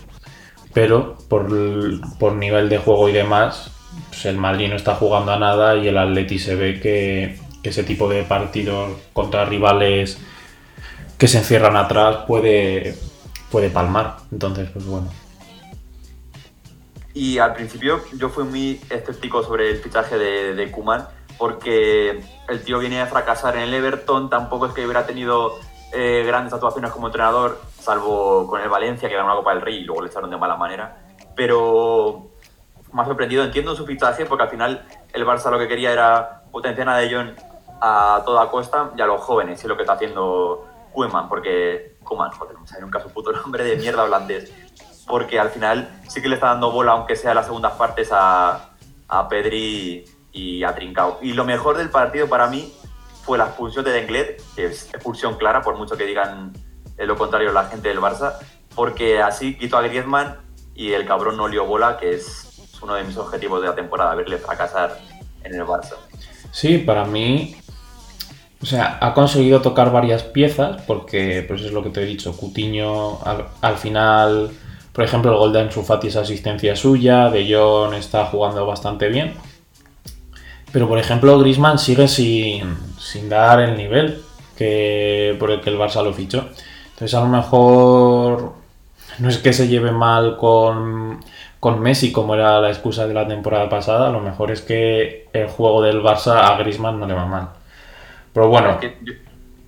Pero 0.73 1.17
por, 1.27 1.49
por, 2.17 2.33
nivel 2.33 2.69
de 2.69 2.77
juego 2.77 3.09
y 3.09 3.11
demás, 3.11 3.71
pues 4.09 4.25
el 4.25 4.37
Madrid 4.37 4.69
no 4.69 4.75
está 4.75 4.95
jugando 4.95 5.33
a 5.33 5.39
nada 5.39 5.75
y 5.75 5.87
el 5.87 5.97
Atleti 5.97 6.39
se 6.39 6.55
ve 6.55 6.79
que, 6.79 7.39
ese 7.63 7.83
tipo 7.83 8.09
de 8.09 8.23
partidos 8.23 8.97
contra 9.13 9.45
rivales 9.45 10.17
que 11.19 11.27
se 11.27 11.37
encierran 11.37 11.75
atrás 11.75 12.25
puede, 12.27 12.95
puede 13.51 13.69
palmar. 13.69 14.17
Entonces, 14.31 14.69
pues 14.71 14.85
bueno. 14.85 15.11
Y 17.13 17.37
al 17.37 17.53
principio 17.53 18.01
yo 18.17 18.29
fui 18.29 18.45
muy 18.45 18.81
escéptico 18.89 19.43
sobre 19.43 19.69
el 19.69 19.77
fichaje 19.77 20.17
de, 20.17 20.55
de 20.55 20.71
Kuman, 20.71 21.07
porque 21.37 22.21
el 22.49 22.63
tío 22.63 22.79
viene 22.79 23.01
a 23.01 23.07
fracasar 23.07 23.57
en 23.57 23.63
el 23.63 23.73
Everton, 23.73 24.29
tampoco 24.29 24.67
es 24.67 24.73
que 24.73 24.85
hubiera 24.85 25.05
tenido 25.05 25.59
eh, 25.93 26.23
grandes 26.25 26.53
actuaciones 26.53 26.91
como 26.91 27.07
entrenador, 27.07 27.61
salvo 27.79 28.47
con 28.47 28.61
el 28.61 28.69
Valencia, 28.69 29.09
que 29.09 29.15
ganó 29.15 29.27
una 29.27 29.35
Copa 29.35 29.53
del 29.53 29.61
Rey 29.61 29.77
y 29.77 29.83
luego 29.83 30.01
le 30.01 30.09
echaron 30.09 30.29
de 30.29 30.37
mala 30.37 30.55
manera. 30.55 30.97
Pero 31.35 32.27
más 32.91 33.07
sorprendido, 33.07 33.43
entiendo 33.43 33.75
su 33.75 33.85
fichaje, 33.85 34.25
porque 34.25 34.43
al 34.43 34.49
final 34.49 34.85
el 35.13 35.25
Barça 35.25 35.49
lo 35.49 35.59
que 35.59 35.67
quería 35.67 35.91
era 35.91 36.43
potenciar 36.51 36.89
a 36.89 36.97
De 36.97 37.13
Jong 37.13 37.31
a 37.81 38.21
toda 38.25 38.49
costa 38.49 38.91
y 38.95 39.01
a 39.01 39.05
los 39.05 39.21
jóvenes, 39.21 39.63
y 39.63 39.67
lo 39.67 39.75
que 39.75 39.83
está 39.83 39.93
haciendo 39.93 40.67
Koeman, 40.93 41.27
porque 41.27 41.97
Koeman, 42.03 42.31
joder, 42.31 42.57
me 42.57 42.67
sale 42.67 42.81
nunca 42.81 42.99
su 42.99 43.09
puto 43.09 43.31
nombre 43.43 43.63
de 43.63 43.77
mierda 43.77 44.03
holandés 44.03 44.51
porque 45.11 45.39
al 45.39 45.49
final 45.49 45.89
sí 46.07 46.21
que 46.21 46.29
le 46.29 46.35
está 46.35 46.47
dando 46.47 46.71
bola, 46.71 46.93
aunque 46.93 47.15
sea 47.15 47.33
las 47.33 47.45
segundas 47.45 47.73
partes, 47.73 48.09
a, 48.13 48.69
a 49.07 49.27
Pedri 49.27 50.05
y 50.31 50.63
a 50.63 50.73
Trincao. 50.73 51.19
Y 51.21 51.33
lo 51.33 51.43
mejor 51.43 51.77
del 51.77 51.89
partido 51.89 52.27
para 52.27 52.47
mí 52.47 52.73
fue 53.23 53.37
la 53.37 53.45
expulsión 53.45 53.85
de 53.85 53.91
Denglet, 53.91 54.41
que 54.55 54.65
es 54.65 54.85
expulsión 54.93 55.35
clara, 55.35 55.61
por 55.61 55.77
mucho 55.77 55.97
que 55.97 56.05
digan 56.05 56.53
lo 56.97 57.17
contrario 57.17 57.51
la 57.51 57.65
gente 57.65 57.89
del 57.89 57.99
Barça, 57.99 58.35
porque 58.75 59.21
así 59.21 59.57
quitó 59.57 59.77
a 59.77 59.81
Griezmann 59.81 60.37
y 60.75 60.91
el 60.91 61.05
cabrón 61.05 61.37
no 61.37 61.47
lió 61.47 61.65
bola, 61.65 61.97
que 61.97 62.13
es 62.13 62.47
uno 62.81 62.93
de 62.93 63.03
mis 63.03 63.17
objetivos 63.17 63.61
de 63.61 63.69
la 63.69 63.75
temporada, 63.75 64.13
verle 64.13 64.37
fracasar 64.37 64.99
en 65.43 65.55
el 65.55 65.63
Barça. 65.63 65.95
Sí, 66.51 66.77
para 66.77 67.05
mí, 67.05 67.55
o 68.61 68.65
sea, 68.65 68.99
ha 69.01 69.13
conseguido 69.13 69.61
tocar 69.61 69.91
varias 69.91 70.23
piezas, 70.23 70.81
porque 70.83 71.43
pues 71.47 71.61
es 71.61 71.71
lo 71.71 71.81
que 71.81 71.89
te 71.89 72.03
he 72.03 72.05
dicho, 72.05 72.37
Cutiño 72.37 73.19
al 73.61 73.77
final 73.77 74.51
por 74.93 75.05
ejemplo, 75.05 75.31
el 75.31 75.37
gol 75.37 75.53
de 75.53 75.61
Ansu 75.61 75.83
Fati 75.83 76.07
es 76.07 76.15
asistencia 76.15 76.75
suya, 76.75 77.29
De 77.29 77.53
Jong 77.53 77.93
está 77.93 78.25
jugando 78.25 78.65
bastante 78.65 79.07
bien. 79.07 79.33
Pero, 80.71 80.87
por 80.87 80.99
ejemplo, 80.99 81.37
Grisman 81.39 81.79
sigue 81.79 82.07
sin, 82.07 82.75
dar 83.29 83.59
el 83.61 83.77
nivel 83.77 84.21
que, 84.55 85.35
por 85.39 85.51
el 85.51 85.61
que 85.61 85.69
el 85.69 85.77
Barça 85.77 86.03
lo 86.03 86.13
fichó. 86.13 86.49
Entonces, 86.93 87.13
a 87.13 87.21
lo 87.21 87.27
mejor 87.27 88.53
no 89.19 89.29
es 89.29 89.37
que 89.37 89.53
se 89.53 89.67
lleve 89.67 89.91
mal 89.91 90.37
con, 90.37 91.19
con 91.59 91.79
Messi, 91.79 92.11
como 92.11 92.35
era 92.35 92.59
la 92.59 92.69
excusa 92.69 93.07
de 93.07 93.13
la 93.13 93.27
temporada 93.27 93.69
pasada. 93.69 94.09
A 94.09 94.11
lo 94.11 94.19
mejor 94.19 94.51
es 94.51 94.61
que 94.61 95.29
el 95.33 95.47
juego 95.47 95.81
del 95.81 96.01
Barça 96.01 96.39
a 96.41 96.57
Grisman 96.57 96.99
no 96.99 97.07
le 97.07 97.13
va 97.13 97.25
mal. 97.25 97.49
Pero 98.33 98.47
bueno, 98.47 98.79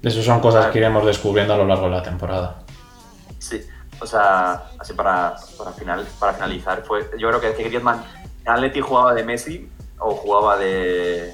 eso 0.02 0.22
son 0.22 0.40
cosas 0.40 0.68
que 0.68 0.80
iremos 0.80 1.06
descubriendo 1.06 1.54
a 1.54 1.58
lo 1.58 1.66
largo 1.66 1.86
de 1.86 1.92
la 1.92 2.04
temporada. 2.04 2.56
Sí, 3.40 3.62
o 4.00 4.06
sea, 4.06 4.64
así 4.80 4.94
para, 4.94 5.36
para, 5.58 5.72
final, 5.72 6.06
para 6.20 6.34
finalizar, 6.34 6.84
fue, 6.84 7.10
yo 7.18 7.28
creo 7.30 7.42
que, 7.42 7.54
que 7.54 7.64
Griezmann 7.64 8.04
Atleti 8.46 8.80
jugaba 8.82 9.14
de 9.14 9.24
Messi 9.24 9.70
o 10.00 10.12
jugaba 10.12 10.58
de, 10.58 11.34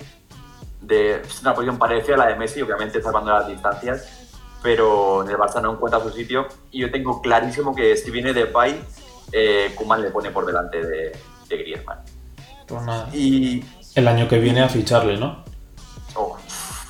de 0.90 1.22
una 1.42 1.54
posición 1.54 1.78
parecida 1.78 2.16
a 2.16 2.18
la 2.18 2.28
de 2.28 2.36
Messi, 2.36 2.62
obviamente 2.62 3.02
salvando 3.02 3.32
las 3.32 3.48
distancias, 3.48 4.30
pero 4.62 5.24
en 5.24 5.30
el 5.30 5.38
Barça 5.38 5.62
no 5.62 5.72
encuentra 5.72 6.02
su 6.02 6.10
sitio 6.10 6.48
y 6.72 6.82
yo 6.82 6.92
tengo 6.92 7.22
clarísimo 7.22 7.74
que 7.74 7.96
si 7.96 8.12
viene 8.12 8.34
de 8.34 8.48
Pay, 8.48 8.84
eh, 9.32 9.72
Kuman 9.76 10.02
le 10.02 10.10
pone 10.10 10.32
por 10.32 10.46
delante 10.46 10.84
de, 10.84 11.18
de 11.48 11.58
Griezmann. 11.58 12.00
Pues 12.68 12.82
y 13.14 13.64
el 13.96 14.08
año 14.08 14.28
que 14.28 14.40
viene 14.40 14.62
a 14.62 14.70
ficharle, 14.70 15.18
¿no? 15.18 15.44
Oh, 16.16 16.38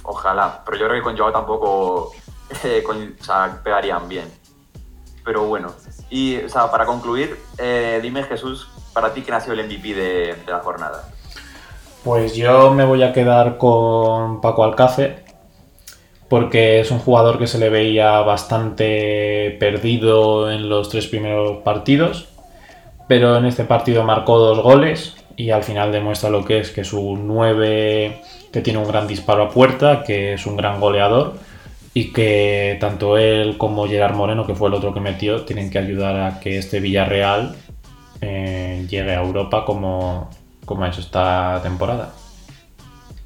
ojalá, 0.03 0.63
pero 0.65 0.77
yo 0.77 0.87
creo 0.87 0.97
que 0.97 1.03
con 1.03 1.17
Joao 1.17 1.31
tampoco 1.31 2.11
eh, 2.63 2.83
o 2.85 3.23
sea, 3.23 3.59
pegarían 3.63 4.07
bien. 4.07 4.31
Pero 5.23 5.43
bueno, 5.45 5.73
y 6.09 6.37
o 6.37 6.49
sea, 6.49 6.71
para 6.71 6.85
concluir, 6.85 7.39
eh, 7.57 7.99
dime 8.01 8.23
Jesús, 8.23 8.69
para 8.93 9.13
ti, 9.13 9.21
¿quién 9.21 9.35
ha 9.35 9.39
sido 9.39 9.53
el 9.53 9.65
MVP 9.65 9.93
de, 9.93 10.43
la 10.47 10.59
jornada? 10.59 11.09
Pues 12.03 12.35
yo 12.35 12.73
me 12.73 12.85
voy 12.85 13.03
a 13.03 13.11
quedar 13.11 13.57
con 13.57 14.39
Paco 14.39 14.63
Alcácer, 14.63 15.23
porque 16.29 16.79
es 16.79 16.91
un 16.91 16.99
jugador 16.99 17.37
que 17.37 17.47
se 17.47 17.57
le 17.57 17.69
veía 17.69 18.21
bastante 18.21 19.57
perdido 19.59 20.49
en 20.49 20.69
los 20.69 20.89
tres 20.89 21.07
primeros 21.07 21.57
partidos, 21.63 22.29
pero 23.07 23.35
en 23.35 23.45
este 23.45 23.65
partido 23.65 24.03
marcó 24.03 24.39
dos 24.39 24.61
goles 24.61 25.17
y 25.35 25.49
al 25.49 25.63
final 25.63 25.91
demuestra 25.91 26.29
lo 26.29 26.45
que 26.45 26.59
es, 26.59 26.71
que 26.71 26.81
es 26.81 26.93
un 26.93 27.27
9 27.27 28.21
que 28.53 28.61
tiene 28.61 28.79
un 28.79 28.87
gran 28.87 29.07
disparo 29.07 29.43
a 29.43 29.49
puerta, 29.49 30.03
que 30.03 30.33
es 30.33 30.45
un 30.45 30.55
gran 30.55 30.79
goleador 30.79 31.33
y 31.93 32.13
que 32.13 32.77
tanto 32.79 33.17
él 33.17 33.57
como 33.57 33.87
Gerard 33.87 34.15
Moreno, 34.15 34.45
que 34.45 34.55
fue 34.55 34.69
el 34.69 34.75
otro 34.75 34.93
que 34.93 34.99
metió, 35.01 35.41
tienen 35.41 35.69
que 35.69 35.79
ayudar 35.79 36.15
a 36.15 36.39
que 36.39 36.57
este 36.57 36.79
Villarreal 36.79 37.55
eh, 38.21 38.85
llegue 38.89 39.15
a 39.15 39.21
Europa 39.21 39.65
como, 39.65 40.29
como 40.69 40.83
ha 40.83 40.89
hecho 40.89 41.01
esta 41.01 41.59
temporada. 41.63 42.13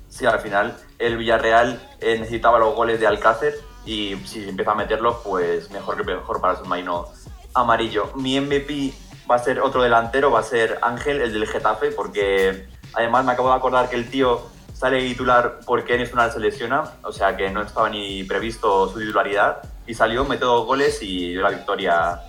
Sí, 0.07 0.25
al 0.25 0.39
final 0.39 0.77
el 0.97 1.17
Villarreal 1.17 1.77
eh, 1.99 2.17
necesitaba 2.17 2.57
los 2.57 2.73
goles 2.73 3.01
de 3.01 3.07
Alcácer 3.07 3.53
y 3.85 4.15
si 4.25 4.47
empieza 4.47 4.71
a 4.71 4.75
meterlos, 4.75 5.17
pues 5.25 5.69
mejor 5.69 5.97
que 5.97 6.05
mejor 6.05 6.39
para 6.39 6.55
su 6.55 6.63
maino 6.63 7.07
amarillo. 7.53 8.11
Mi 8.15 8.39
MVP 8.39 8.93
va 9.29 9.35
a 9.35 9.39
ser 9.39 9.59
otro 9.59 9.83
delantero, 9.83 10.31
va 10.31 10.39
a 10.39 10.43
ser 10.43 10.79
Ángel, 10.81 11.19
el 11.19 11.33
del 11.33 11.45
Getafe, 11.45 11.91
porque 11.91 12.69
además 12.93 13.25
me 13.25 13.33
acabo 13.33 13.49
de 13.49 13.55
acordar 13.55 13.89
que 13.89 13.97
el 13.97 14.09
tío 14.09 14.43
sale 14.73 15.01
titular 15.01 15.59
porque 15.65 15.95
en 15.95 16.13
una 16.13 16.29
se 16.29 16.39
lesiona, 16.39 16.93
o 17.03 17.11
sea 17.11 17.35
que 17.35 17.49
no 17.49 17.61
estaba 17.61 17.89
ni 17.89 18.23
previsto 18.23 18.87
su 18.87 18.99
titularidad, 18.99 19.63
y 19.85 19.95
salió, 19.95 20.23
metió 20.23 20.47
dos 20.47 20.65
goles 20.65 20.99
y 21.01 21.31
dio 21.31 21.41
la 21.41 21.49
victoria 21.49 22.21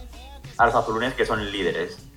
a 0.59 0.67
los 0.67 0.75
azulunes 0.75 1.15
que 1.15 1.25
son 1.25 1.53
líderes. 1.53 2.14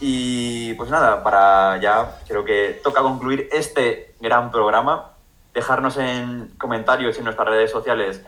Y 0.00 0.74
pues 0.74 0.90
nada, 0.90 1.22
para 1.22 1.78
ya 1.80 2.18
creo 2.26 2.44
que 2.44 2.80
toca 2.82 3.02
concluir 3.02 3.48
este 3.52 4.14
gran 4.20 4.50
programa. 4.50 5.12
Dejarnos 5.52 5.98
en 5.98 6.54
comentarios 6.58 7.18
en 7.18 7.24
nuestras 7.24 7.48
redes 7.48 7.70
sociales 7.70 8.22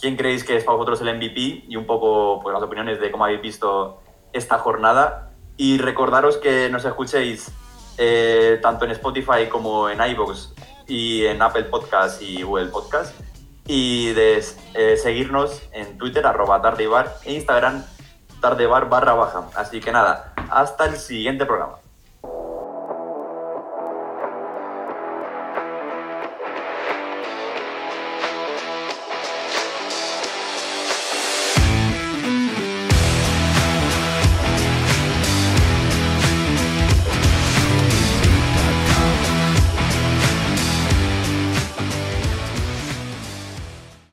quién 0.00 0.16
creéis 0.16 0.44
que 0.44 0.56
es 0.56 0.64
para 0.64 0.76
vosotros 0.76 1.00
el 1.00 1.14
MVP 1.16 1.64
y 1.68 1.76
un 1.76 1.86
poco 1.86 2.40
pues, 2.40 2.54
las 2.54 2.62
opiniones 2.62 3.00
de 3.00 3.10
cómo 3.10 3.24
habéis 3.24 3.42
visto 3.42 4.00
esta 4.32 4.58
jornada. 4.58 5.30
Y 5.56 5.78
recordaros 5.78 6.36
que 6.36 6.70
nos 6.70 6.84
escuchéis 6.84 7.50
eh, 7.98 8.60
tanto 8.62 8.84
en 8.84 8.92
Spotify 8.92 9.48
como 9.50 9.88
en 9.88 10.00
iVoox 10.00 10.52
y 10.86 11.26
en 11.26 11.42
Apple 11.42 11.64
Podcast 11.64 12.22
y 12.22 12.42
Google 12.42 12.66
Podcast. 12.66 13.18
Y 13.66 14.12
de 14.12 14.42
eh, 14.74 14.96
seguirnos 14.96 15.62
en 15.72 15.98
Twitter, 15.98 16.24
arroba 16.24 16.62
tardebar, 16.62 17.16
e 17.24 17.34
Instagram, 17.34 17.84
tardebar 18.40 18.88
barra 18.88 19.14
baja. 19.14 19.48
Así 19.56 19.80
que 19.80 19.92
nada, 19.92 20.32
hasta 20.50 20.86
el 20.86 20.96
siguiente 20.96 21.44
programa. 21.46 21.78